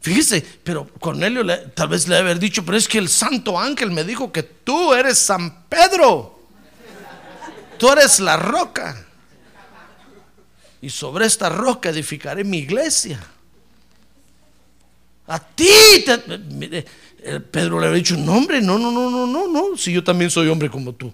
Fíjese, 0.00 0.44
pero 0.64 0.88
Cornelio 0.98 1.44
tal 1.74 1.88
vez 1.88 2.08
le 2.08 2.16
haber 2.16 2.38
dicho, 2.38 2.64
pero 2.64 2.76
es 2.76 2.88
que 2.88 2.98
el 2.98 3.08
santo 3.08 3.58
ángel 3.58 3.92
me 3.92 4.02
dijo 4.02 4.32
que 4.32 4.42
tú 4.42 4.92
eres 4.92 5.18
San 5.18 5.64
Pedro. 5.68 6.40
Tú 7.78 7.90
eres 7.90 8.18
la 8.18 8.36
roca. 8.36 9.06
Y 10.80 10.90
sobre 10.90 11.26
esta 11.26 11.48
roca 11.48 11.90
edificaré 11.90 12.42
mi 12.42 12.58
iglesia. 12.58 13.20
A 15.28 15.38
ti, 15.38 15.70
mire, 16.50 16.84
Pedro 17.50 17.78
le 17.78 17.86
había 17.86 17.98
dicho, 17.98 18.16
no 18.16 18.34
hombre, 18.34 18.60
no, 18.60 18.78
no, 18.78 18.90
no, 18.90 19.08
no, 19.08 19.26
no, 19.26 19.46
no, 19.46 19.76
si 19.76 19.92
yo 19.92 20.02
también 20.02 20.30
soy 20.30 20.48
hombre 20.48 20.68
como 20.68 20.92
tú. 20.92 21.12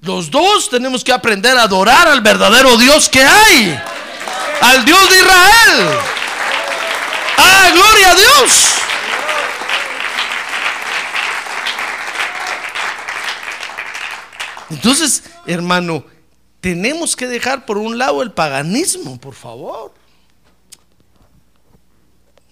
Los 0.00 0.30
dos 0.30 0.70
tenemos 0.70 1.02
que 1.02 1.12
aprender 1.12 1.56
a 1.56 1.62
adorar 1.62 2.06
al 2.06 2.20
verdadero 2.20 2.76
Dios 2.76 3.08
que 3.08 3.22
hay, 3.22 3.80
al 4.60 4.84
Dios 4.84 5.10
de 5.10 5.16
Israel. 5.16 5.98
¡Ah, 7.38 7.70
gloria 7.72 8.10
a 8.10 8.14
Dios! 8.14 8.76
Entonces, 14.70 15.22
hermano, 15.46 16.04
tenemos 16.60 17.14
que 17.14 17.26
dejar 17.26 17.66
por 17.66 17.78
un 17.78 17.98
lado 17.98 18.22
el 18.22 18.32
paganismo, 18.32 19.18
por 19.20 19.34
favor. 19.34 19.92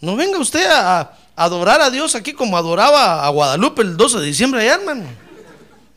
No 0.00 0.16
venga 0.16 0.38
usted 0.38 0.66
a, 0.70 1.16
adorar 1.34 1.80
a 1.80 1.90
Dios 1.90 2.14
aquí 2.14 2.32
como 2.32 2.56
adoraba 2.56 3.24
a 3.24 3.28
Guadalupe 3.30 3.82
el 3.82 3.96
12 3.96 4.20
de 4.20 4.26
diciembre 4.26 4.60
allá, 4.60 4.74
hermano. 4.74 5.04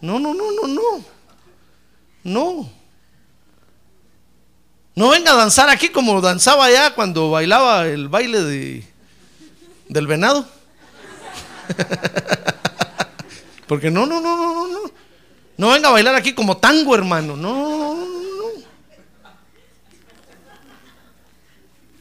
No, 0.02 0.20
no, 0.20 0.34
no, 0.34 0.52
no, 0.52 0.68
no. 0.68 1.06
No. 2.24 2.77
No 4.98 5.10
venga 5.10 5.32
a 5.34 5.36
danzar 5.36 5.70
aquí 5.70 5.90
como 5.90 6.20
danzaba 6.22 6.66
allá 6.66 6.96
cuando 6.96 7.30
bailaba 7.30 7.86
el 7.86 8.08
baile 8.08 8.42
de, 8.42 8.84
del 9.90 10.08
venado. 10.08 10.50
Porque 13.68 13.92
no, 13.92 14.08
no, 14.08 14.20
no, 14.20 14.36
no, 14.36 14.54
no, 14.56 14.68
no. 14.68 14.92
No 15.56 15.70
venga 15.70 15.90
a 15.90 15.92
bailar 15.92 16.16
aquí 16.16 16.34
como 16.34 16.58
tango, 16.58 16.96
hermano. 16.96 17.38
No, 17.38 17.54
no, 17.54 18.00
no. 18.00 18.08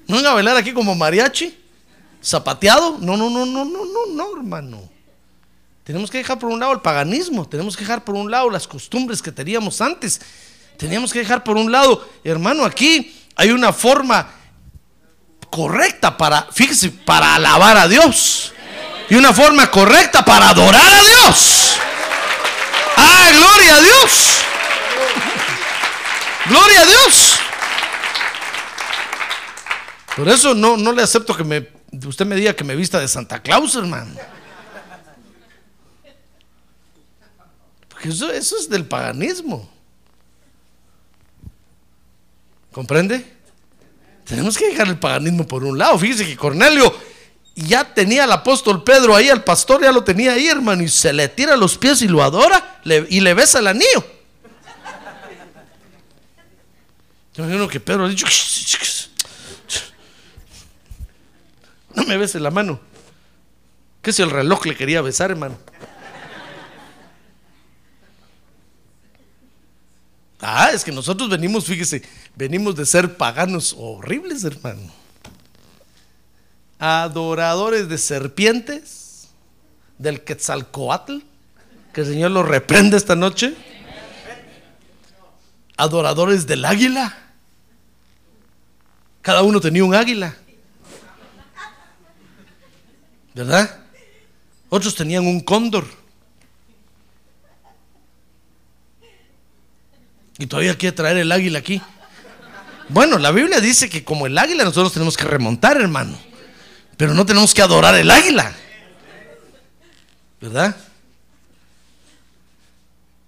No 0.09 0.16
venga 0.16 0.30
a 0.30 0.34
bailar 0.34 0.57
aquí 0.57 0.72
como 0.72 0.94
mariachi 0.94 1.55
zapateado. 2.24 2.97
No, 2.99 3.18
no, 3.18 3.28
no, 3.28 3.44
no, 3.44 3.66
no, 3.66 3.84
no, 3.84 4.07
no, 4.14 4.36
hermano. 4.38 4.88
Tenemos 5.84 6.11
que 6.11 6.16
dejar 6.16 6.38
por 6.38 6.49
un 6.49 6.61
lado 6.61 6.72
el 6.72 6.80
paganismo, 6.80 7.47
tenemos 7.47 7.76
que 7.76 7.84
dejar 7.84 8.05
por 8.05 8.14
un 8.14 8.30
lado 8.30 8.49
las 8.49 8.66
costumbres 8.66 9.20
que 9.20 9.32
teníamos 9.32 9.82
antes. 9.82 10.18
Teníamos 10.77 11.12
que 11.12 11.20
dejar 11.20 11.43
por 11.43 11.57
un 11.57 11.72
lado, 11.72 12.09
hermano, 12.24 12.64
aquí 12.64 13.16
hay 13.37 13.51
una 13.51 13.72
forma 13.72 14.29
correcta 15.51 16.16
para, 16.16 16.49
fíjese, 16.53 16.91
para 16.91 17.35
alabar 17.35 17.77
a 17.77 17.89
Dios. 17.89 18.53
Y 19.09 19.14
una 19.14 19.33
forma 19.33 19.70
correcta 19.70 20.24
para 20.24 20.51
adorar 20.51 20.93
a 20.93 21.01
Dios. 21.03 21.77
Ah, 22.97 23.31
gloria 23.33 23.77
a 23.77 23.81
Dios. 23.81 24.39
Gloria 26.49 26.81
a 26.81 26.87
Dios. 26.87 27.39
Por 30.16 30.29
eso 30.29 30.55
no, 30.55 30.77
no 30.77 30.93
le 30.93 31.03
acepto 31.03 31.37
que 31.37 31.45
me 31.45 31.77
usted 32.05 32.27
me 32.27 32.37
diga 32.37 32.55
que 32.55 32.64
me 32.64 32.77
vista 32.77 33.01
de 33.01 33.09
Santa 33.09 33.41
Claus, 33.41 33.74
hermano. 33.77 34.14
Porque 37.89 38.09
eso, 38.09 38.31
eso 38.31 38.57
es 38.59 38.68
del 38.68 38.87
paganismo. 38.87 39.70
¿Comprende? 42.77 43.24
Tenemos 44.27 44.59
que 44.59 44.68
dejar 44.68 44.87
el 44.89 44.99
paganismo 44.99 45.47
por 45.47 45.64
un 45.64 45.79
lado. 45.79 45.99
Fíjese 45.99 46.27
que 46.27 46.37
Cornelio 46.37 46.95
ya 47.55 47.95
tenía 47.95 48.24
al 48.24 48.33
apóstol 48.33 48.85
Pedro 48.85 49.16
ahí, 49.16 49.31
al 49.31 49.43
pastor 49.43 49.81
ya 49.81 49.91
lo 49.93 50.05
tenía 50.05 50.35
ahí, 50.35 50.47
hermano, 50.47 50.83
y 50.83 50.89
se 50.91 51.11
le 51.14 51.27
tira 51.31 51.57
los 51.57 51.79
pies 51.79 52.03
y 52.03 52.09
lo 52.09 52.22
adora 52.22 52.83
y 53.09 53.20
le 53.20 53.33
besa 53.33 53.61
el 53.61 53.68
anillo. 53.68 54.05
Yo 57.33 57.45
imagino 57.45 57.66
que 57.66 57.81
Pedro 57.81 58.05
ha 58.05 58.09
dicho, 58.11 58.27
no 61.95 62.05
me 62.05 62.18
beses 62.18 62.43
la 62.43 62.51
mano. 62.51 62.79
¿Qué 64.03 64.12
si 64.12 64.20
el 64.20 64.29
reloj 64.29 64.66
le 64.66 64.77
quería 64.77 65.01
besar, 65.01 65.31
hermano? 65.31 65.57
Ah, 70.49 70.70
es 70.72 70.84
que 70.84 70.92
nosotros 70.92 71.28
venimos, 71.28 71.64
fíjese, 71.64 72.03
venimos 72.36 72.76
de 72.76 72.86
ser 72.86 73.16
paganos 73.16 73.74
horribles, 73.76 74.44
hermano. 74.44 74.92
Adoradores 76.78 77.88
de 77.88 77.99
serpientes, 77.99 79.26
del 79.99 80.22
Quetzalcoatl, 80.22 81.18
que 81.92 82.03
el 82.03 82.07
Señor 82.07 82.30
lo 82.30 82.44
reprende 82.44 82.97
esta 82.97 83.16
noche. 83.16 83.57
Adoradores 85.76 86.47
del 86.47 86.64
águila. 86.64 87.12
Cada 89.22 89.42
uno 89.42 89.61
tenía 89.61 89.82
un 89.82 89.97
águila. 89.97 90.36
¿verdad? 93.34 93.80
Otros 94.68 94.94
tenían 94.94 95.26
un 95.26 95.40
cóndor. 95.40 96.05
Y 100.39 100.47
todavía 100.47 100.76
quiere 100.76 100.95
traer 100.95 101.16
el 101.16 101.32
águila 101.32 101.59
aquí. 101.59 101.80
Bueno, 102.89 103.18
la 103.18 103.32
Biblia 103.32 103.61
dice 103.61 103.89
que 103.89 104.05
como 104.05 104.26
el 104.26 104.37
águila 104.37 104.64
nosotros 104.64 104.93
tenemos 104.93 105.16
que 105.16 105.24
remontar, 105.24 105.80
hermano. 105.80 106.18
Pero 106.97 107.14
no 107.14 107.26
tenemos 107.26 107.53
que 107.53 107.62
adorar 107.62 107.95
el 107.95 108.11
águila. 108.11 108.55
¿Verdad? 110.41 110.76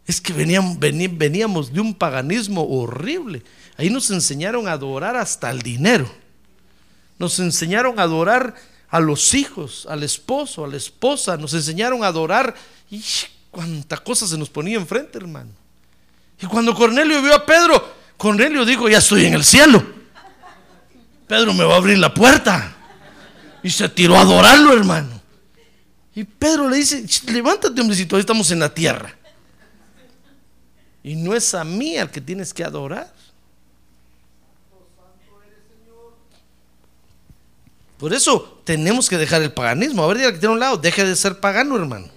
Es 0.06 0.20
que 0.20 0.32
veníamos, 0.32 1.72
de 1.72 1.80
un 1.80 1.94
paganismo 1.94 2.62
horrible. 2.62 3.42
Ahí 3.76 3.90
nos 3.90 4.10
enseñaron 4.10 4.68
a 4.68 4.72
adorar 4.72 5.16
hasta 5.16 5.50
el 5.50 5.60
dinero. 5.62 6.10
Nos 7.18 7.38
enseñaron 7.40 7.98
a 7.98 8.04
adorar 8.04 8.54
a 8.88 9.00
los 9.00 9.34
hijos, 9.34 9.86
al 9.90 10.02
esposo, 10.02 10.64
a 10.64 10.68
la 10.68 10.76
esposa. 10.76 11.36
Nos 11.36 11.52
enseñaron 11.52 12.04
a 12.04 12.06
adorar. 12.06 12.54
Y 12.90 13.02
cuánta 13.50 13.96
cosa 13.98 14.26
se 14.26 14.38
nos 14.38 14.48
ponía 14.48 14.76
enfrente, 14.76 15.18
hermano. 15.18 15.50
Y 16.40 16.46
cuando 16.46 16.74
Cornelio 16.74 17.20
vio 17.20 17.34
a 17.34 17.44
Pedro, 17.44 17.94
Cornelio 18.16 18.64
dijo, 18.64 18.88
ya 18.88 18.98
estoy 18.98 19.26
en 19.26 19.34
el 19.34 19.44
cielo. 19.44 19.84
Pedro 21.26 21.52
me 21.52 21.64
va 21.64 21.74
a 21.74 21.76
abrir 21.78 21.98
la 21.98 22.12
puerta. 22.14 22.74
Y 23.62 23.70
se 23.70 23.88
tiró 23.88 24.16
a 24.16 24.20
adorarlo, 24.20 24.72
hermano. 24.72 25.20
Y 26.14 26.24
Pedro 26.24 26.68
le 26.68 26.78
dice, 26.78 27.04
levántate, 27.26 27.80
hombrecito, 27.80 28.16
ahí 28.16 28.20
estamos 28.20 28.50
en 28.50 28.60
la 28.60 28.72
tierra. 28.72 29.14
Y 31.02 31.16
no 31.16 31.34
es 31.34 31.54
a 31.54 31.64
mí 31.64 31.96
al 31.96 32.10
que 32.10 32.20
tienes 32.20 32.52
que 32.52 32.64
adorar. 32.64 33.12
Por 37.98 38.12
eso 38.12 38.60
tenemos 38.64 39.08
que 39.08 39.18
dejar 39.18 39.42
el 39.42 39.52
paganismo. 39.52 40.04
A 40.04 40.06
ver, 40.06 40.18
dígale 40.18 40.34
que 40.34 40.40
tiene 40.40 40.54
un 40.54 40.60
lado, 40.60 40.76
deje 40.76 41.04
de 41.04 41.16
ser 41.16 41.40
pagano, 41.40 41.76
hermano. 41.76 42.08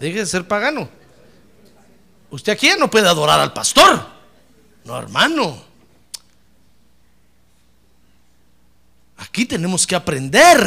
Deje 0.00 0.20
de 0.20 0.26
ser 0.26 0.48
pagano. 0.48 0.88
Usted 2.30 2.52
aquí 2.52 2.66
ya 2.66 2.76
no 2.76 2.90
puede 2.90 3.08
adorar 3.08 3.40
al 3.40 3.52
pastor. 3.52 4.06
No, 4.84 4.98
hermano. 4.98 5.64
Aquí 9.18 9.46
tenemos 9.46 9.86
que 9.86 9.94
aprender 9.94 10.60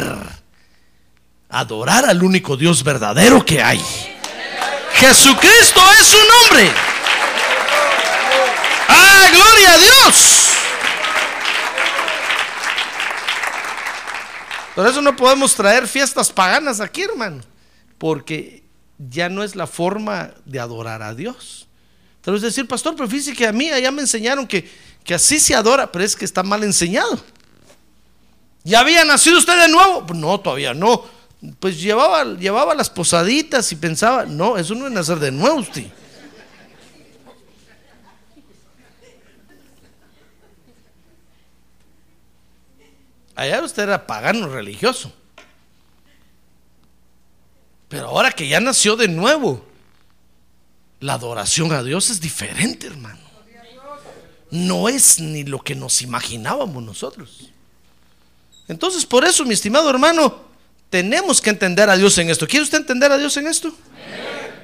a 1.48 1.58
adorar 1.60 2.04
al 2.06 2.22
único 2.22 2.56
Dios 2.56 2.82
verdadero 2.82 3.44
que 3.44 3.62
hay. 3.62 3.80
Jesucristo 4.94 5.80
es 6.00 6.06
su 6.06 6.18
nombre. 6.18 6.70
¡Ah, 8.88 9.28
gloria 9.32 9.74
a 9.74 9.78
Dios! 9.78 10.50
Por 14.74 14.86
eso 14.86 15.02
no 15.02 15.14
podemos 15.16 15.54
traer 15.54 15.86
fiestas 15.86 16.30
paganas 16.32 16.80
aquí, 16.80 17.02
hermano, 17.02 17.42
porque 17.98 18.62
ya 19.08 19.28
no 19.28 19.42
es 19.42 19.56
la 19.56 19.66
forma 19.66 20.32
de 20.44 20.60
adorar 20.60 21.02
a 21.02 21.14
Dios. 21.14 21.66
A 22.26 22.30
decir, 22.32 22.68
pastor, 22.68 22.94
pero 22.96 23.08
fíjese 23.08 23.32
que 23.32 23.46
a 23.46 23.52
mí 23.52 23.70
allá 23.70 23.90
me 23.90 24.02
enseñaron 24.02 24.46
que, 24.46 24.70
que 25.02 25.14
así 25.14 25.40
se 25.40 25.54
adora, 25.54 25.90
pero 25.90 26.04
es 26.04 26.14
que 26.14 26.24
está 26.24 26.42
mal 26.42 26.62
enseñado. 26.62 27.18
¿Ya 28.62 28.80
había 28.80 29.04
nacido 29.04 29.38
usted 29.38 29.58
de 29.58 29.68
nuevo? 29.68 30.06
Pues 30.06 30.18
no, 30.18 30.38
todavía 30.38 30.74
no 30.74 31.20
pues 31.58 31.80
llevaba, 31.80 32.24
llevaba 32.36 32.74
las 32.74 32.90
posaditas 32.90 33.72
y 33.72 33.76
pensaba, 33.76 34.26
no, 34.26 34.58
eso 34.58 34.74
no 34.74 34.86
es 34.86 34.92
nacer 34.92 35.18
de 35.18 35.32
nuevo 35.32 35.56
usted. 35.56 35.86
Allá 43.34 43.62
usted 43.62 43.84
era 43.84 44.06
pagano 44.06 44.48
religioso. 44.48 45.10
Pero 47.88 48.08
ahora 48.08 48.29
que 48.40 48.48
ya 48.48 48.58
nació 48.58 48.96
de 48.96 49.06
nuevo, 49.06 49.62
la 50.98 51.12
adoración 51.12 51.72
a 51.72 51.82
Dios 51.82 52.08
es 52.08 52.22
diferente, 52.22 52.86
hermano. 52.86 53.20
No 54.50 54.88
es 54.88 55.20
ni 55.20 55.44
lo 55.44 55.58
que 55.58 55.74
nos 55.74 56.00
imaginábamos 56.00 56.82
nosotros. 56.82 57.50
Entonces, 58.66 59.04
por 59.04 59.26
eso, 59.26 59.44
mi 59.44 59.52
estimado 59.52 59.90
hermano, 59.90 60.40
tenemos 60.88 61.42
que 61.42 61.50
entender 61.50 61.90
a 61.90 61.98
Dios 61.98 62.16
en 62.16 62.30
esto. 62.30 62.48
¿Quiere 62.48 62.62
usted 62.62 62.78
entender 62.78 63.12
a 63.12 63.18
Dios 63.18 63.36
en 63.36 63.46
esto? 63.46 63.74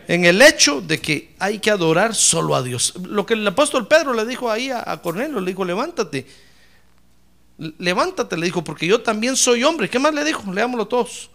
En 0.08 0.24
el 0.24 0.40
hecho 0.40 0.80
de 0.80 0.98
que 0.98 1.34
hay 1.38 1.58
que 1.58 1.70
adorar 1.70 2.14
solo 2.14 2.56
a 2.56 2.62
Dios. 2.62 2.94
Lo 3.02 3.26
que 3.26 3.34
el 3.34 3.46
apóstol 3.46 3.86
Pedro 3.86 4.14
le 4.14 4.24
dijo 4.24 4.50
ahí 4.50 4.70
a, 4.70 5.02
Cornelio, 5.02 5.38
le 5.38 5.50
dijo, 5.50 5.66
levántate. 5.66 6.26
Levántate, 7.58 8.38
le 8.38 8.46
dijo, 8.46 8.64
porque 8.64 8.86
yo 8.86 9.02
también 9.02 9.36
soy 9.36 9.64
hombre. 9.64 9.90
¿Qué 9.90 9.98
más 9.98 10.14
le 10.14 10.24
dijo? 10.24 10.50
Leámoslo 10.50 10.88
todos. 10.88 11.28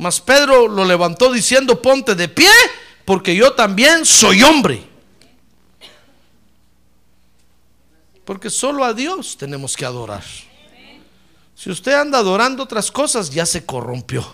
Mas 0.00 0.18
Pedro 0.18 0.66
lo 0.66 0.86
levantó 0.86 1.30
diciendo, 1.30 1.82
ponte 1.82 2.14
de 2.14 2.26
pie, 2.26 2.48
porque 3.04 3.36
yo 3.36 3.52
también 3.52 4.06
soy 4.06 4.42
hombre. 4.42 4.82
Porque 8.24 8.48
solo 8.48 8.82
a 8.82 8.94
Dios 8.94 9.36
tenemos 9.36 9.76
que 9.76 9.84
adorar. 9.84 10.24
Si 11.54 11.68
usted 11.68 11.92
anda 11.92 12.18
adorando 12.18 12.62
otras 12.62 12.90
cosas, 12.90 13.28
ya 13.28 13.44
se 13.44 13.66
corrompió. 13.66 14.26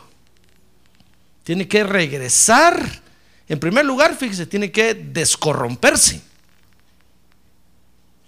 Tiene 1.43 1.67
que 1.67 1.83
regresar. 1.83 3.03
En 3.49 3.59
primer 3.59 3.85
lugar, 3.85 4.17
fíjese, 4.17 4.47
tiene 4.47 4.71
que 4.71 4.95
descorromperse. 4.95 6.23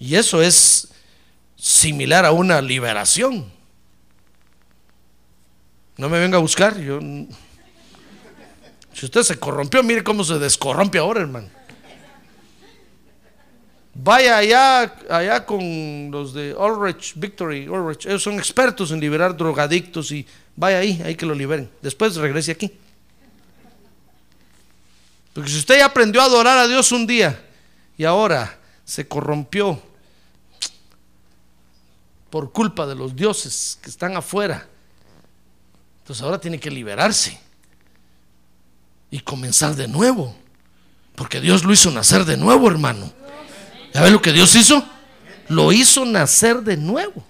Y 0.01 0.17
eso 0.17 0.43
es 0.43 0.89
similar 1.55 2.25
a 2.25 2.33
una 2.33 2.61
liberación. 2.61 3.58
No 5.99 6.09
me 6.09 6.19
venga 6.21 6.39
a 6.39 6.41
buscar. 6.41 6.79
Yo, 6.79 7.01
si 8.95 9.05
usted 9.05 9.23
se 9.23 9.39
corrompió, 9.39 9.83
mire 9.83 10.03
cómo 10.03 10.23
se 10.23 10.39
descorrompe 10.39 10.97
ahora, 10.99 11.21
hermano. 11.21 11.49
Vaya 13.95 14.39
allá, 14.39 14.95
allá 15.11 15.45
con 15.45 16.11
los 16.13 16.33
de 16.33 16.55
Ulrich, 16.55 17.15
Victory, 17.17 17.69
Ulrich. 17.69 18.07
Ellos 18.07 18.23
son 18.23 18.39
expertos 18.39 18.93
en 18.93 19.01
liberar 19.01 19.37
drogadictos 19.37 20.13
y 20.13 20.25
vaya 20.55 20.79
ahí, 20.79 21.03
ahí 21.05 21.17
que 21.17 21.27
lo 21.27 21.35
liberen. 21.35 21.69
Después 21.83 22.15
regrese 22.15 22.53
aquí. 22.53 22.71
Porque 25.35 25.51
si 25.51 25.59
usted 25.59 25.79
ya 25.79 25.87
aprendió 25.87 26.21
a 26.21 26.27
adorar 26.27 26.59
a 26.59 26.69
Dios 26.69 26.93
un 26.93 27.09
día 27.09 27.45
y 27.97 28.05
ahora 28.05 28.57
se 28.85 29.09
corrompió 29.09 29.83
por 32.31 32.53
culpa 32.53 32.87
de 32.87 32.95
los 32.95 33.17
dioses 33.17 33.81
que 33.83 33.91
están 33.91 34.17
afuera, 34.17 34.69
entonces 36.09 36.25
ahora 36.25 36.41
tiene 36.41 36.59
que 36.59 36.71
liberarse 36.71 37.39
y 39.11 39.21
comenzar 39.21 39.77
de 39.77 39.87
nuevo. 39.87 40.35
Porque 41.15 41.39
Dios 41.39 41.65
lo 41.65 41.73
hizo 41.75 41.91
nacer 41.91 42.25
de 42.25 42.39
nuevo, 42.39 42.67
hermano. 42.67 43.13
¿Ya 43.93 44.09
lo 44.09 44.23
que 44.23 44.33
Dios 44.33 44.55
hizo? 44.55 44.83
Lo 45.51 45.71
hizo 45.71 46.07
nacer 46.07 46.63
de 46.63 46.79
nuevo. 46.79 47.23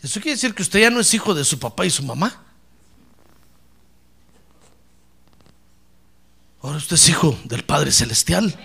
Eso 0.00 0.20
quiere 0.20 0.36
decir 0.36 0.54
que 0.54 0.62
usted 0.62 0.78
ya 0.78 0.90
no 0.90 1.00
es 1.00 1.12
hijo 1.12 1.34
de 1.34 1.44
su 1.44 1.58
papá 1.58 1.84
y 1.84 1.90
su 1.90 2.04
mamá. 2.04 2.44
Ahora 6.62 6.76
usted 6.76 6.94
es 6.94 7.08
hijo 7.08 7.36
del 7.42 7.64
Padre 7.64 7.90
Celestial. 7.90 8.56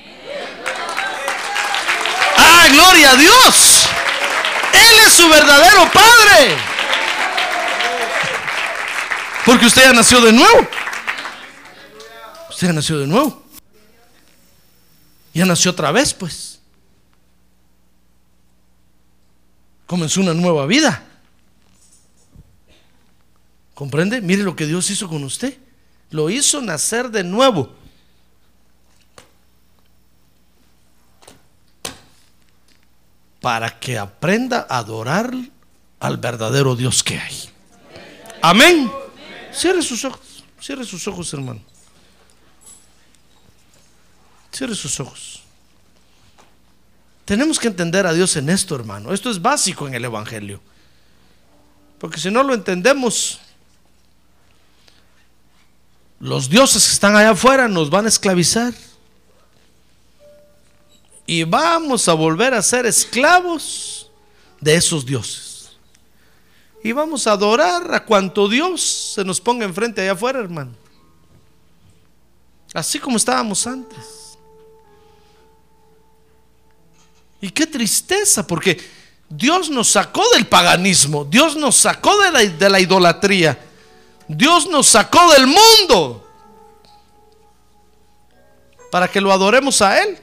¡Ah, 2.38 2.68
gloria 2.72 3.14
a 3.14 3.16
Dios! 3.16 3.88
Su 5.16 5.28
verdadero 5.30 5.92
Padre. 5.92 6.56
Porque 9.46 9.66
usted 9.66 9.84
ya 9.84 9.94
nació 9.94 10.22
de 10.22 10.32
nuevo. 10.32 10.68
Usted 12.50 12.68
ya 12.68 12.74
nació 12.74 13.00
de 13.00 13.08
nuevo. 13.08 13.44
Ya 15.34 15.46
nació 15.46 15.72
otra 15.72 15.92
vez, 15.92 16.14
pues. 16.14 16.60
Comenzó 19.86 20.22
una 20.22 20.34
nueva 20.34 20.66
vida. 20.66 21.04
¿Comprende? 23.74 24.22
Mire 24.22 24.44
lo 24.44 24.56
que 24.56 24.68
Dios 24.68 24.90
hizo 24.90 25.10
con 25.10 25.24
usted. 25.24 25.58
Lo 26.12 26.30
hizo 26.30 26.62
nacer 26.62 27.10
de 27.10 27.24
nuevo. 27.24 27.81
Para 33.42 33.80
que 33.80 33.98
aprenda 33.98 34.66
a 34.70 34.78
adorar 34.78 35.34
al 36.00 36.18
verdadero 36.18 36.76
Dios 36.78 37.04
que 37.04 37.20
hay. 37.20 37.50
Amén. 38.42 38.90
Cierre 39.52 39.82
sus 39.82 40.06
ojos. 40.06 40.44
Cierre 40.62 40.86
sus 40.86 41.06
ojos, 41.08 41.34
hermano. 41.34 41.62
Cierre 44.52 44.76
sus 44.76 45.00
ojos. 45.00 45.42
Tenemos 47.26 47.60
que 47.60 47.68
entender 47.68 48.06
a 48.06 48.14
Dios 48.14 48.36
en 48.36 48.50
esto, 48.50 48.76
hermano. 48.76 49.14
Esto 49.14 49.30
es 49.30 49.42
básico 49.42 49.88
en 49.88 49.94
el 49.94 50.06
Evangelio. 50.06 50.62
Porque 51.98 52.20
si 52.20 52.30
no 52.32 52.44
lo 52.44 52.54
entendemos, 52.54 53.40
los 56.20 56.50
dioses 56.50 56.86
que 56.86 56.94
están 56.94 57.16
allá 57.16 57.32
afuera 57.32 57.68
nos 57.68 57.90
van 57.90 58.06
a 58.06 58.10
esclavizar. 58.10 58.74
Y 61.26 61.44
vamos 61.44 62.08
a 62.08 62.14
volver 62.14 62.54
a 62.54 62.62
ser 62.62 62.86
esclavos 62.86 64.10
de 64.60 64.76
esos 64.76 65.06
dioses. 65.06 65.72
Y 66.84 66.92
vamos 66.92 67.28
a 67.28 67.34
adorar 67.34 67.94
a 67.94 68.04
cuanto 68.04 68.48
Dios 68.48 69.14
se 69.16 69.24
nos 69.24 69.40
ponga 69.40 69.66
enfrente 69.66 70.02
allá 70.02 70.14
afuera, 70.14 70.40
hermano. 70.40 70.72
Así 72.74 73.00
como 73.00 73.18
estábamos 73.18 73.68
antes. 73.68 74.38
Y 77.40 77.50
qué 77.50 77.68
tristeza, 77.68 78.46
porque 78.46 78.80
Dios 79.30 79.70
nos 79.70 79.90
sacó 79.90 80.24
del 80.34 80.48
paganismo, 80.48 81.26
Dios 81.26 81.56
nos 81.56 81.76
sacó 81.76 82.20
de 82.22 82.32
la, 82.32 82.40
de 82.40 82.70
la 82.70 82.80
idolatría. 82.80 83.60
Dios 84.28 84.68
nos 84.68 84.88
sacó 84.88 85.32
del 85.34 85.48
mundo 85.48 86.28
para 88.92 89.08
que 89.08 89.22
lo 89.22 89.32
adoremos 89.32 89.82
a 89.82 90.02
Él. 90.02 90.20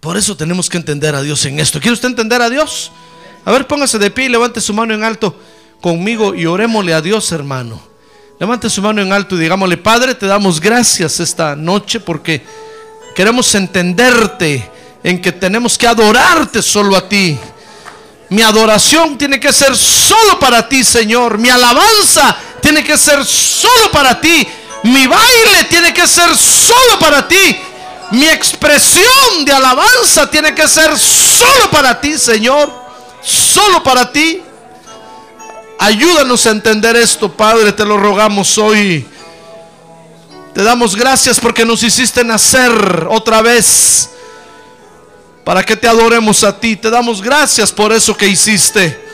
Por 0.00 0.16
eso 0.16 0.36
tenemos 0.36 0.68
que 0.68 0.78
entender 0.78 1.14
a 1.14 1.22
Dios 1.22 1.44
en 1.44 1.60
esto. 1.60 1.78
¿Quiere 1.78 1.92
usted 1.92 2.08
entender 2.08 2.40
a 2.40 2.48
Dios? 2.48 2.90
A 3.44 3.52
ver, 3.52 3.66
póngase 3.66 3.98
de 3.98 4.10
pie 4.10 4.26
y 4.26 4.28
levante 4.30 4.60
su 4.60 4.72
mano 4.72 4.94
en 4.94 5.04
alto 5.04 5.36
conmigo 5.80 6.34
y 6.34 6.46
orémosle 6.46 6.94
a 6.94 7.02
Dios, 7.02 7.30
hermano. 7.32 7.80
Levante 8.38 8.70
su 8.70 8.80
mano 8.80 9.02
en 9.02 9.12
alto 9.12 9.36
y 9.36 9.40
digámosle, 9.40 9.76
Padre, 9.76 10.14
te 10.14 10.26
damos 10.26 10.58
gracias 10.60 11.20
esta 11.20 11.54
noche 11.54 12.00
porque 12.00 12.42
queremos 13.14 13.54
entenderte 13.54 14.70
en 15.02 15.20
que 15.20 15.32
tenemos 15.32 15.76
que 15.76 15.86
adorarte 15.86 16.62
solo 16.62 16.96
a 16.96 17.06
ti. 17.06 17.38
Mi 18.30 18.40
adoración 18.40 19.18
tiene 19.18 19.38
que 19.38 19.52
ser 19.52 19.76
solo 19.76 20.38
para 20.38 20.66
ti, 20.66 20.82
Señor. 20.82 21.36
Mi 21.36 21.50
alabanza 21.50 22.34
tiene 22.62 22.82
que 22.82 22.96
ser 22.96 23.22
solo 23.24 23.90
para 23.92 24.18
ti. 24.18 24.46
Mi 24.84 25.06
baile 25.06 25.64
tiene 25.68 25.92
que 25.92 26.06
ser 26.06 26.34
solo 26.34 26.98
para 26.98 27.28
ti. 27.28 27.56
Mi 28.10 28.26
expresión 28.26 29.44
de 29.44 29.52
alabanza 29.52 30.28
tiene 30.28 30.52
que 30.54 30.66
ser 30.66 30.98
solo 30.98 31.70
para 31.70 32.00
ti, 32.00 32.18
Señor. 32.18 32.70
Solo 33.22 33.82
para 33.82 34.10
ti. 34.10 34.42
Ayúdanos 35.78 36.44
a 36.46 36.50
entender 36.50 36.96
esto, 36.96 37.30
Padre, 37.30 37.72
te 37.72 37.84
lo 37.84 37.96
rogamos 37.96 38.58
hoy. 38.58 39.06
Te 40.52 40.62
damos 40.62 40.96
gracias 40.96 41.38
porque 41.38 41.64
nos 41.64 41.82
hiciste 41.82 42.24
nacer 42.24 43.06
otra 43.08 43.40
vez 43.40 44.10
para 45.44 45.62
que 45.62 45.76
te 45.76 45.86
adoremos 45.86 46.42
a 46.42 46.58
ti. 46.58 46.74
Te 46.74 46.90
damos 46.90 47.22
gracias 47.22 47.70
por 47.70 47.92
eso 47.92 48.16
que 48.16 48.26
hiciste. 48.26 49.08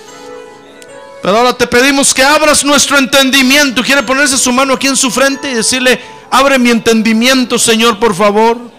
Pero 1.23 1.37
ahora 1.37 1.53
te 1.53 1.67
pedimos 1.67 2.15
que 2.15 2.23
abras 2.23 2.65
nuestro 2.65 2.97
entendimiento. 2.97 3.83
Quiere 3.83 4.03
ponerse 4.03 4.39
su 4.39 4.53
mano 4.53 4.75
aquí 4.75 4.87
en 4.87 4.97
su 4.97 5.11
frente 5.11 5.51
y 5.51 5.55
decirle, 5.55 6.01
abre 6.31 6.59
mi 6.59 6.71
entendimiento, 6.71 7.59
Señor, 7.59 7.99
por 7.99 8.15
favor 8.15 8.76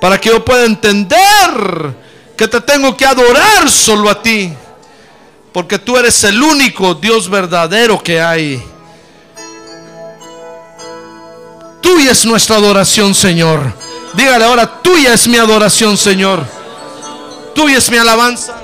para 0.00 0.20
que 0.20 0.28
yo 0.28 0.44
pueda 0.44 0.64
entender 0.64 1.94
que 2.36 2.48
te 2.48 2.60
tengo 2.60 2.96
que 2.96 3.06
adorar 3.06 3.70
solo 3.70 4.10
a 4.10 4.20
ti, 4.20 4.52
porque 5.52 5.78
tú 5.78 5.96
eres 5.96 6.24
el 6.24 6.42
único 6.42 6.94
Dios 6.94 7.28
verdadero 7.28 8.02
que 8.02 8.20
hay. 8.20 8.62
Tuya 11.80 12.12
es 12.12 12.24
nuestra 12.24 12.56
adoración, 12.56 13.14
Señor. 13.14 13.60
Dígale 14.14 14.44
ahora, 14.44 14.82
tuya 14.82 15.14
es 15.14 15.28
mi 15.28 15.36
adoración, 15.36 15.96
Señor. 15.96 16.44
Tuya 17.54 17.78
es 17.78 17.90
mi 17.90 17.98
alabanza. 17.98 18.63